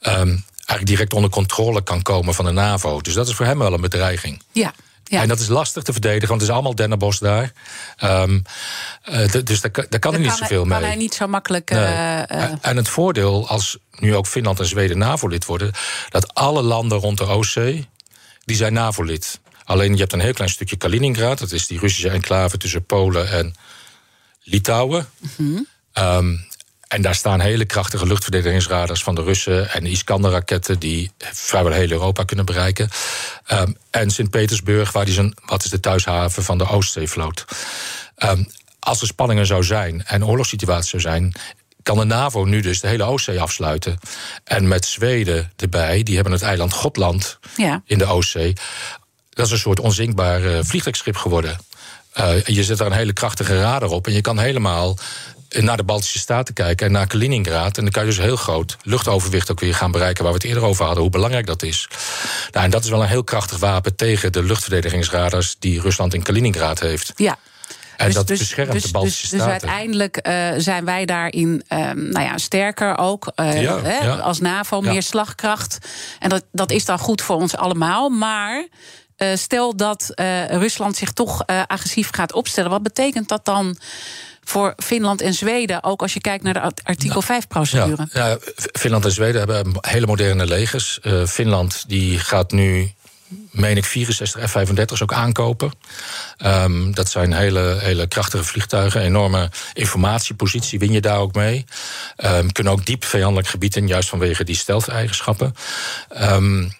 Um, 0.00 0.44
eigenlijk 0.66 0.86
direct 0.86 1.12
onder 1.12 1.30
controle 1.30 1.82
kan 1.82 2.02
komen 2.02 2.34
van 2.34 2.44
de 2.44 2.50
NAVO. 2.50 3.00
Dus 3.00 3.14
dat 3.14 3.28
is 3.28 3.34
voor 3.34 3.46
hem 3.46 3.58
wel 3.58 3.72
een 3.72 3.80
bedreiging. 3.80 4.42
Ja. 4.52 4.72
Ja. 5.08 5.22
En 5.22 5.28
dat 5.28 5.40
is 5.40 5.48
lastig 5.48 5.82
te 5.82 5.92
verdedigen, 5.92 6.28
want 6.28 6.40
het 6.40 6.50
is 6.50 6.54
allemaal 6.54 6.74
dennenbos 6.74 7.18
daar. 7.18 7.52
Um, 8.04 8.42
uh, 9.10 9.32
dus 9.44 9.60
daar, 9.60 9.86
daar 9.88 10.00
kan 10.00 10.12
hij 10.12 10.22
niet 10.22 10.32
zoveel 10.32 10.64
mee. 10.64 10.78
Kan 10.78 10.88
hij 10.88 10.96
niet 10.96 11.14
zo 11.14 11.26
makkelijk. 11.26 11.70
Nee. 11.70 11.82
Uh, 11.82 12.22
uh. 12.30 12.52
En 12.60 12.76
het 12.76 12.88
voordeel, 12.88 13.48
als 13.48 13.78
nu 13.90 14.14
ook 14.14 14.26
Finland 14.26 14.60
en 14.60 14.66
Zweden 14.66 14.98
NAVO-lid 14.98 15.44
worden, 15.44 15.72
dat 16.08 16.34
alle 16.34 16.62
landen 16.62 16.98
rond 16.98 17.18
de 17.18 17.24
Oostzee, 17.24 17.88
die 18.44 18.56
zijn 18.56 18.72
NAVO-lid. 18.72 19.40
Alleen 19.64 19.92
je 19.92 19.98
hebt 19.98 20.12
een 20.12 20.20
heel 20.20 20.32
klein 20.32 20.50
stukje 20.50 20.76
Kaliningrad, 20.76 21.38
dat 21.38 21.52
is 21.52 21.66
die 21.66 21.78
Russische 21.78 22.10
enclave 22.10 22.56
tussen 22.56 22.84
Polen 22.84 23.30
en 23.30 23.54
Litouwen. 24.42 25.08
-hmm. 25.36 25.66
Um, 25.98 26.46
en 26.88 27.02
daar 27.02 27.14
staan 27.14 27.40
hele 27.40 27.64
krachtige 27.64 28.06
luchtverdedigingsradars 28.06 29.02
van 29.02 29.14
de 29.14 29.22
Russen 29.22 29.70
en 29.70 29.84
de 29.84 29.90
Iskander-raketten 29.90 30.78
die 30.78 31.10
vrijwel 31.18 31.72
heel 31.72 31.90
Europa 31.90 32.24
kunnen 32.24 32.44
bereiken. 32.44 32.88
Um, 33.52 33.76
en 33.90 34.10
Sint-Petersburg, 34.10 34.92
waar 34.92 35.04
die 35.04 35.14
zijn, 35.14 35.34
wat 35.46 35.64
is 35.64 35.70
de 35.70 35.80
thuishaven 35.80 36.42
van 36.42 36.58
de 36.58 36.68
Oostzeevloot. 36.68 37.44
Um, 38.18 38.46
als 38.78 39.00
er 39.00 39.06
spanningen 39.06 39.46
zou 39.46 39.64
zijn 39.64 40.04
en 40.04 40.26
oorlogssituatie 40.26 40.88
zou 40.88 41.02
zijn, 41.02 41.34
kan 41.82 41.98
de 41.98 42.04
NAVO 42.04 42.44
nu 42.44 42.60
dus 42.60 42.80
de 42.80 42.88
hele 42.88 43.04
Oostzee 43.04 43.40
afsluiten. 43.40 43.98
En 44.44 44.68
met 44.68 44.84
Zweden 44.84 45.52
erbij, 45.56 46.02
die 46.02 46.14
hebben 46.14 46.32
het 46.32 46.42
eiland 46.42 46.72
Gotland 46.72 47.38
ja. 47.56 47.82
in 47.84 47.98
de 47.98 48.06
Oostzee. 48.06 48.52
Dat 49.30 49.46
is 49.46 49.52
een 49.52 49.58
soort 49.58 49.80
onzinkbaar 49.80 50.42
uh, 50.42 50.58
vliegtuigschip 50.62 51.16
geworden. 51.16 51.58
Uh, 52.20 52.44
je 52.44 52.64
zet 52.64 52.78
daar 52.78 52.86
een 52.86 52.92
hele 52.92 53.12
krachtige 53.12 53.60
radar 53.60 53.90
op 53.90 54.06
en 54.06 54.12
je 54.12 54.20
kan 54.20 54.38
helemaal 54.38 54.98
naar 55.48 55.76
de 55.76 55.82
Baltische 55.82 56.18
Staten 56.18 56.54
kijken 56.54 56.86
en 56.86 56.92
naar 56.92 57.06
Kaliningrad. 57.06 57.76
En 57.76 57.82
dan 57.82 57.92
kan 57.92 58.02
je 58.02 58.08
dus 58.08 58.18
heel 58.18 58.36
groot 58.36 58.76
luchtoverwicht 58.82 59.50
ook 59.50 59.60
weer 59.60 59.74
gaan 59.74 59.90
bereiken... 59.90 60.22
waar 60.22 60.32
we 60.32 60.38
het 60.38 60.48
eerder 60.48 60.64
over 60.64 60.84
hadden, 60.84 61.02
hoe 61.02 61.12
belangrijk 61.12 61.46
dat 61.46 61.62
is. 61.62 61.88
Nou, 62.50 62.64
en 62.64 62.70
dat 62.70 62.84
is 62.84 62.90
wel 62.90 63.02
een 63.02 63.08
heel 63.08 63.24
krachtig 63.24 63.58
wapen 63.58 63.96
tegen 63.96 64.32
de 64.32 64.42
luchtverdedigingsradars... 64.42 65.56
die 65.58 65.80
Rusland 65.80 66.14
in 66.14 66.22
Kaliningrad 66.22 66.80
heeft. 66.80 67.12
Ja. 67.16 67.38
En 67.96 68.06
dus, 68.06 68.14
dat 68.14 68.26
dus, 68.26 68.38
beschermt 68.38 68.72
dus, 68.72 68.82
de 68.82 68.90
Baltische 68.90 69.20
dus, 69.20 69.28
Staten. 69.28 69.52
Dus 69.60 69.68
uiteindelijk 69.68 70.28
uh, 70.28 70.48
zijn 70.56 70.84
wij 70.84 71.04
daarin 71.04 71.64
uh, 71.68 71.78
nou 71.90 72.20
ja, 72.24 72.38
sterker 72.38 72.98
ook 72.98 73.32
uh, 73.36 73.62
ja, 73.62 73.82
hè, 73.82 73.98
ja. 73.98 74.14
als 74.14 74.40
NAVO, 74.40 74.80
Ja. 74.82 74.92
meer 74.92 75.02
slagkracht. 75.02 75.78
En 76.18 76.28
dat, 76.28 76.44
dat 76.52 76.70
is 76.70 76.84
dan 76.84 76.98
goed 76.98 77.22
voor 77.22 77.36
ons 77.36 77.56
allemaal. 77.56 78.08
Maar 78.08 78.66
Uh, 79.16 79.36
stel 79.36 79.76
dat 79.76 80.12
Rusland 80.48 80.96
zich 80.96 81.12
toch 81.12 81.46
agressief 81.46 82.10
gaat 82.12 82.32
opstellen. 82.32 82.70
Wat 82.70 82.82
betekent 82.82 83.28
dat 83.28 83.44
dan 83.44 83.76
voor 84.48 84.74
Finland 84.76 85.20
en 85.20 85.34
Zweden, 85.34 85.82
ook 85.82 86.02
als 86.02 86.12
je 86.12 86.20
kijkt 86.20 86.44
naar 86.44 86.54
de 86.54 86.72
artikel 86.82 87.22
5-procedure? 87.22 88.06
Ja, 88.12 88.28
ja, 88.28 88.38
Finland 88.72 89.04
en 89.04 89.10
Zweden 89.10 89.38
hebben 89.38 89.72
hele 89.80 90.06
moderne 90.06 90.46
legers. 90.46 91.00
Finland 91.26 91.84
die 91.88 92.18
gaat 92.18 92.52
nu 92.52 92.94
meen 93.50 93.76
ik 93.76 93.84
64 93.84 94.50
F-35's 94.50 95.02
ook 95.02 95.12
aankopen. 95.12 95.72
Um, 96.44 96.94
dat 96.94 97.10
zijn 97.10 97.32
hele, 97.32 97.78
hele 97.80 98.06
krachtige 98.06 98.44
vliegtuigen. 98.44 99.00
Enorme 99.00 99.50
informatiepositie 99.72 100.78
win 100.78 100.92
je 100.92 101.00
daar 101.00 101.18
ook 101.18 101.34
mee. 101.34 101.64
Um, 102.24 102.52
kunnen 102.52 102.72
ook 102.72 102.86
diep 102.86 103.04
vijandelijk 103.04 103.48
gebied 103.48 103.76
in, 103.76 103.86
juist 103.86 104.08
vanwege 104.08 104.44
die 104.44 104.56
stealth-eigenschappen. 104.56 105.54
Um, 106.22 106.72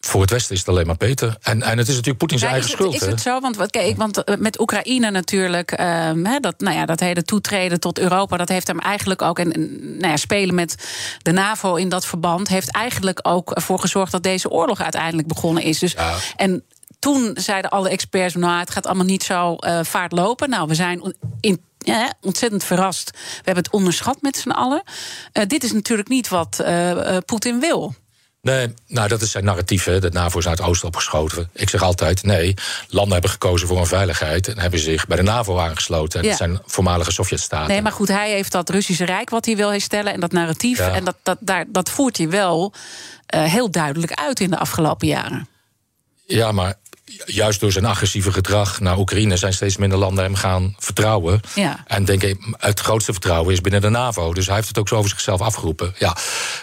voor 0.00 0.20
het 0.20 0.30
Westen 0.30 0.54
is 0.54 0.60
het 0.60 0.68
alleen 0.68 0.86
maar 0.86 0.96
beter. 0.96 1.36
En, 1.42 1.62
en 1.62 1.78
het 1.78 1.88
is 1.88 1.94
natuurlijk 1.94 2.18
Poetins 2.18 2.42
eigen 2.42 2.62
is 2.62 2.68
het, 2.70 2.76
schuld. 2.76 2.94
Is 2.94 3.00
het 3.00 3.20
zo? 3.20 3.40
Want, 3.40 3.70
kijk, 3.70 3.96
want 3.96 4.24
eh, 4.24 4.36
met 4.36 4.60
Oekraïne 4.60 5.10
natuurlijk, 5.10 5.80
um, 5.80 6.40
dat, 6.40 6.60
nou 6.60 6.76
ja, 6.76 6.86
dat 6.86 7.00
hele 7.00 7.22
toetreden 7.22 7.80
tot 7.80 7.98
Europa, 7.98 8.36
dat 8.36 8.48
heeft 8.48 8.66
hem 8.66 8.78
eigenlijk 8.78 9.22
ook, 9.22 9.38
en 9.38 9.48
nou 9.80 10.08
ja, 10.08 10.16
spelen 10.16 10.54
met 10.54 10.74
de 11.22 11.32
NAVO 11.32 11.74
in 11.74 11.88
dat 11.88 12.06
verband, 12.06 12.48
heeft 12.48 12.70
eigenlijk 12.70 13.18
ook 13.22 13.50
ervoor 13.50 13.78
gezorgd 13.78 14.12
dat 14.12 14.22
deze 14.22 14.50
oorlog 14.50 14.80
uiteindelijk 14.80 15.28
begonnen 15.28 15.62
is. 15.62 15.78
Dus, 15.78 15.92
ja. 15.92 16.14
En 16.36 16.64
toen 16.98 17.30
zeiden 17.34 17.70
alle 17.70 17.88
experts, 17.88 18.34
nou, 18.34 18.58
het 18.58 18.70
gaat 18.70 18.86
allemaal 18.86 19.04
niet 19.04 19.22
zo 19.22 19.56
uh, 19.58 19.80
vaart 19.82 20.12
lopen. 20.12 20.50
Nou, 20.50 20.68
we 20.68 20.74
zijn 20.74 21.14
in 21.40 21.60
ja, 21.78 22.12
ontzettend 22.20 22.64
verrast. 22.64 23.10
We 23.12 23.42
hebben 23.44 23.64
het 23.64 23.72
onderschat 23.72 24.22
met 24.22 24.36
z'n 24.36 24.50
allen. 24.50 24.82
Uh, 25.32 25.44
dit 25.46 25.64
is 25.64 25.72
natuurlijk 25.72 26.08
niet 26.08 26.28
wat 26.28 26.58
uh, 26.62 27.16
Poetin 27.26 27.60
wil. 27.60 27.94
Nee, 28.42 28.74
nou 28.86 29.08
dat 29.08 29.20
is 29.22 29.30
zijn 29.30 29.44
narratief. 29.44 29.84
Hè. 29.84 30.00
De 30.00 30.10
NAVO 30.10 30.38
is 30.38 30.44
naar 30.44 30.56
het 30.56 30.64
oosten 30.66 30.88
opgeschoten. 30.88 31.50
Ik 31.52 31.68
zeg 31.70 31.82
altijd, 31.82 32.22
nee, 32.22 32.54
landen 32.88 33.12
hebben 33.12 33.30
gekozen 33.30 33.68
voor 33.68 33.78
een 33.78 33.86
veiligheid... 33.86 34.48
en 34.48 34.58
hebben 34.58 34.80
zich 34.80 35.06
bij 35.06 35.16
de 35.16 35.22
NAVO 35.22 35.58
aangesloten. 35.58 36.18
En 36.18 36.24
Ja. 36.24 36.30
dat 36.30 36.38
zijn 36.38 36.60
voormalige 36.66 37.12
Sovjetstaten. 37.12 37.68
Nee, 37.68 37.82
maar 37.82 37.92
goed, 37.92 38.08
hij 38.08 38.30
heeft 38.30 38.52
dat 38.52 38.70
Russische 38.70 39.04
Rijk 39.04 39.30
wat 39.30 39.44
hij 39.46 39.56
wil 39.56 39.70
herstellen... 39.70 40.12
en 40.12 40.20
dat 40.20 40.32
narratief, 40.32 40.78
Ja. 40.78 40.92
en 40.92 41.04
dat, 41.04 41.16
dat, 41.22 41.36
daar, 41.40 41.64
dat 41.68 41.90
voert 41.90 42.16
hij 42.16 42.28
wel 42.28 42.72
eh, 43.26 43.44
heel 43.44 43.70
duidelijk 43.70 44.12
uit 44.12 44.40
in 44.40 44.50
de 44.50 44.58
afgelopen 44.58 45.06
jaren. 45.06 45.48
Ja, 46.26 46.52
maar 46.52 46.74
juist 47.24 47.60
door 47.60 47.72
zijn 47.72 47.84
agressieve 47.84 48.32
gedrag 48.32 48.80
naar 48.80 48.98
Oekraïne... 48.98 49.36
zijn 49.36 49.52
steeds 49.52 49.76
minder 49.76 49.98
landen 49.98 50.24
hem 50.24 50.34
gaan 50.34 50.74
vertrouwen. 50.78 51.40
Ja. 51.54 51.84
En 51.86 52.04
denk 52.04 52.22
ik, 52.22 52.38
het 52.58 52.80
grootste 52.80 53.12
vertrouwen 53.12 53.52
is 53.52 53.60
binnen 53.60 53.80
de 53.80 53.88
NAVO. 53.88 54.34
Dus 54.34 54.46
hij 54.46 54.54
heeft 54.54 54.68
het 54.68 54.78
ook 54.78 54.88
zo 54.88 54.96
over 54.96 55.10
zichzelf 55.10 55.40
afgeroepen. 55.40 55.94
Ja, 55.98 56.16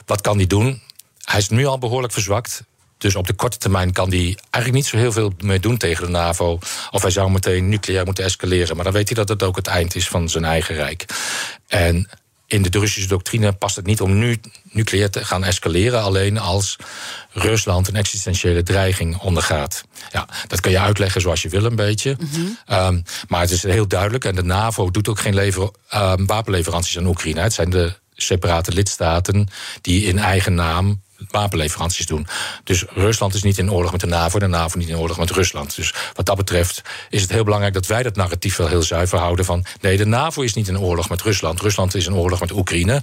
wat 0.05 0.21
kan 0.21 0.37
hij 0.37 0.47
doen? 0.47 0.81
Hij 1.27 1.39
is 1.39 1.49
nu 1.49 1.65
al 1.65 1.77
behoorlijk 1.77 2.13
verzwakt. 2.13 2.63
Dus 2.97 3.15
op 3.15 3.27
de 3.27 3.33
korte 3.33 3.57
termijn 3.57 3.91
kan 3.91 4.09
hij 4.09 4.37
eigenlijk 4.49 4.73
niet 4.73 4.85
zo 4.85 4.97
heel 4.97 5.11
veel 5.11 5.33
mee 5.39 5.59
doen 5.59 5.77
tegen 5.77 6.05
de 6.05 6.11
NAVO. 6.11 6.59
Of 6.91 7.01
hij 7.01 7.11
zou 7.11 7.31
meteen 7.31 7.69
nucleair 7.69 8.05
moeten 8.05 8.23
escaleren. 8.23 8.75
Maar 8.75 8.83
dan 8.83 8.93
weet 8.93 9.07
hij 9.07 9.17
dat 9.17 9.29
het 9.29 9.43
ook 9.43 9.55
het 9.55 9.67
eind 9.67 9.95
is 9.95 10.07
van 10.07 10.29
zijn 10.29 10.45
eigen 10.45 10.75
rijk. 10.75 11.05
En 11.67 12.09
in 12.45 12.61
de 12.61 12.79
Russische 12.79 13.09
doctrine 13.09 13.51
past 13.51 13.75
het 13.75 13.85
niet 13.85 14.01
om 14.01 14.19
nu 14.19 14.39
nucleair 14.63 15.09
te 15.09 15.25
gaan 15.25 15.43
escaleren. 15.43 16.01
Alleen 16.01 16.37
als 16.37 16.75
Rusland 17.31 17.87
een 17.87 17.95
existentiële 17.95 18.63
dreiging 18.63 19.17
ondergaat. 19.17 19.83
Ja, 20.11 20.27
dat 20.47 20.59
kun 20.59 20.71
je 20.71 20.79
uitleggen 20.79 21.21
zoals 21.21 21.41
je 21.41 21.49
wil, 21.49 21.65
een 21.65 21.75
beetje. 21.75 22.17
Um, 22.71 23.03
maar 23.27 23.41
het 23.41 23.51
is 23.51 23.63
heel 23.63 23.87
duidelijk. 23.87 24.25
En 24.25 24.35
de 24.35 24.43
NAVO 24.43 24.91
doet 24.91 25.07
ook 25.07 25.19
geen 25.19 25.35
lever, 25.35 25.69
um, 25.93 26.25
wapenleveranties 26.25 26.97
aan 26.97 27.05
Oekraïne. 27.05 27.41
Het 27.41 27.53
zijn 27.53 27.69
de 27.69 27.93
separate 28.15 28.71
lidstaten 28.71 29.47
die 29.81 30.05
in 30.05 30.19
eigen 30.19 30.53
naam 30.53 31.01
wapenleveranties 31.31 32.05
doen. 32.05 32.27
Dus 32.63 32.83
Rusland 32.89 33.33
is 33.33 33.43
niet 33.43 33.57
in 33.57 33.71
oorlog 33.71 33.91
met 33.91 34.01
de 34.01 34.07
NAVO, 34.07 34.39
de 34.39 34.47
NAVO 34.47 34.77
niet 34.77 34.89
in 34.89 34.97
oorlog 34.97 35.17
met 35.17 35.31
Rusland. 35.31 35.75
Dus 35.75 35.93
wat 36.13 36.25
dat 36.25 36.37
betreft 36.37 36.81
is 37.09 37.21
het 37.21 37.31
heel 37.31 37.43
belangrijk 37.43 37.73
dat 37.73 37.85
wij 37.85 38.03
dat 38.03 38.15
narratief 38.15 38.55
wel 38.55 38.67
heel 38.67 38.83
zuiver 38.83 39.17
houden 39.17 39.45
van 39.45 39.65
nee, 39.81 39.97
de 39.97 40.05
NAVO 40.05 40.41
is 40.41 40.53
niet 40.53 40.67
in 40.67 40.79
oorlog 40.79 41.09
met 41.09 41.21
Rusland. 41.21 41.61
Rusland 41.61 41.95
is 41.95 42.07
in 42.07 42.13
oorlog 42.13 42.39
met 42.39 42.51
Oekraïne. 42.51 43.01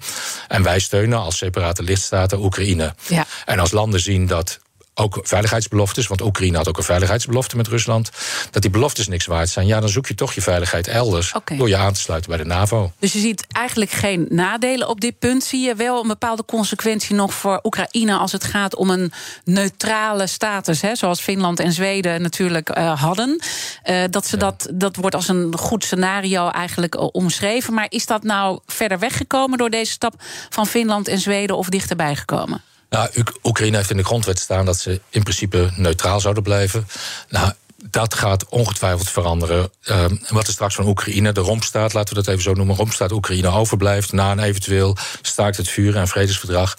En 0.48 0.62
wij 0.62 0.78
steunen 0.78 1.18
als 1.18 1.36
separate 1.36 1.82
lidstaten 1.82 2.38
Oekraïne. 2.38 2.94
Ja. 3.08 3.26
En 3.44 3.58
als 3.58 3.70
landen 3.70 4.00
zien 4.00 4.26
dat 4.26 4.60
ook 4.94 5.18
veiligheidsbeloftes, 5.22 6.06
want 6.06 6.20
Oekraïne 6.20 6.56
had 6.56 6.68
ook 6.68 6.76
een 6.76 6.84
veiligheidsbelofte 6.84 7.56
met 7.56 7.68
Rusland, 7.68 8.10
dat 8.50 8.62
die 8.62 8.70
beloftes 8.70 9.08
niks 9.08 9.26
waard 9.26 9.48
zijn, 9.48 9.66
ja, 9.66 9.80
dan 9.80 9.88
zoek 9.88 10.06
je 10.06 10.14
toch 10.14 10.32
je 10.32 10.42
veiligheid 10.42 10.88
elders 10.88 11.34
door 11.56 11.68
je 11.68 11.76
aan 11.76 11.92
te 11.92 12.00
sluiten 12.00 12.30
bij 12.30 12.38
de 12.38 12.44
NAVO. 12.44 12.92
Dus 12.98 13.12
je 13.12 13.18
ziet 13.18 13.46
eigenlijk 13.52 13.90
geen 13.90 14.26
nadelen 14.28 14.88
op 14.88 15.00
dit 15.00 15.18
punt. 15.18 15.44
Zie 15.44 15.66
je 15.66 15.74
wel 15.74 16.02
een 16.02 16.08
bepaalde 16.08 16.44
consequentie 16.44 17.14
nog 17.14 17.34
voor 17.34 17.60
Oekraïne 17.62 18.16
als 18.16 18.32
het 18.32 18.44
gaat 18.44 18.76
om 18.76 18.90
een 18.90 19.12
neutrale 19.44 20.26
status, 20.26 20.80
hè, 20.80 20.94
zoals 20.96 21.20
Finland 21.20 21.60
en 21.60 21.72
Zweden 21.72 22.22
natuurlijk 22.22 22.68
eh, 22.68 23.00
hadden. 23.00 23.42
Eh, 23.82 24.02
dat, 24.10 24.26
ze 24.26 24.36
dat, 24.36 24.68
dat 24.74 24.96
wordt 24.96 25.14
als 25.14 25.28
een 25.28 25.58
goed 25.58 25.84
scenario 25.84 26.48
eigenlijk 26.48 26.94
eh, 26.94 27.08
omschreven. 27.12 27.74
Maar 27.74 27.86
is 27.88 28.06
dat 28.06 28.22
nou 28.22 28.58
verder 28.66 28.98
weggekomen 28.98 29.58
door 29.58 29.70
deze 29.70 29.92
stap 29.92 30.14
van 30.50 30.66
Finland 30.66 31.08
en 31.08 31.18
Zweden 31.18 31.56
of 31.56 31.68
dichterbij 31.68 32.16
gekomen? 32.16 32.62
Nou, 32.90 33.08
Oek- 33.18 33.38
Oekraïne 33.42 33.76
heeft 33.76 33.90
in 33.90 33.96
de 33.96 34.04
grondwet 34.04 34.38
staan 34.38 34.64
dat 34.64 34.78
ze 34.78 35.00
in 35.10 35.22
principe 35.22 35.70
neutraal 35.76 36.20
zouden 36.20 36.42
blijven. 36.42 36.86
Nou, 37.28 37.52
dat 37.90 38.14
gaat 38.14 38.48
ongetwijfeld 38.48 39.10
veranderen. 39.10 39.70
Ehm, 39.82 40.16
wat 40.28 40.46
er 40.46 40.52
straks 40.52 40.74
van 40.74 40.86
Oekraïne, 40.86 41.32
de 41.32 41.40
rompstaat, 41.40 41.92
laten 41.92 42.14
we 42.14 42.22
dat 42.22 42.30
even 42.32 42.42
zo 42.42 42.52
noemen, 42.52 42.76
rompstaat 42.76 43.12
Oekraïne 43.12 43.48
overblijft 43.48 44.12
na 44.12 44.32
een 44.32 44.38
eventueel 44.38 44.96
staakt 45.22 45.56
het 45.56 45.68
vuren 45.68 46.00
en 46.00 46.08
vredesverdrag. 46.08 46.74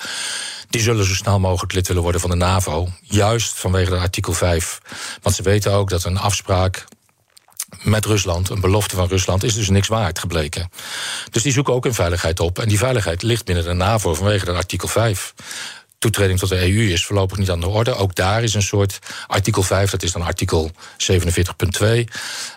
Die 0.70 0.82
zullen 0.82 1.06
zo 1.06 1.13
snel 1.13 1.39
mogelijk 1.39 1.74
lid 1.74 1.88
willen 1.88 2.02
worden 2.02 2.22
van 2.22 2.30
de 2.30 2.36
NAVO. 2.36 2.89
Juist 3.02 3.54
vanwege 3.54 3.89
de 3.89 3.98
artikel 3.98 4.34
5. 4.34 4.78
Want 5.22 5.36
ze 5.36 5.44
weten 5.44 5.72
ook 5.72 5.89
dat 5.89 6.04
een 6.04 6.18
afspraak 6.18 6.86
met 7.84 8.06
Rusland, 8.06 8.50
een 8.50 8.62
belofte 8.62 8.96
van 8.96 9.08
Rusland, 9.08 9.44
is 9.44 9.54
dus 9.54 9.70
niks 9.70 9.88
waard 9.88 10.20
gebleken. 10.20 10.70
Dus 11.32 11.44
die 11.44 11.52
zoeken 11.52 11.74
ook 11.74 11.86
een 11.86 11.94
veiligheid 11.94 12.39
op. 12.39 12.60
En 12.60 12.68
die 12.68 12.78
veiligheid 12.78 13.22
ligt 13.22 13.46
binnen 13.46 13.63
de 13.63 13.74
NAVO 13.74 14.13
vanwege 14.13 14.46
dat 14.46 14.56
artikel 14.56 14.88
5. 14.88 15.34
Toetreding 16.06 16.39
tot 16.39 16.50
de 16.50 16.62
EU 16.62 16.91
is 16.91 17.06
voorlopig 17.06 17.38
niet 17.38 17.52
aan 17.52 17.60
de 17.60 17.68
orde. 17.68 17.96
Ook 17.96 18.15
daar 18.15 18.44
is 18.44 18.54
een 18.54 18.62
soort 18.62 19.00
artikel 19.28 19.63
5, 19.63 19.91
dat 19.91 20.04
is 20.04 20.12
dan 20.12 20.22
artikel 20.22 20.72
47.2. 20.98 22.08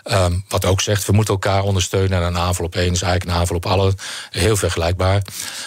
ehm, 0.03 0.33
wat 0.47 0.65
ook 0.65 0.81
zegt, 0.81 1.05
we 1.05 1.11
moeten 1.11 1.33
elkaar 1.33 1.63
ondersteunen. 1.63 2.21
En 2.21 2.25
een 2.25 2.37
aanval 2.37 2.65
op 2.65 2.75
één 2.75 2.91
is 2.91 3.01
eigenlijk 3.01 3.31
een 3.31 3.39
aanval 3.39 3.55
op 3.55 3.65
alle. 3.65 3.93
Heel 4.29 4.55
vergelijkbaar. 4.55 5.21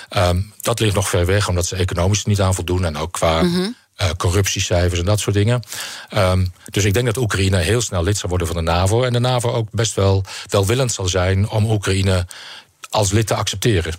Ehm, 0.09 0.41
dat 0.61 0.81
ligt 0.81 0.95
nog 0.95 1.09
ver 1.09 1.27
weg, 1.27 1.49
omdat 1.49 1.67
ze 1.67 1.77
economisch 1.77 2.25
niet 2.25 2.41
aan 2.41 2.55
voldoen. 2.55 2.85
En 2.85 2.97
ook 2.97 3.13
qua 3.13 3.43
eh, 3.97 4.11
corruptiecijfers 4.17 5.01
en 5.01 5.07
dat 5.07 5.21
soort 5.21 5.37
dingen. 5.37 5.63
Ehm, 6.09 6.47
dus 6.65 6.85
ik 6.85 6.95
denk 6.95 7.07
dat 7.07 7.17
Oekraïne 7.17 7.57
heel 7.57 7.81
snel 7.81 8.03
lid 8.03 8.17
zal 8.17 8.29
worden 8.29 8.47
van 8.47 8.57
de 8.57 8.63
NAVO. 8.63 9.03
En 9.03 9.13
de 9.13 9.21
NAVO 9.21 9.53
ook 9.53 9.69
best 9.71 9.95
wel 9.95 10.25
welwillend 10.49 10.93
zal 10.93 11.09
zijn 11.09 11.49
om 11.49 11.71
Oekraïne 11.71 12.27
als 12.89 13.13
lid 13.13 13.27
te 13.27 13.35
accepteren. 13.35 13.95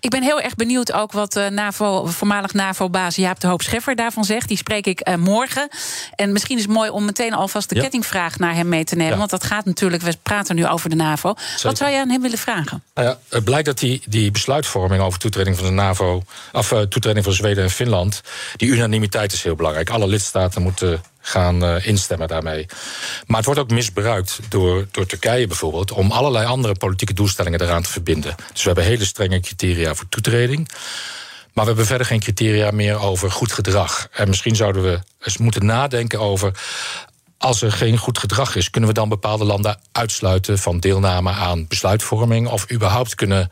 Ik 0.00 0.10
ben 0.10 0.22
heel 0.22 0.40
erg 0.40 0.54
benieuwd 0.54 0.92
ook 0.92 1.12
wat 1.12 1.36
eh, 1.36 1.46
NAVO, 1.48 2.06
voormalig 2.06 2.52
NAVO-baas 2.52 3.16
Jaap 3.16 3.40
de 3.40 3.46
Hoop 3.46 3.62
Scheffer 3.62 3.94
daarvan 3.96 4.24
zegt. 4.24 4.48
Die 4.48 4.56
spreek 4.56 4.86
ik 4.86 5.00
eh, 5.00 5.14
morgen. 5.14 5.68
En 6.14 6.32
misschien 6.32 6.56
is 6.56 6.62
het 6.62 6.72
mooi 6.72 6.90
om 6.90 7.04
meteen 7.04 7.34
alvast 7.34 7.68
de 7.68 7.74
Ja. 7.74 7.80
kettingvraag 7.82 8.38
naar 8.38 8.54
hem 8.54 8.68
mee 8.68 8.84
te 8.84 8.94
nemen. 8.96 9.12
Ja. 9.12 9.18
Want 9.18 9.30
dat 9.30 9.44
gaat 9.44 9.64
natuurlijk, 9.64 10.02
we 10.02 10.16
praten 10.22 10.54
nu 10.56 10.66
over 10.66 10.90
de 10.90 10.96
NAVO. 10.96 11.34
Wat 11.62 11.76
zou 11.76 11.90
je 11.90 11.98
aan 11.98 12.08
hem 12.10 12.20
willen 12.22 12.38
vragen? 12.38 12.82
Nou 12.94 13.08
ja, 13.08 13.18
het 13.28 13.44
blijkt 13.44 13.66
dat 13.66 13.78
die, 13.78 14.02
die 14.08 14.30
besluitvorming 14.30 15.02
over 15.02 15.18
toetreding 15.18 15.56
van 15.56 15.66
de 15.66 15.72
NAVO, 15.72 16.22
of 16.52 16.72
eh, 16.72 16.80
toetreding 16.80 17.24
van 17.24 17.34
Zweden 17.34 17.64
en 17.64 17.70
Finland, 17.70 18.20
die 18.56 18.68
unanimiteit 18.68 19.32
is 19.32 19.42
heel 19.42 19.54
belangrijk. 19.56 19.90
Alle 19.90 20.06
lidstaten 20.06 20.62
moeten 20.62 21.02
gaan 21.26 21.64
eh, 21.64 21.86
instemmen 21.86 22.28
daarmee. 22.28 22.66
Maar 23.26 23.36
het 23.36 23.46
wordt 23.46 23.60
ook 23.60 23.70
misbruikt 23.70 24.38
door, 24.48 24.86
door 24.90 25.06
Turkije 25.06 25.46
bijvoorbeeld 25.46 25.92
om 25.92 26.10
allerlei 26.10 26.46
andere 26.46 26.74
politieke 26.74 27.14
doelstellingen 27.14 27.60
eraan 27.60 27.82
te 27.82 27.90
verbinden. 27.90 28.34
Dus 28.52 28.62
we 28.62 28.66
hebben 28.66 28.84
hele 28.84 29.04
strenge 29.04 29.40
criteria 29.40 29.94
voor 29.94 30.08
toetreding. 30.08 30.68
Maar 31.52 31.64
we 31.64 31.70
hebben 31.70 31.86
verder 31.86 32.06
geen 32.06 32.20
criteria 32.20 32.70
meer 32.70 32.98
over 32.98 33.30
goed 33.30 33.52
gedrag. 33.52 34.08
En 34.12 34.28
misschien 34.28 34.56
zouden 34.56 34.82
we 34.82 35.00
eens 35.20 35.36
moeten 35.36 35.66
nadenken 35.66 36.20
over. 36.20 36.52
Als 37.38 37.62
er 37.62 37.72
geen 37.72 37.98
goed 37.98 38.18
gedrag 38.18 38.56
is, 38.56 38.70
kunnen 38.70 38.90
we 38.90 38.96
dan 38.96 39.08
bepaalde 39.08 39.44
landen 39.44 39.80
uitsluiten 39.92 40.58
van 40.58 40.80
deelname 40.80 41.30
aan 41.30 41.66
besluitvorming 41.66 42.48
of 42.48 42.70
überhaupt 42.72 43.14
kunnen 43.14 43.50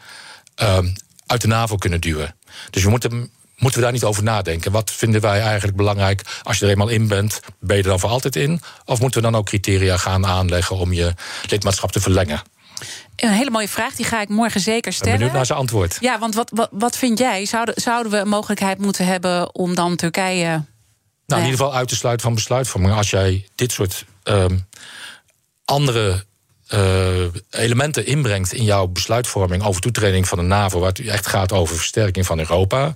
ehm, 0.54 0.86
uit 1.26 1.40
de 1.40 1.46
NAVO 1.46 1.76
kunnen 1.76 2.00
duwen. 2.00 2.34
Dus 2.70 2.84
we 2.84 2.90
moeten, 2.90 3.30
moeten 3.62 3.80
we 3.80 3.84
daar 3.86 3.94
niet 3.94 4.04
over 4.04 4.22
nadenken. 4.22 4.72
Wat 4.72 4.90
vinden 4.90 5.20
wij 5.20 5.40
eigenlijk 5.40 5.76
belangrijk 5.76 6.22
als 6.42 6.58
je 6.58 6.64
er 6.64 6.70
eenmaal 6.70 6.88
in 6.88 7.08
bent? 7.08 7.40
Ben 7.60 7.76
je 7.76 7.82
er 7.82 7.88
dan 7.88 8.00
voor 8.00 8.10
altijd 8.10 8.36
in? 8.36 8.60
Of 8.84 9.00
moeten 9.00 9.22
we 9.22 9.30
dan 9.30 9.38
ook 9.40 9.46
criteria 9.46 9.96
gaan 9.96 10.26
aanleggen 10.26 10.76
om 10.76 10.92
je 10.92 11.14
lidmaatschap 11.48 11.92
te 11.92 12.00
verlengen? 12.00 12.42
Een 13.16 13.32
hele 13.32 13.50
mooie 13.50 13.68
vraag, 13.68 13.94
die 13.94 14.04
ga 14.04 14.20
ik 14.20 14.28
morgen 14.28 14.60
zeker 14.60 14.76
Ik 14.76 14.82
ben 14.82 14.92
stellen. 14.92 15.16
benieuwd 15.16 15.34
naar 15.34 15.46
zijn 15.46 15.58
antwoord. 15.58 15.96
Ja, 16.00 16.18
want 16.18 16.34
wat, 16.34 16.50
wat, 16.54 16.68
wat 16.72 16.96
vind 16.96 17.18
jij? 17.18 17.44
Zouden, 17.44 17.74
zouden 17.80 18.12
we 18.12 18.18
een 18.18 18.28
mogelijkheid 18.28 18.78
moeten 18.78 19.06
hebben 19.06 19.54
om 19.54 19.74
dan 19.74 19.96
Turkije. 19.96 20.46
Nou, 21.26 21.40
in 21.40 21.48
ieder 21.48 21.58
geval 21.58 21.74
uit 21.74 21.88
te 21.88 21.96
sluiten 21.96 22.24
van 22.24 22.34
besluitvorming. 22.34 22.94
Als 22.94 23.10
jij 23.10 23.48
dit 23.54 23.72
soort 23.72 24.04
ehm, 24.22 24.56
andere 25.64 26.24
elementen 27.50 28.06
inbrengt 28.06 28.52
in 28.52 28.64
jouw 28.64 28.86
besluitvorming 28.86 29.64
over 29.64 29.80
toetreding 29.80 30.28
van 30.28 30.38
de 30.38 30.44
NAVO, 30.44 30.78
waar 30.78 30.88
het 30.88 31.06
echt 31.06 31.26
gaat 31.26 31.52
over 31.52 31.76
versterking 31.76 32.26
van 32.26 32.38
Europa, 32.38 32.92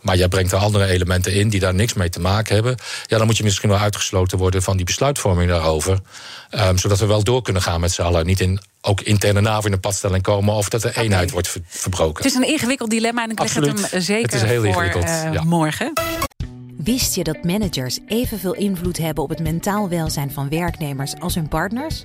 maar 0.00 0.16
jij 0.16 0.28
brengt 0.28 0.52
er 0.52 0.58
andere 0.58 0.86
elementen 0.86 1.32
in 1.32 1.48
die 1.48 1.60
daar 1.60 1.74
niks 1.74 1.92
mee 1.92 2.08
te 2.08 2.20
maken 2.20 2.54
hebben, 2.54 2.76
ja, 3.06 3.18
dan 3.18 3.26
moet 3.26 3.36
je 3.36 3.44
misschien 3.44 3.68
wel 3.68 3.78
uitgesloten 3.78 4.38
worden 4.38 4.62
van 4.62 4.76
die 4.76 4.86
besluitvorming 4.86 5.50
daarover. 5.50 5.98
Ehm, 6.50 6.76
zodat 6.76 6.98
we 6.98 7.06
wel 7.06 7.24
door 7.24 7.42
kunnen 7.42 7.62
gaan 7.62 7.80
met 7.80 7.92
z'n 7.92 8.02
allen. 8.02 8.26
Niet 8.26 8.40
in 8.40 8.60
ook 8.80 9.00
interne 9.00 9.40
NAVO 9.40 9.64
in 9.64 9.70
de 9.70 9.78
padstelling 9.78 10.22
komen 10.22 10.54
of 10.54 10.68
dat 10.68 10.82
de 10.82 10.96
eenheid 10.96 11.30
wordt 11.30 11.56
verbroken. 11.66 12.24
Het 12.24 12.32
is 12.32 12.38
een 12.38 12.48
ingewikkeld 12.48 12.90
dilemma 12.90 13.22
en 13.22 13.30
ik 13.30 13.38
leg 13.38 13.54
het 13.54 13.66
hem 13.66 14.00
zeker 14.02 14.22
het 14.22 14.34
is 14.34 14.42
heel 14.42 14.72
voor 14.72 14.84
uh, 14.84 15.32
ja. 15.32 15.42
morgen. 15.44 15.92
Wist 16.76 17.14
je 17.14 17.24
dat 17.24 17.44
managers 17.44 17.98
evenveel 18.06 18.54
invloed 18.54 18.98
hebben 18.98 19.24
op 19.24 19.28
het 19.28 19.40
mentaal 19.40 19.88
welzijn 19.88 20.30
van 20.32 20.48
werknemers 20.48 21.14
als 21.18 21.34
hun 21.34 21.48
partners? 21.48 22.04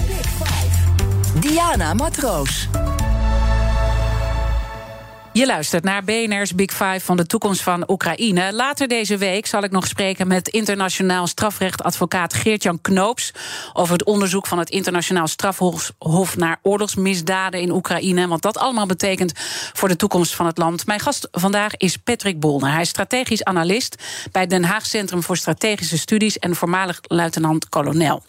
Diana 1.41 1.95
Matroos. 1.95 2.90
Je 5.41 5.47
luistert 5.47 5.83
naar 5.83 6.03
BNR's 6.03 6.55
Big 6.55 6.71
Five 6.71 6.99
van 6.99 7.17
de 7.17 7.25
toekomst 7.25 7.61
van 7.61 7.83
Oekraïne. 7.87 8.53
Later 8.53 8.87
deze 8.87 9.17
week 9.17 9.45
zal 9.45 9.63
ik 9.63 9.71
nog 9.71 9.87
spreken 9.87 10.27
met 10.27 10.47
internationaal 10.47 11.27
strafrechtadvocaat 11.27 12.33
Geert-Jan 12.33 12.81
Knoops 12.81 13.33
over 13.73 13.93
het 13.93 14.03
onderzoek 14.03 14.47
van 14.47 14.59
het 14.59 14.69
internationaal 14.69 15.27
strafhof 15.27 16.37
naar 16.37 16.59
oorlogsmisdaden 16.61 17.61
in 17.61 17.71
Oekraïne. 17.71 18.27
Wat 18.27 18.41
dat 18.41 18.57
allemaal 18.57 18.85
betekent 18.85 19.33
voor 19.73 19.87
de 19.87 19.95
toekomst 19.95 20.35
van 20.35 20.45
het 20.45 20.57
land. 20.57 20.85
Mijn 20.85 20.99
gast 20.99 21.27
vandaag 21.31 21.77
is 21.77 21.97
Patrick 21.97 22.39
Bolner. 22.39 22.71
Hij 22.71 22.81
is 22.81 22.89
strategisch 22.89 23.43
analist 23.43 23.95
bij 24.31 24.47
Den 24.47 24.63
Haag 24.63 24.85
Centrum 24.85 25.23
voor 25.23 25.37
Strategische 25.37 25.97
Studies 25.97 26.39
en 26.39 26.55
voormalig 26.55 26.99
luitenant-kolonel. 27.01 28.23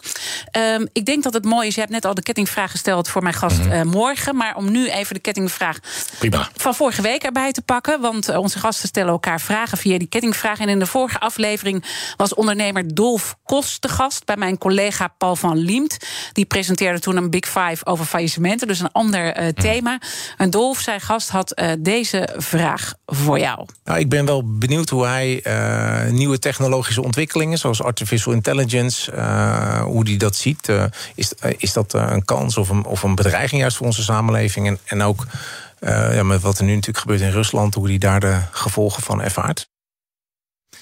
Um, 0.57 0.87
ik 0.93 1.05
denk 1.05 1.23
dat 1.23 1.33
het 1.33 1.45
mooi 1.45 1.67
is. 1.67 1.73
Je 1.73 1.79
hebt 1.79 1.93
net 1.93 2.05
al 2.05 2.13
de 2.13 2.23
kettingvraag 2.23 2.71
gesteld 2.71 3.09
voor 3.09 3.21
mijn 3.21 3.35
gast 3.35 3.59
uh, 3.59 3.81
morgen. 3.81 4.35
Maar 4.35 4.55
om 4.55 4.71
nu 4.71 4.89
even 4.89 5.13
de 5.13 5.21
kettingvraag 5.21 5.79
Prima. 6.19 6.49
van 6.55 6.75
vorige 6.75 7.01
week 7.03 7.23
erbij 7.23 7.51
te 7.51 7.61
pakken. 7.61 8.01
Want 8.01 8.29
eh, 8.29 8.37
onze 8.39 8.59
gasten 8.59 8.87
stellen 8.87 9.11
elkaar 9.11 9.41
vragen 9.41 9.77
via 9.77 9.97
die 9.97 10.07
kettingvraag. 10.07 10.59
En 10.59 10.69
in 10.69 10.79
de 10.79 10.85
vorige 10.85 11.19
aflevering 11.19 11.85
was 12.17 12.33
ondernemer 12.33 12.95
Dolf 12.95 13.35
Kos 13.45 13.79
de 13.79 13.87
gast 13.87 14.25
bij 14.25 14.37
mijn 14.37 14.57
collega 14.57 15.07
Paul 15.17 15.35
van 15.35 15.57
Liemt. 15.57 15.97
Die 16.33 16.45
presenteerde 16.45 16.99
toen 16.99 17.17
een 17.17 17.29
Big 17.29 17.45
Five 17.45 17.85
over 17.85 18.05
faillissementen. 18.05 18.67
Dus 18.67 18.79
een 18.79 18.91
ander 18.91 19.41
uh, 19.41 19.47
thema. 19.47 19.99
En 20.37 20.49
Dolf, 20.49 20.79
zijn 20.79 21.01
gast, 21.01 21.29
had 21.29 21.59
uh, 21.59 21.71
deze 21.79 22.29
vraag 22.37 22.93
voor 23.05 23.39
jou. 23.39 23.65
Nou, 23.83 23.99
ik 23.99 24.09
ben 24.09 24.25
wel 24.25 24.57
benieuwd 24.57 24.89
hoe 24.89 25.05
hij 25.05 25.43
uh, 25.43 26.11
nieuwe 26.11 26.39
technologische 26.39 27.03
ontwikkelingen, 27.03 27.57
zoals 27.57 27.83
artificial 27.83 28.33
intelligence, 28.33 29.11
hoe 29.83 30.03
die 30.03 30.17
dat 30.17 30.35
ziet. 30.35 30.69
is, 31.15 31.33
is 31.57 31.73
dat 31.73 31.93
een 31.93 32.25
kans 32.25 32.57
of 32.57 32.69
een, 32.69 32.85
of 32.85 33.03
een 33.03 33.15
bedreiging 33.15 33.61
juist 33.61 33.77
voor 33.77 33.85
onze 33.85 34.03
samenleving? 34.03 34.67
En, 34.67 34.79
en 34.85 35.01
ook 35.01 35.25
uh, 35.83 36.15
ja, 36.15 36.23
met 36.23 36.41
wat 36.41 36.57
er 36.57 36.63
nu 36.63 36.71
natuurlijk 36.71 36.97
gebeurt 36.97 37.21
in 37.21 37.31
Rusland, 37.31 37.73
hoe 37.73 37.87
die 37.87 37.99
daar 37.99 38.19
de 38.19 38.41
gevolgen 38.51 39.03
van 39.03 39.21
ervaart? 39.21 39.71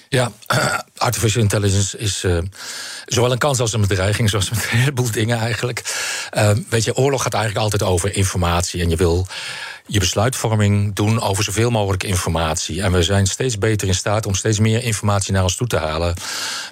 Ja, 0.08 0.32
artificial 0.96 1.42
intelligence 1.42 1.98
is 1.98 2.24
uh, 2.24 2.38
zowel 3.06 3.32
een 3.32 3.38
kans 3.38 3.60
als 3.60 3.72
een 3.72 3.80
bedreiging, 3.80 4.30
zoals 4.30 4.50
met 4.50 4.68
een 4.70 4.78
heleboel 4.78 5.10
dingen 5.10 5.38
eigenlijk. 5.38 5.82
Uh, 6.36 6.50
weet 6.68 6.84
je, 6.84 6.96
oorlog 6.96 7.22
gaat 7.22 7.34
eigenlijk 7.34 7.64
altijd 7.64 7.90
over 7.90 8.16
informatie. 8.16 8.82
En 8.82 8.90
je 8.90 8.96
wil 8.96 9.26
je 9.92 9.98
besluitvorming 9.98 10.94
doen 10.94 11.20
over 11.20 11.44
zoveel 11.44 11.70
mogelijk 11.70 12.02
informatie. 12.02 12.82
En 12.82 12.92
we 12.92 13.02
zijn 13.02 13.26
steeds 13.26 13.58
beter 13.58 13.88
in 13.88 13.94
staat 13.94 14.26
om 14.26 14.34
steeds 14.34 14.58
meer 14.58 14.82
informatie 14.82 15.32
naar 15.32 15.42
ons 15.42 15.56
toe 15.56 15.66
te 15.66 15.76
halen. 15.76 16.14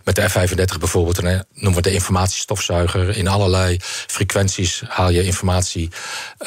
Met 0.05 0.15
de 0.15 0.29
F-35 0.29 0.79
bijvoorbeeld, 0.79 1.23
dan 1.23 1.45
noemen 1.55 1.83
we 1.83 1.89
de 1.89 1.95
informatiestofzuiger. 1.95 3.17
In 3.17 3.29
allerlei 3.29 3.77
frequenties 4.07 4.83
haal 4.89 5.11
je 5.11 5.25
informatie 5.25 5.91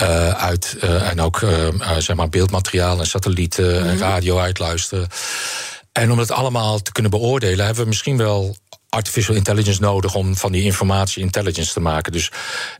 uh, 0.01 0.30
uit. 0.30 0.78
Uh, 0.84 1.09
en 1.09 1.21
ook 1.21 1.41
uh, 1.41 1.67
zeg 1.97 2.15
maar 2.15 2.30
beeldmateriaal 2.30 2.99
en 2.99 3.07
satellieten 3.07 3.71
mm 3.71 3.78
-hmm. 3.78 3.89
en 3.89 3.97
radio 3.97 4.38
uitluisteren. 4.38 5.07
En 5.91 6.11
om 6.11 6.19
het 6.19 6.32
allemaal 6.32 6.82
te 6.82 6.91
kunnen 6.91 7.11
beoordelen, 7.11 7.65
hebben 7.65 7.84
we 7.84 7.89
misschien 7.89 8.17
wel 8.17 8.55
artificial 8.89 9.36
intelligence 9.36 9.82
nodig 9.82 10.15
om 10.15 10.36
van 10.36 10.51
die 10.51 10.63
informatie 10.63 11.24
intelligence 11.24 11.74
te 11.74 11.80
maken. 11.80 12.11
Dus 12.11 12.32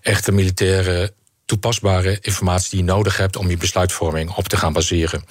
echte 0.01 0.31
militaire 0.31 1.13
toepasbare 1.45 2.17
informatie 2.21 2.69
die 2.69 2.79
je 2.79 2.85
nodig 2.85 3.17
hebt 3.17 3.35
om 3.35 3.49
je 3.49 3.57
besluitvorming 3.57 4.31
op 4.31 4.47
te 4.47 4.57
gaan 4.57 4.73
baseren. 4.73 5.23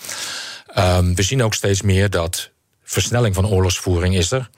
Um, 0.78 1.14
we 1.14 1.22
zien 1.22 1.42
ook 1.42 1.54
steeds 1.54 1.82
meer 1.82 2.10
dat 2.10 2.50
versnelling 2.84 3.34
van 3.34 3.46
oorlogsvoering 3.46 4.16
is 4.16 4.30
er. 4.30 4.50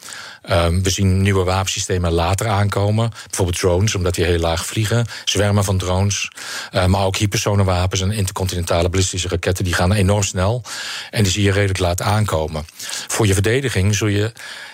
Um, 0.51 0.83
we 0.83 0.91
zien 0.91 1.23
nieuwe 1.23 1.45
wapensystemen 1.45 2.13
later 2.13 2.49
aankomen. 2.49 3.13
Bijvoorbeeld 3.27 3.59
drones, 3.59 3.95
omdat 3.95 4.15
die 4.15 4.25
heel 4.25 4.39
laag 4.39 4.67
vliegen. 4.67 5.07
Zwermen 5.25 5.65
van 5.65 5.79
drones. 5.79 6.31
Uh, 6.73 6.87
maar 6.87 7.05
ook 7.05 7.17
hypersonenwapens 7.17 8.01
en 8.01 8.11
intercontinentale 8.11 8.89
ballistische 8.89 9.29
raketten. 9.29 9.65
Die 9.65 9.75
gaan 9.75 9.93
enorm 9.93 10.23
snel. 10.23 10.63
En 11.11 11.23
die 11.23 11.33
zie 11.33 11.43
je 11.43 11.53
redelijk 11.53 11.79
laat 11.79 12.03
aankomen. 12.03 12.65
Voor 13.07 13.27
je 13.27 13.35
verdediging 13.35 13.95
zul 13.95 14.09
je, 14.09 14.33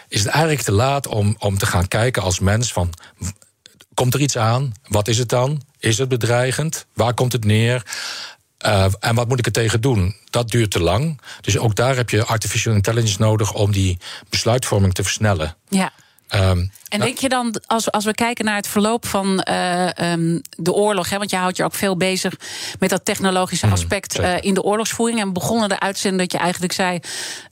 is 0.09 0.21
het 0.21 0.29
eigenlijk 0.29 0.63
te 0.63 0.73
laat 0.73 1.07
om, 1.07 1.35
om 1.39 1.59
te 1.59 1.67
gaan 1.67 1.89
kijken 1.89 2.23
als 2.23 2.39
mens 2.39 2.73
van... 2.73 2.93
Komt 4.01 4.15
er 4.15 4.21
iets 4.21 4.37
aan? 4.37 4.73
Wat 4.89 5.09
is 5.09 5.19
het 5.19 5.29
dan? 5.29 5.63
Is 5.79 5.99
het 5.99 6.09
bedreigend? 6.09 6.87
Waar 6.95 7.15
komt 7.15 7.33
het 7.33 7.45
neer? 7.45 7.83
Uh, 8.67 8.87
en 9.01 9.15
wat 9.15 9.29
moet 9.29 9.39
ik 9.39 9.47
er 9.47 9.53
tegen 9.53 9.81
doen? 9.81 10.17
Dat 10.31 10.51
duurt 10.51 10.71
te 10.71 10.81
lang. 10.81 11.21
Dus 11.41 11.59
ook 11.59 11.75
daar 11.75 11.97
heb 11.97 12.11
je 12.11 12.25
artificial 12.25 12.75
intelligence 12.75 13.17
nodig 13.19 13.55
om 13.55 13.73
die 13.73 13.99
besluitvorming 14.29 14.95
te 14.95 15.03
versnellen. 15.03 15.57
Ja. 15.69 15.93
Um, 16.35 16.71
en 16.89 17.01
denk 17.01 17.19
je 17.19 17.29
dan, 17.29 17.61
als, 17.67 17.91
als 17.91 18.05
we 18.05 18.15
kijken 18.15 18.45
naar 18.45 18.57
het 18.57 18.67
verloop 18.67 19.07
van 19.07 19.47
uh, 19.49 19.89
um, 20.13 20.41
de 20.57 20.73
oorlog, 20.73 21.11
hè, 21.11 21.19
want 21.19 21.31
je 21.31 21.37
houdt 21.37 21.57
je 21.57 21.65
ook 21.65 21.75
veel 21.75 21.97
bezig 21.97 22.35
met 22.79 22.91
dat 22.91 23.05
technologische 23.05 23.67
aspect 23.67 24.19
mm, 24.19 24.25
uh, 24.25 24.37
in 24.41 24.55
de 24.55 24.63
oorlogsvoering. 24.63 25.21
En 25.21 25.27
we 25.27 25.33
begonnen 25.33 25.69
de 25.69 25.81
uitzending 25.81 26.23
dat 26.23 26.33
je 26.33 26.39
eigenlijk 26.39 26.73
zei: 26.73 27.01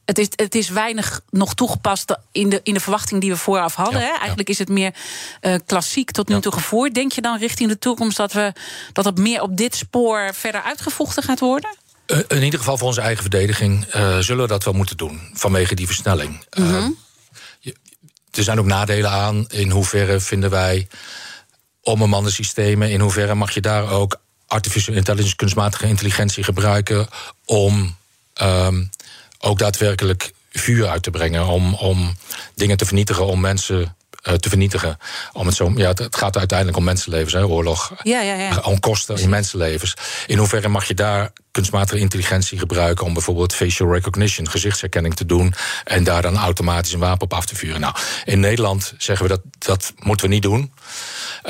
het 0.05 0.19
is, 0.19 0.29
het 0.37 0.55
is 0.55 0.69
weinig 0.69 1.21
nog 1.31 1.55
toegepast 1.55 2.17
in 2.33 2.49
de, 2.49 2.61
in 2.63 2.75
de 2.75 2.81
verwachting 2.81 3.21
die 3.21 3.31
we 3.31 3.37
vooraf 3.37 3.75
hadden. 3.75 4.01
Ja, 4.01 4.07
hè? 4.07 4.13
Eigenlijk 4.13 4.49
ja. 4.49 4.55
is 4.55 4.59
het 4.59 4.69
meer 4.69 4.95
uh, 5.43 5.55
klassiek 5.67 6.11
tot 6.11 6.29
nu 6.29 6.35
ja. 6.35 6.41
toe 6.41 6.53
gevoerd. 6.53 6.95
Denk 6.95 7.13
je 7.13 7.21
dan 7.21 7.39
richting 7.39 7.69
de 7.71 7.79
toekomst 7.79 8.17
dat, 8.17 8.33
we, 8.33 8.53
dat 8.93 9.05
het 9.05 9.19
meer 9.19 9.43
op 9.43 9.57
dit 9.57 9.75
spoor 9.75 10.31
verder 10.35 10.63
uitgevochten 10.63 11.23
gaat 11.23 11.41
worden? 11.41 11.77
in 12.29 12.43
ieder 12.43 12.59
geval 12.59 12.79
voor 12.79 12.87
onze 12.87 13.01
eigen 13.01 13.23
verdediging 13.23 13.87
zullen 14.21 14.43
we 14.43 14.49
dat 14.49 14.65
wel 14.65 14.75
moeten 14.75 14.97
doen 14.97 15.21
vanwege 15.33 15.75
die 15.75 15.87
versnelling. 15.87 16.45
Mm 16.55 16.71
-hmm 16.71 16.97
er 18.39 18.45
zijn 18.45 18.59
ook 18.59 18.67
nadelen 18.67 19.11
aan. 19.11 19.47
In 19.49 19.71
hoeverre 19.71 20.21
vinden 20.21 20.51
wij 20.51 20.89
onbemande 21.83 22.31
systemen? 22.31 22.91
In 22.91 23.01
hoeverre 23.01 23.35
mag 23.35 23.51
je 23.51 23.61
daar 23.61 23.91
ook 23.91 24.21
artificial 24.47 24.97
intelligence, 24.97 25.37
kunstmatige 25.37 25.87
intelligentie 25.87 26.45
gebruiken 26.45 27.09
om 27.45 27.97
um, 28.43 28.91
ook 29.39 29.59
daadwerkelijk 29.59 30.33
vuur 30.53 30.89
uit 30.89 31.03
te 31.03 31.11
brengen, 31.11 31.47
om, 31.47 31.75
om 31.75 32.17
dingen 32.55 32.77
te 32.77 32.85
vernietigen, 32.85 33.27
om 33.27 33.41
mensen 33.41 33.97
te 34.37 34.49
vernietigen. 34.49 34.99
Om 35.33 35.47
het, 35.47 35.57
zo, 35.57 35.73
ja, 35.77 35.89
het 35.89 36.17
gaat 36.17 36.37
uiteindelijk 36.37 36.79
om 36.79 36.85
mensenlevens, 36.85 37.33
hè, 37.33 37.45
oorlog. 37.45 37.93
Ja, 38.03 38.21
ja, 38.21 38.35
ja. 38.35 38.61
Om 38.61 38.81
kosten 38.81 39.19
in 39.19 39.29
mensenlevens. 39.29 39.95
In 40.27 40.39
hoeverre 40.39 40.69
mag 40.69 40.85
je 40.85 40.95
daar 40.95 41.33
kunstmatige 41.51 42.01
intelligentie 42.01 42.59
gebruiken 42.59 43.07
om 43.07 43.13
bijvoorbeeld 43.13 43.55
facial 43.55 43.93
recognition, 43.93 44.51
gezichtsherkenning 44.51 45.15
te 45.15 45.27
doen 45.27 45.55
en 45.85 46.05
daar 46.05 46.23
dan 46.23 46.37
automatisch 46.37 46.93
een 46.93 46.99
wapen 46.99 47.23
op 47.23 47.33
af 47.33 47.47
te 47.47 47.55
vuren? 47.55 47.81
Nou, 47.81 47.95
in 48.25 48.41
Nederland 48.41 48.95
zeggen 48.99 49.27
we 49.27 49.33
dat 49.33 49.41
dat 49.59 49.93
moeten 49.99 50.27
we 50.27 50.33
niet 50.33 50.43
doen. 50.43 50.73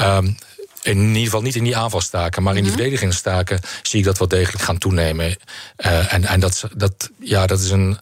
Um, 0.00 0.36
in 0.82 1.06
ieder 1.06 1.22
geval 1.22 1.42
niet 1.42 1.56
in 1.56 1.64
die 1.64 1.76
aanvalstaken, 1.76 2.42
maar 2.42 2.56
in 2.56 2.62
die 2.62 2.70
-hmm. 2.70 2.80
verdedigingstaken 2.80 3.60
zie 3.82 3.98
ik 3.98 4.04
dat 4.04 4.18
wel 4.18 4.28
degelijk 4.28 4.64
gaan 4.64 4.78
toenemen. 4.78 5.36
Uh, 5.76 6.12
en 6.12 6.24
en 6.24 6.40
dat, 6.40 6.68
dat, 6.76 7.10
ja, 7.20 7.46
dat 7.46 7.60
is 7.60 7.70
een, 7.70 7.98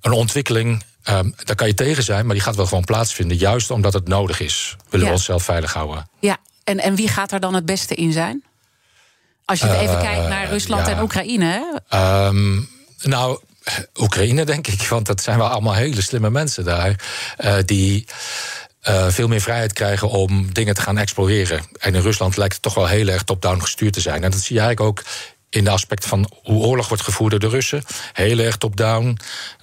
een 0.00 0.12
ontwikkeling 0.12 0.82
Um, 1.10 1.34
daar 1.44 1.56
kan 1.56 1.66
je 1.66 1.74
tegen 1.74 2.02
zijn, 2.02 2.26
maar 2.26 2.34
die 2.34 2.44
gaat 2.44 2.56
wel 2.56 2.66
gewoon 2.66 2.84
plaatsvinden. 2.84 3.36
Juist 3.36 3.70
omdat 3.70 3.92
het 3.92 4.08
nodig 4.08 4.40
is. 4.40 4.76
Willen 4.88 5.06
ja. 5.06 5.12
we 5.12 5.18
onszelf 5.18 5.44
veilig 5.44 5.72
houden. 5.72 6.08
Ja, 6.20 6.36
en, 6.64 6.80
en 6.80 6.94
wie 6.94 7.08
gaat 7.08 7.32
er 7.32 7.40
dan 7.40 7.54
het 7.54 7.66
beste 7.66 7.94
in 7.94 8.12
zijn? 8.12 8.44
Als 9.44 9.60
je 9.60 9.66
uh, 9.66 9.80
even 9.80 9.98
kijkt 9.98 10.28
naar 10.28 10.48
Rusland 10.48 10.86
ja. 10.86 10.92
en 10.92 11.02
Oekraïne. 11.02 11.80
Um, 11.94 12.68
nou, 13.02 13.38
Oekraïne 14.00 14.44
denk 14.44 14.66
ik, 14.66 14.88
want 14.88 15.06
dat 15.06 15.22
zijn 15.22 15.38
wel 15.38 15.48
allemaal 15.48 15.74
hele 15.74 16.02
slimme 16.02 16.30
mensen 16.30 16.64
daar. 16.64 17.00
Uh, 17.44 17.54
die 17.64 18.06
uh, 18.88 19.06
veel 19.08 19.28
meer 19.28 19.40
vrijheid 19.40 19.72
krijgen 19.72 20.08
om 20.08 20.52
dingen 20.52 20.74
te 20.74 20.80
gaan 20.80 20.98
exploreren. 20.98 21.62
En 21.78 21.94
in 21.94 22.00
Rusland 22.00 22.36
lijkt 22.36 22.52
het 22.52 22.62
toch 22.62 22.74
wel 22.74 22.86
heel 22.86 23.08
erg 23.08 23.22
top-down 23.22 23.60
gestuurd 23.60 23.92
te 23.92 24.00
zijn. 24.00 24.24
En 24.24 24.30
dat 24.30 24.40
zie 24.40 24.56
je 24.56 24.62
eigenlijk 24.62 24.98
ook 24.98 25.04
in 25.54 25.64
de 25.64 25.70
aspect 25.70 26.06
van 26.06 26.30
hoe 26.42 26.64
oorlog 26.64 26.88
wordt 26.88 27.02
gevoerd 27.02 27.30
door 27.30 27.40
de 27.40 27.48
Russen. 27.48 27.82
Heel 28.12 28.38
erg 28.38 28.56
top-down. 28.56 29.18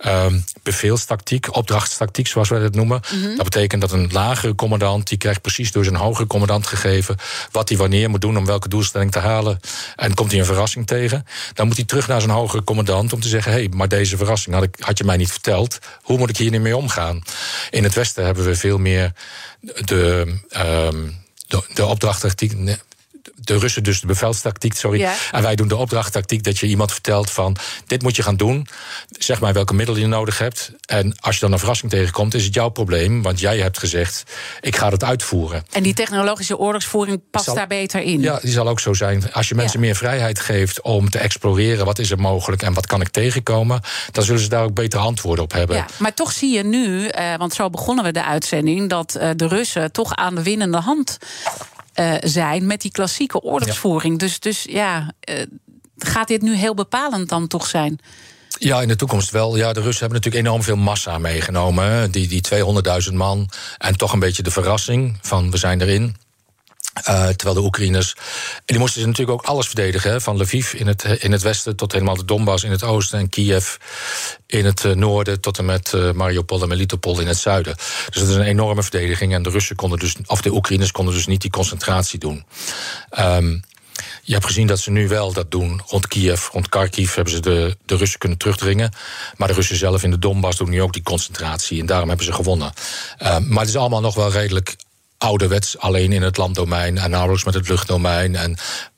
Um, 0.05 0.45
beveelstactiek, 0.63 1.55
opdrachtstactiek, 1.55 2.27
zoals 2.27 2.49
wij 2.49 2.59
dat 2.59 2.75
noemen. 2.75 3.01
Mhm. 3.11 3.35
Dat 3.35 3.43
betekent 3.43 3.81
dat 3.81 3.91
een 3.91 4.09
lagere 4.11 4.55
commandant, 4.55 5.07
die 5.07 5.17
krijgt 5.17 5.41
precies 5.41 5.71
door 5.71 5.83
zijn 5.83 5.95
hogere 5.95 6.27
commandant 6.27 6.67
gegeven 6.67 7.17
wat 7.51 7.69
hij 7.69 7.77
wanneer 7.77 8.09
moet 8.09 8.21
doen 8.21 8.37
om 8.37 8.45
welke 8.45 8.69
doelstelling 8.69 9.11
te 9.11 9.19
halen. 9.19 9.59
En 9.95 10.13
komt 10.13 10.31
hij 10.31 10.39
een 10.39 10.45
verrassing 10.45 10.87
tegen, 10.87 11.25
dan 11.53 11.67
moet 11.67 11.75
hij 11.75 11.85
terug 11.85 12.07
naar 12.07 12.21
zijn 12.21 12.33
hogere 12.33 12.63
commandant 12.63 13.13
om 13.13 13.19
te 13.19 13.27
zeggen: 13.27 13.51
hé, 13.51 13.57
hey, 13.57 13.69
maar 13.75 13.87
deze 13.87 14.17
verrassing 14.17 14.55
had, 14.55 14.63
ik, 14.63 14.75
had 14.79 14.97
je 14.97 15.03
mij 15.03 15.17
niet 15.17 15.31
verteld. 15.31 15.79
Hoe 16.01 16.17
moet 16.17 16.29
ik 16.29 16.37
hier 16.37 16.51
niet 16.51 16.61
mee 16.61 16.77
omgaan? 16.77 17.23
In 17.69 17.83
het 17.83 17.93
Westen 17.93 18.25
hebben 18.25 18.45
we 18.45 18.55
veel 18.55 18.77
meer 18.77 19.13
de. 19.85 20.35
Um, 20.57 21.19
de, 21.51 21.63
de 21.73 21.83
de 23.43 23.57
Russen 23.57 23.83
dus 23.83 24.01
de 24.01 24.07
bevelstactiek, 24.07 24.75
sorry. 24.75 25.07
En 25.31 25.41
wij 25.41 25.55
doen 25.55 25.67
de 25.67 25.75
opdrachttactiek 25.75 26.43
dat 26.43 26.57
je 26.57 26.67
iemand 26.67 26.91
vertelt 26.91 27.31
van... 27.31 27.55
dit 27.85 28.01
moet 28.01 28.15
je 28.15 28.23
gaan 28.23 28.35
doen, 28.35 28.67
zeg 29.09 29.39
maar 29.39 29.53
welke 29.53 29.73
middelen 29.73 30.01
je 30.01 30.07
nodig 30.07 30.37
hebt. 30.37 30.71
En 30.85 31.15
als 31.19 31.35
je 31.35 31.41
dan 31.41 31.51
een 31.51 31.59
verrassing 31.59 31.91
tegenkomt, 31.91 32.33
is 32.33 32.45
het 32.45 32.53
jouw 32.53 32.69
probleem. 32.69 33.21
Want 33.21 33.39
jij 33.39 33.57
hebt 33.57 33.79
gezegd, 33.79 34.23
ik 34.61 34.75
ga 34.75 34.89
het 34.89 35.03
uitvoeren. 35.03 35.65
En 35.71 35.83
die 35.83 35.93
technologische 35.93 36.57
oorlogsvoering 36.57 37.21
past 37.31 37.55
daar 37.55 37.67
beter 37.67 38.01
in? 38.01 38.21
Ja, 38.21 38.39
die 38.41 38.51
zal 38.51 38.67
ook 38.67 38.79
zo 38.79 38.93
zijn. 38.93 39.33
Als 39.33 39.49
je 39.49 39.55
mensen 39.55 39.79
meer 39.79 39.95
vrijheid 39.95 40.39
geeft 40.39 40.81
om 40.81 41.09
te 41.09 41.19
exploreren... 41.19 41.85
wat 41.85 41.99
is 41.99 42.11
er 42.11 42.19
mogelijk 42.19 42.61
en 42.61 42.73
wat 42.73 42.87
kan 42.87 43.01
ik 43.01 43.09
tegenkomen... 43.09 43.81
dan 44.11 44.23
zullen 44.23 44.41
ze 44.41 44.49
daar 44.49 44.63
ook 44.63 44.73
betere 44.73 45.01
antwoorden 45.01 45.43
op 45.43 45.51
hebben. 45.51 45.75
Ja, 45.75 45.85
maar 45.97 46.13
toch 46.13 46.31
zie 46.31 46.55
je 46.55 46.63
nu, 46.63 47.07
eh, 47.07 47.35
want 47.37 47.53
zo 47.53 47.69
begonnen 47.69 48.03
we 48.05 48.11
de 48.11 48.25
uitzending... 48.25 48.89
dat 48.89 49.15
eh, 49.15 49.29
de 49.35 49.47
Russen 49.47 49.91
toch 49.91 50.15
aan 50.15 50.35
de 50.35 50.43
winnende 50.43 50.77
hand 50.77 51.17
uh, 51.95 52.13
zijn 52.19 52.65
met 52.65 52.81
die 52.81 52.91
klassieke 52.91 53.41
oorlogsvoering. 53.41 54.19
Dus, 54.19 54.39
dus 54.39 54.63
ja, 54.69 55.13
uh, 55.29 55.41
gaat 55.97 56.27
dit 56.27 56.41
nu 56.41 56.55
heel 56.55 56.73
bepalend 56.73 57.29
dan 57.29 57.47
toch 57.47 57.67
zijn? 57.67 57.99
Ja, 58.57 58.81
in 58.81 58.87
de 58.87 58.95
toekomst 58.95 59.31
wel. 59.31 59.57
Ja, 59.57 59.73
de 59.73 59.81
Russen 59.81 59.99
hebben 59.99 60.17
natuurlijk 60.17 60.45
enorm 60.45 60.63
veel 60.63 60.75
massa 60.75 61.17
meegenomen. 61.17 62.11
Die, 62.11 62.27
die 62.27 62.41
200.000 63.09 63.13
man. 63.13 63.49
En 63.77 63.97
toch 63.97 64.13
een 64.13 64.19
beetje 64.19 64.43
de 64.43 64.51
verrassing 64.51 65.17
van 65.21 65.51
we 65.51 65.57
zijn 65.57 65.81
erin. 65.81 66.15
Uh, 67.09 67.27
terwijl 67.27 67.53
de 67.53 67.65
Oekraïners. 67.65 68.13
En 68.55 68.61
die 68.65 68.79
moesten 68.79 69.01
ze 69.01 69.07
natuurlijk 69.07 69.39
ook 69.39 69.45
alles 69.45 69.65
verdedigen. 69.65 70.21
Van 70.21 70.41
Lviv 70.41 70.73
in 70.73 70.87
het, 70.87 71.03
in 71.03 71.31
het 71.31 71.41
westen 71.41 71.75
tot 71.75 71.91
helemaal 71.91 72.15
de 72.15 72.25
Donbass 72.25 72.63
in 72.63 72.71
het 72.71 72.83
oosten. 72.83 73.19
En 73.19 73.29
Kiev 73.29 73.75
in 74.47 74.65
het 74.65 74.83
uh, 74.83 74.93
noorden. 74.93 75.41
Tot 75.41 75.57
en 75.57 75.65
met 75.65 75.91
uh, 75.95 76.11
Mariupol 76.11 76.61
en 76.61 76.67
Melitopol 76.67 77.19
in 77.19 77.27
het 77.27 77.37
zuiden. 77.37 77.75
Dus 78.09 78.19
dat 78.19 78.27
is 78.27 78.35
een 78.35 78.41
enorme 78.41 78.81
verdediging. 78.81 79.33
En 79.33 79.43
de 79.43 79.49
Russen 79.49 79.75
konden 79.75 79.99
dus. 79.99 80.15
Of 80.25 80.41
de 80.41 80.53
Oekraïners 80.53 80.91
konden 80.91 81.13
dus 81.13 81.27
niet 81.27 81.41
die 81.41 81.51
concentratie 81.51 82.19
doen. 82.19 82.45
Um, 83.19 83.63
je 84.23 84.33
hebt 84.33 84.45
gezien 84.45 84.67
dat 84.67 84.79
ze 84.79 84.91
nu 84.91 85.07
wel 85.07 85.33
dat 85.33 85.51
doen. 85.51 85.81
Rond 85.87 86.07
Kiev, 86.07 86.47
rond 86.47 86.69
Kharkiv 86.69 87.15
hebben 87.15 87.33
ze 87.33 87.39
de, 87.39 87.77
de 87.85 87.95
Russen 87.95 88.19
kunnen 88.19 88.37
terugdringen. 88.37 88.91
Maar 89.37 89.47
de 89.47 89.53
Russen 89.53 89.75
zelf 89.75 90.03
in 90.03 90.11
de 90.11 90.19
Donbass 90.19 90.57
doen 90.57 90.69
nu 90.69 90.81
ook 90.81 90.93
die 90.93 91.03
concentratie. 91.03 91.79
En 91.79 91.85
daarom 91.85 92.07
hebben 92.07 92.25
ze 92.25 92.33
gewonnen. 92.33 92.73
Uh, 93.21 93.37
maar 93.37 93.59
het 93.59 93.69
is 93.69 93.75
allemaal 93.75 94.01
nog 94.01 94.15
wel 94.15 94.31
redelijk 94.31 94.75
ouderwets 95.22 95.78
alleen 95.78 96.11
in 96.11 96.22
het 96.22 96.38
landdomein 96.38 96.97
en 96.97 97.09
nauwelijks 97.09 97.43
met 97.43 97.53
het 97.53 97.67
luchtdomein 97.67 98.36
en 98.36 98.57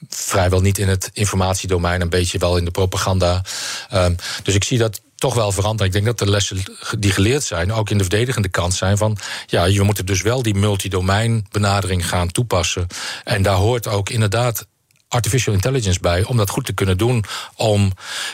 vrijwel 0.10 0.62
niet 0.62 0.78
in 0.78 0.88
het 0.88 1.10
informatiedomein, 1.14 2.02
een 2.02 2.10
beetje 2.10 2.38
wel 2.38 2.58
in 2.58 2.66
de 2.66 2.72
propaganda. 2.72 3.44
Um, 3.94 4.16
dus 4.44 4.56
ik 4.56 4.64
zie 4.64 4.78
dat 4.78 5.02
toch 5.16 5.34
wel 5.34 5.52
veranderen. 5.52 5.86
Ik 5.86 5.94
denk 5.94 6.06
dat 6.06 6.20
de 6.20 6.30
lessen 6.30 6.64
die 7.00 7.12
geleerd 7.12 7.44
zijn, 7.44 7.74
ook 7.74 7.90
in 7.90 7.98
de 7.98 8.04
verdedigende 8.04 8.50
kant 8.50 8.74
zijn 8.74 8.98
van 8.98 9.18
ja, 9.46 9.66
je 9.66 9.82
moet 9.82 10.08
dus 10.08 10.22
wel 10.22 10.42
die 10.42 10.56
multidomein 10.56 11.46
benadering 11.52 12.08
gaan 12.08 12.32
toepassen. 12.32 12.88
En 13.24 13.42
daar 13.42 13.56
hoort 13.56 13.88
ook 13.88 14.10
inderdaad 14.10 14.66
artificial 15.08 15.54
intelligence 15.54 16.00
bij 16.00 16.24
om 16.24 16.38
dat 16.38 16.50
goed 16.50 16.66
te 16.66 16.74
kunnen 16.74 16.98
doen, 16.98 17.24
om 17.56 17.92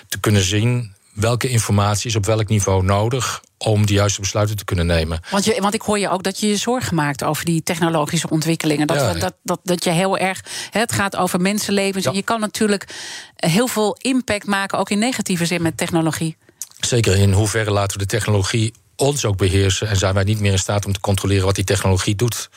te 0.07 0.19
kunnen 0.19 0.43
zien 0.43 0.93
welke 1.19 1.49
informatie 1.49 2.09
is 2.09 2.15
op 2.15 2.25
welk 2.25 2.47
niveau 2.47 2.83
nodig 2.83 3.41
om 3.57 3.85
de 3.85 3.93
juiste 3.93 4.21
besluiten 4.21 4.55
te 4.55 4.65
kunnen 4.65 4.85
nemen. 4.85 5.21
Want, 5.31 5.45
je, 5.45 5.61
want 5.61 5.73
ik 5.73 5.81
hoor 5.81 5.99
je 5.99 6.09
ook 6.09 6.23
dat 6.23 6.39
je 6.39 6.47
je 6.47 6.57
zorgen 6.57 6.95
maakt 6.95 7.23
over 7.23 7.45
die 7.45 7.63
technologische 7.63 8.29
ontwikkelingen. 8.29 8.87
Dat, 8.87 9.19
dat, 9.19 9.35
dat, 9.43 9.59
dat 9.63 9.83
je 9.83 9.89
heel 9.89 10.17
erg. 10.17 10.43
Het 10.69 10.91
gaat 10.91 11.15
over 11.15 11.41
mensenlevens. 11.41 12.05
En 12.05 12.13
je 12.13 12.23
kan 12.23 12.39
natuurlijk 12.39 12.87
heel 13.35 13.67
veel 13.67 13.97
impact 14.01 14.45
maken, 14.45 14.77
ook 14.77 14.89
in 14.89 14.99
negatieve 14.99 15.45
zin 15.45 15.61
met 15.61 15.77
technologie. 15.77 16.37
Zeker 16.79 17.15
in 17.15 17.31
hoeverre 17.31 17.71
laten 17.71 17.97
we 17.97 18.05
de 18.05 18.09
technologie 18.09 18.73
ons 18.95 19.25
ook 19.25 19.37
beheersen 19.37 19.87
en 19.87 19.97
zijn 19.97 20.13
wij 20.13 20.23
niet 20.23 20.39
meer 20.39 20.51
in 20.51 20.59
staat 20.59 20.85
om 20.85 20.93
te 20.93 20.99
controleren 20.99 21.45
wat 21.45 21.55
die 21.55 21.63
technologie 21.63 22.15
doet. 22.15 22.49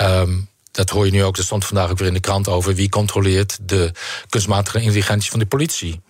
Um, 0.00 0.48
dat 0.74 0.90
hoor 0.90 1.04
je 1.04 1.12
nu 1.12 1.24
ook, 1.24 1.36
er 1.36 1.44
stond 1.44 1.64
vandaag 1.64 1.90
ook 1.90 1.98
weer 1.98 2.08
in 2.08 2.14
de 2.14 2.20
krant 2.20 2.48
over 2.48 2.74
wie 2.74 2.88
controleert 2.88 3.58
de 3.62 3.92
kunstmatige 4.28 4.80
intelligentie 4.80 5.30
van 5.30 5.38
de 5.38 5.46
politie. 5.46 6.00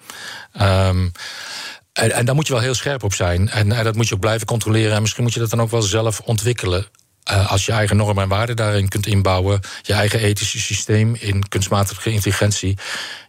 Um, 0.60 1.12
en, 1.94 2.12
en, 2.12 2.24
daar 2.24 2.34
moet 2.34 2.46
je 2.46 2.52
wel 2.52 2.62
heel 2.62 2.74
scherp 2.74 3.02
op 3.02 3.14
zijn. 3.14 3.48
En, 3.48 3.72
en, 3.72 3.84
dat 3.84 3.96
moet 3.96 4.08
je 4.08 4.14
ook 4.14 4.20
blijven 4.20 4.46
controleren. 4.46 4.94
En 4.94 5.00
misschien 5.00 5.22
moet 5.22 5.34
je 5.34 5.40
dat 5.40 5.50
dan 5.50 5.60
ook 5.60 5.70
wel 5.70 5.82
zelf 5.82 6.20
ontwikkelen. 6.20 6.86
Uh, 7.30 7.50
als 7.50 7.66
je 7.66 7.72
eigen 7.72 7.96
normen 7.96 8.22
en 8.22 8.28
waarden 8.28 8.56
daarin 8.56 8.88
kunt 8.88 9.06
inbouwen, 9.06 9.60
je 9.82 9.92
eigen 9.92 10.20
ethische 10.20 10.58
systeem 10.58 11.16
in 11.18 11.48
kunstmatige 11.48 12.10
intelligentie, 12.10 12.78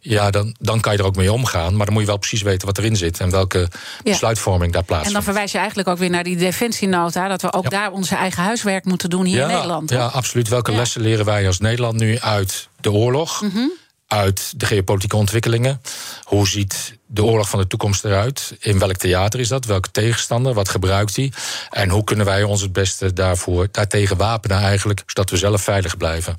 ja, 0.02 0.32
dan, 0.32 0.56
dan 0.60 0.80
kan 0.80 0.94
je 0.94 0.98
er 1.00 1.06
ook 1.06 1.16
mee 1.16 1.32
omgaan. 1.32 1.76
Maar 1.76 1.86
dan 1.86 1.94
moet 1.94 2.04
je 2.04 2.10
wel 2.10 2.18
precies 2.18 2.42
weten 2.42 2.68
wat 2.68 2.78
erin 2.78 2.96
zit 2.96 3.20
en 3.20 3.30
welke 3.30 3.70
besluitvorming 4.04 4.74
daar 4.74 4.84
plaatsvindt. 4.84 5.18
En 5.18 5.24
dan 5.24 5.34
verwijs 5.34 5.52
je 5.52 5.58
eigenlijk 5.58 5.88
ook 5.88 5.98
weer 5.98 6.10
naar 6.10 6.24
die 6.24 6.38
defensienota, 6.38 7.28
dat 7.28 7.42
we 7.42 7.54
ook 7.54 7.70
daar 7.70 7.92
onze 7.92 8.16
eigen 8.16 8.44
huiswerk 8.44 8.86
moeten 8.86 9.10
doen 9.10 9.26
hier 9.26 9.42
in 9.42 9.48
Nederland. 9.48 9.90
Ja, 9.90 10.06
absoluut. 10.06 10.48
Welke 10.48 10.72
lessen 10.72 11.02
leren 11.02 11.26
wij 11.26 11.48
als 11.48 11.60
Nederland 11.60 12.00
nu 12.00 12.20
uit 12.20 12.70
de 12.82 12.92
oorlog? 12.92 13.42
Mm 13.42 13.72
uit 14.08 14.60
de 14.60 14.66
geopolitieke 14.66 15.16
ontwikkelingen. 15.16 15.82
Hoe 16.24 16.48
ziet 16.48 16.98
de 17.06 17.24
oorlog 17.24 17.50
van 17.50 17.60
de 17.60 17.68
toekomst 17.68 18.06
eruit? 18.06 18.56
In 18.60 18.80
welk 18.80 18.96
theater 18.96 19.40
is 19.40 19.48
dat? 19.48 19.66
Welke 19.66 19.92
tegenstander? 19.92 20.54
Wat 20.54 20.70
gebruikt 20.70 21.16
hij? 21.16 21.32
En 21.70 21.90
hoe 21.90 22.04
kunnen 22.04 22.26
wij 22.26 22.44
ons 22.44 22.62
het 22.62 22.74
beste 22.74 23.14
daarvoor, 23.14 23.68
daartegen 23.72 24.18
wapenen 24.18 24.60
eigenlijk, 24.60 25.04
zodat 25.06 25.30
we 25.30 25.38
zelf 25.38 25.62
veilig 25.62 25.98
blijven? 25.98 26.38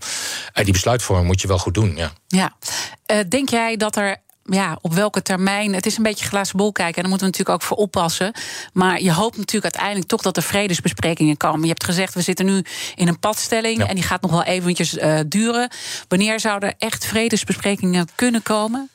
En 0.52 0.64
die 0.64 0.72
besluitvorming 0.72 1.26
moet 1.26 1.40
je 1.40 1.48
wel 1.48 1.58
goed 1.58 1.74
doen, 1.74 1.96
ja. 1.96 2.12
Ja. 2.26 2.56
Uh, 3.06 3.18
denk 3.28 3.48
jij 3.48 3.76
dat 3.76 3.96
er 3.96 4.16
ja, 4.48 4.78
op 4.80 4.94
welke 4.94 5.22
termijn. 5.22 5.74
Het 5.74 5.86
is 5.86 5.96
een 5.96 6.02
beetje 6.02 6.26
glazen 6.26 6.56
bol 6.56 6.72
kijken. 6.72 6.94
En 6.94 7.00
daar 7.00 7.10
moeten 7.10 7.26
we 7.26 7.32
natuurlijk 7.32 7.62
ook 7.62 7.68
voor 7.68 7.76
oppassen. 7.76 8.32
Maar 8.72 9.02
je 9.02 9.12
hoopt 9.12 9.36
natuurlijk 9.36 9.74
uiteindelijk 9.74 10.08
toch 10.08 10.22
dat 10.22 10.36
er 10.36 10.42
vredesbesprekingen 10.42 11.36
komen. 11.36 11.60
Je 11.60 11.68
hebt 11.68 11.84
gezegd, 11.84 12.14
we 12.14 12.20
zitten 12.20 12.46
nu 12.46 12.64
in 12.94 13.08
een 13.08 13.18
padstelling. 13.18 13.84
En 13.84 13.94
die 13.94 14.04
gaat 14.04 14.22
nog 14.22 14.30
wel 14.30 14.44
eventjes 14.44 14.94
uh, 14.94 15.20
duren. 15.26 15.70
Wanneer 16.08 16.40
zouden 16.40 16.68
er 16.68 16.74
echt 16.78 17.06
vredesbesprekingen 17.06 18.08
kunnen 18.14 18.42
komen? 18.42 18.90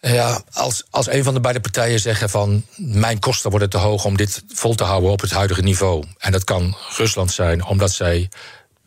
Ja, 0.00 0.42
als, 0.52 0.84
als 0.90 1.08
een 1.08 1.24
van 1.24 1.34
de 1.34 1.40
beide 1.40 1.60
partijen 1.60 2.00
zeggen 2.00 2.30
van 2.30 2.64
mijn 2.76 3.18
kosten 3.18 3.50
worden 3.50 3.70
te 3.70 3.78
hoog 3.78 4.04
om 4.04 4.16
dit 4.16 4.42
vol 4.48 4.74
te 4.74 4.84
houden 4.84 5.10
op 5.10 5.20
het 5.20 5.30
huidige 5.30 5.62
niveau. 5.62 6.04
En 6.18 6.32
dat 6.32 6.44
kan 6.44 6.76
Rusland 6.96 7.32
zijn, 7.32 7.64
omdat 7.64 7.90
zij 7.90 8.28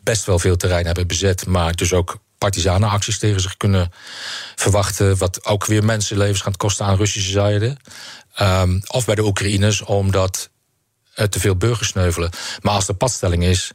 best 0.02 0.24
wel 0.24 0.38
veel 0.38 0.56
terrein 0.56 0.86
hebben 0.86 1.06
bezet, 1.06 1.46
maar 1.46 1.74
dus 1.74 1.92
ook 1.92 2.18
partisanenacties 2.38 3.18
tegen 3.18 3.40
zich 3.40 3.56
kunnen 3.56 3.92
verwachten. 4.54 5.16
Wat 5.16 5.44
ook 5.44 5.66
weer 5.66 5.84
mensenlevens 5.84 6.40
gaat 6.40 6.56
kosten 6.56 6.86
aan 6.86 6.96
Russische 6.96 7.30
zijde. 7.30 7.76
Um, 8.40 8.82
of 8.86 9.04
bij 9.04 9.14
de 9.14 9.24
Oekraïners, 9.24 9.82
omdat 9.82 10.50
er 11.14 11.28
te 11.28 11.40
veel 11.40 11.56
burgers 11.56 11.88
sneuvelen. 11.88 12.30
Maar 12.62 12.74
als 12.74 12.88
er 12.88 12.94
padstelling 12.94 13.44
is 13.44 13.70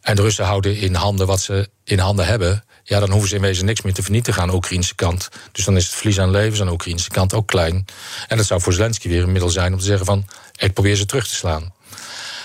en 0.00 0.16
de 0.16 0.22
Russen 0.22 0.44
houden 0.44 0.76
in 0.76 0.94
handen 0.94 1.26
wat 1.26 1.40
ze 1.40 1.68
in 1.84 1.98
handen 1.98 2.26
hebben. 2.26 2.64
Ja, 2.82 3.00
dan 3.00 3.10
hoeven 3.10 3.28
ze 3.28 3.36
in 3.36 3.64
niks 3.64 3.82
meer 3.82 3.94
te 3.94 4.02
vernietigen 4.02 4.42
aan 4.42 4.48
de 4.48 4.54
Oekraïnse 4.54 4.94
kant. 4.94 5.28
Dus 5.52 5.64
dan 5.64 5.76
is 5.76 5.84
het 5.84 5.94
verlies 5.94 6.18
aan 6.20 6.30
levens 6.30 6.60
aan 6.60 6.66
de 6.66 6.72
Oekraïnse 6.72 7.10
kant 7.10 7.34
ook 7.34 7.46
klein. 7.46 7.84
En 8.28 8.36
dat 8.36 8.46
zou 8.46 8.60
voor 8.60 8.72
Zelensky 8.72 9.08
weer 9.08 9.22
een 9.22 9.32
middel 9.32 9.50
zijn 9.50 9.72
om 9.72 9.78
te 9.78 9.84
zeggen 9.84 10.06
van... 10.06 10.26
ik 10.56 10.72
probeer 10.72 10.96
ze 10.96 11.06
terug 11.06 11.28
te 11.28 11.34
slaan. 11.34 11.72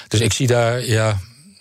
Dus 0.07 0.19
ik 0.19 0.33
zie 0.33 0.47
daar, 0.47 0.85
ja, 0.85 1.19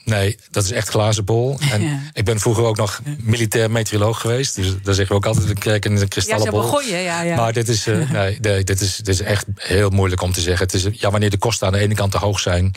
Nee, 0.08 0.38
dat 0.50 0.64
is 0.64 0.70
echt 0.70 0.88
glazen 0.88 1.24
bol. 1.24 1.58
En 1.72 2.10
ik 2.12 2.24
ben 2.24 2.40
vroeger 2.40 2.64
ook 2.64 2.76
nog 2.76 3.00
militair 3.18 3.70
meteoroloog 3.70 4.20
geweest. 4.20 4.54
Dus 4.54 4.66
daar 4.66 4.94
zeggen 4.94 5.08
we 5.08 5.14
ook 5.14 5.26
altijd: 5.26 5.48
een 5.48 5.58
kijk 5.58 5.84
in 5.84 5.96
een 5.96 6.08
kristallenbol. 6.08 6.80
Ja, 6.80 6.96
ja, 6.96 7.22
ja. 7.22 7.36
Maar 7.36 7.52
dit 7.52 7.68
is, 7.68 7.86
uh, 7.86 8.10
nee, 8.18 8.38
nee, 8.40 8.64
dit, 8.64 8.80
is, 8.80 8.96
dit 8.96 9.08
is 9.08 9.20
echt 9.20 9.46
heel 9.54 9.90
moeilijk 9.90 10.22
om 10.22 10.32
te 10.32 10.40
zeggen. 10.40 10.66
Het 10.66 10.74
is, 10.74 11.00
ja, 11.00 11.10
wanneer 11.10 11.30
de 11.30 11.38
kosten 11.38 11.66
aan 11.66 11.72
de 11.72 11.78
ene 11.78 11.94
kant 11.94 12.12
te 12.12 12.18
hoog 12.18 12.40
zijn. 12.40 12.74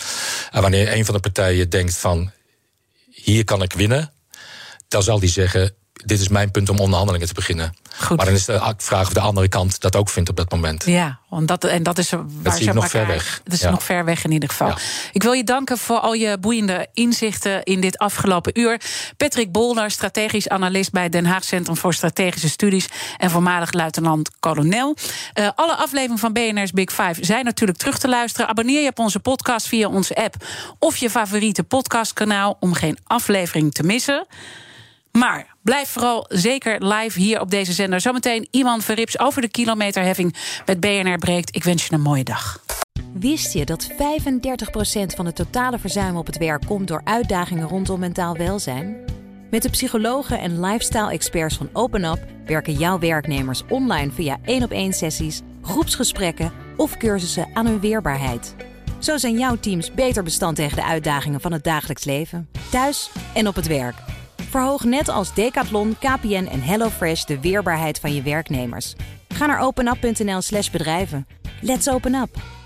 En 0.52 0.62
wanneer 0.62 0.94
een 0.94 1.06
van 1.06 1.14
de 1.14 1.20
partijen 1.20 1.70
denkt 1.70 1.98
van 1.98 2.32
hier 3.12 3.44
kan 3.44 3.62
ik 3.62 3.74
winnen. 3.74 4.12
Dan 4.88 5.04
zal 5.04 5.20
die 5.20 5.30
zeggen: 5.30 5.74
dit 6.06 6.20
is 6.20 6.28
mijn 6.28 6.52
punt 6.52 6.70
om 6.70 6.80
onderhandelingen 6.80 7.28
te 7.28 7.34
beginnen. 7.34 7.76
Goed. 8.00 8.18
Maar 8.18 8.26
dan 8.26 8.36
is 8.36 8.46
de 8.46 8.74
vraag 8.78 9.08
of 9.08 9.14
de 9.14 9.20
andere 9.20 9.48
kant 9.48 9.82
dat 9.82 9.96
ook 9.96 10.10
vindt 10.10 10.30
op 10.30 10.36
dat 10.36 10.52
moment. 10.52 10.86
Ja, 10.86 11.20
want 11.30 11.48
dat, 11.48 11.64
en 11.64 11.84
dat 11.84 11.98
is 11.98 12.10
waar 12.10 12.24
Dat 12.44 12.54
ze 12.58 12.60
ik 12.64 12.74
nog 12.74 12.84
elkaar- 12.84 12.90
ver 12.90 13.08
weg. 13.08 13.42
Dat 13.44 13.54
is 13.54 13.62
Ja. 13.62 13.70
nog 13.70 13.84
ver 13.84 14.06
weg 14.06 14.24
in 14.24 14.32
ieder 14.32 14.50
geval. 14.50 14.68
Ja. 14.68 14.78
Ik 15.12 15.24
wil 15.24 15.32
je 15.32 15.44
danken 15.44 15.78
voor 15.78 16.00
al 16.00 16.14
je 16.14 16.38
boeiende 16.38 16.88
inzichten 16.94 17.64
in 17.64 17.82
dit 17.82 17.98
afgelopen 17.98 18.60
uur. 18.60 18.82
Patrick 19.18 19.52
Bolner, 19.52 19.92
strategisch 19.92 20.50
analist 20.50 20.92
bij 20.92 21.10
Den 21.10 21.26
Haag 21.26 21.44
Centrum 21.44 21.78
voor 21.78 21.94
Strategische 21.94 22.50
Studies 22.50 22.88
en 23.18 23.30
voormalig 23.30 23.72
luitenant-kolonel. 23.74 24.96
Eh, 25.34 25.50
alle 25.56 25.76
afleveringen 25.76 26.18
van 26.18 26.34
BNR's 26.34 26.72
Big 26.72 26.90
Five 26.92 27.26
zijn 27.26 27.46
natuurlijk 27.46 27.78
terug 27.80 27.98
te 28.00 28.08
luisteren. 28.08 28.48
Abonneer 28.48 28.82
je 28.82 28.90
op 28.90 29.00
onze 29.00 29.20
podcast 29.20 29.68
via 29.68 29.88
onze 29.88 30.16
app 30.16 30.36
of 30.80 30.98
je 30.98 31.10
favoriete 31.10 31.64
podcastkanaal 31.64 32.58
om 32.60 32.74
geen 32.74 32.98
aflevering 33.04 33.74
te 33.74 33.84
missen. 33.84 34.26
Maar 35.12 35.51
blijf 35.64 35.90
vooral 35.90 36.26
zeker 36.30 36.86
live 36.86 37.20
hier 37.20 37.40
op 37.40 37.50
deze 37.50 37.74
zender. 37.74 38.02
Zometeen 38.02 38.48
Iman 38.52 38.82
Verrips 38.82 39.20
over 39.20 39.42
de 39.42 39.50
kilometerheffing 39.50 40.36
met 40.66 40.80
BNR 40.80 41.18
breekt. 41.18 41.56
Ik 41.56 41.64
wens 41.64 41.86
je 41.86 41.94
een 41.94 42.02
mooie 42.02 42.24
dag. 42.24 42.64
Wist 43.14 43.54
je 43.54 43.66
dat 43.66 43.92
35% 43.92 43.96
van 45.16 45.26
het 45.26 45.36
totale 45.36 45.80
verzuim 45.80 46.18
op 46.18 46.26
het 46.26 46.38
werk 46.38 46.66
komt 46.66 46.88
door 46.88 47.02
uitdagingen 47.04 47.68
rondom 47.68 48.00
mentaal 48.00 48.38
welzijn? 48.38 48.98
Met 49.52 49.62
de 49.62 49.70
psychologen 49.70 50.40
en 50.40 50.60
lifestyle-experts 50.60 51.58
van 51.58 51.70
OpenUp 51.74 52.20
werken 52.46 52.74
jouw 52.74 53.00
werknemers 53.00 53.64
online 53.70 54.12
via 54.12 54.38
één 54.46 54.64
op 54.64 54.72
één 54.72 54.94
sessies, 54.94 55.42
groepsgesprekken 55.62 56.52
of 56.78 56.98
cursussen 56.98 57.48
aan 57.54 57.66
hun 57.66 57.80
weerbaarheid. 57.80 58.56
Zo 59.00 59.18
zijn 59.18 59.38
jouw 59.38 59.56
teams 59.60 59.94
beter 59.94 60.24
bestand 60.24 60.56
tegen 60.56 60.76
de 60.76 60.84
uitdagingen 60.84 61.42
van 61.42 61.52
het 61.52 61.64
dagelijks 61.64 62.04
leven, 62.04 62.50
thuis 62.72 63.10
en 63.34 63.48
op 63.48 63.56
het 63.56 63.68
werk. 63.68 63.96
Verhoog 64.52 64.84
net 64.84 65.10
als 65.10 65.34
Decathlon, 65.34 65.96
KPN 66.00 66.48
en 66.52 66.62
HelloFresh 66.62 67.24
de 67.24 67.40
weerbaarheid 67.40 68.00
van 68.00 68.14
je 68.14 68.22
werknemers. 68.22 68.96
Ga 69.28 69.46
naar 69.46 69.60
openup.nl/slash 69.60 70.70
bedrijven. 70.70 71.28
Let's 71.62 71.88
open 71.88 72.16
up! 72.16 72.61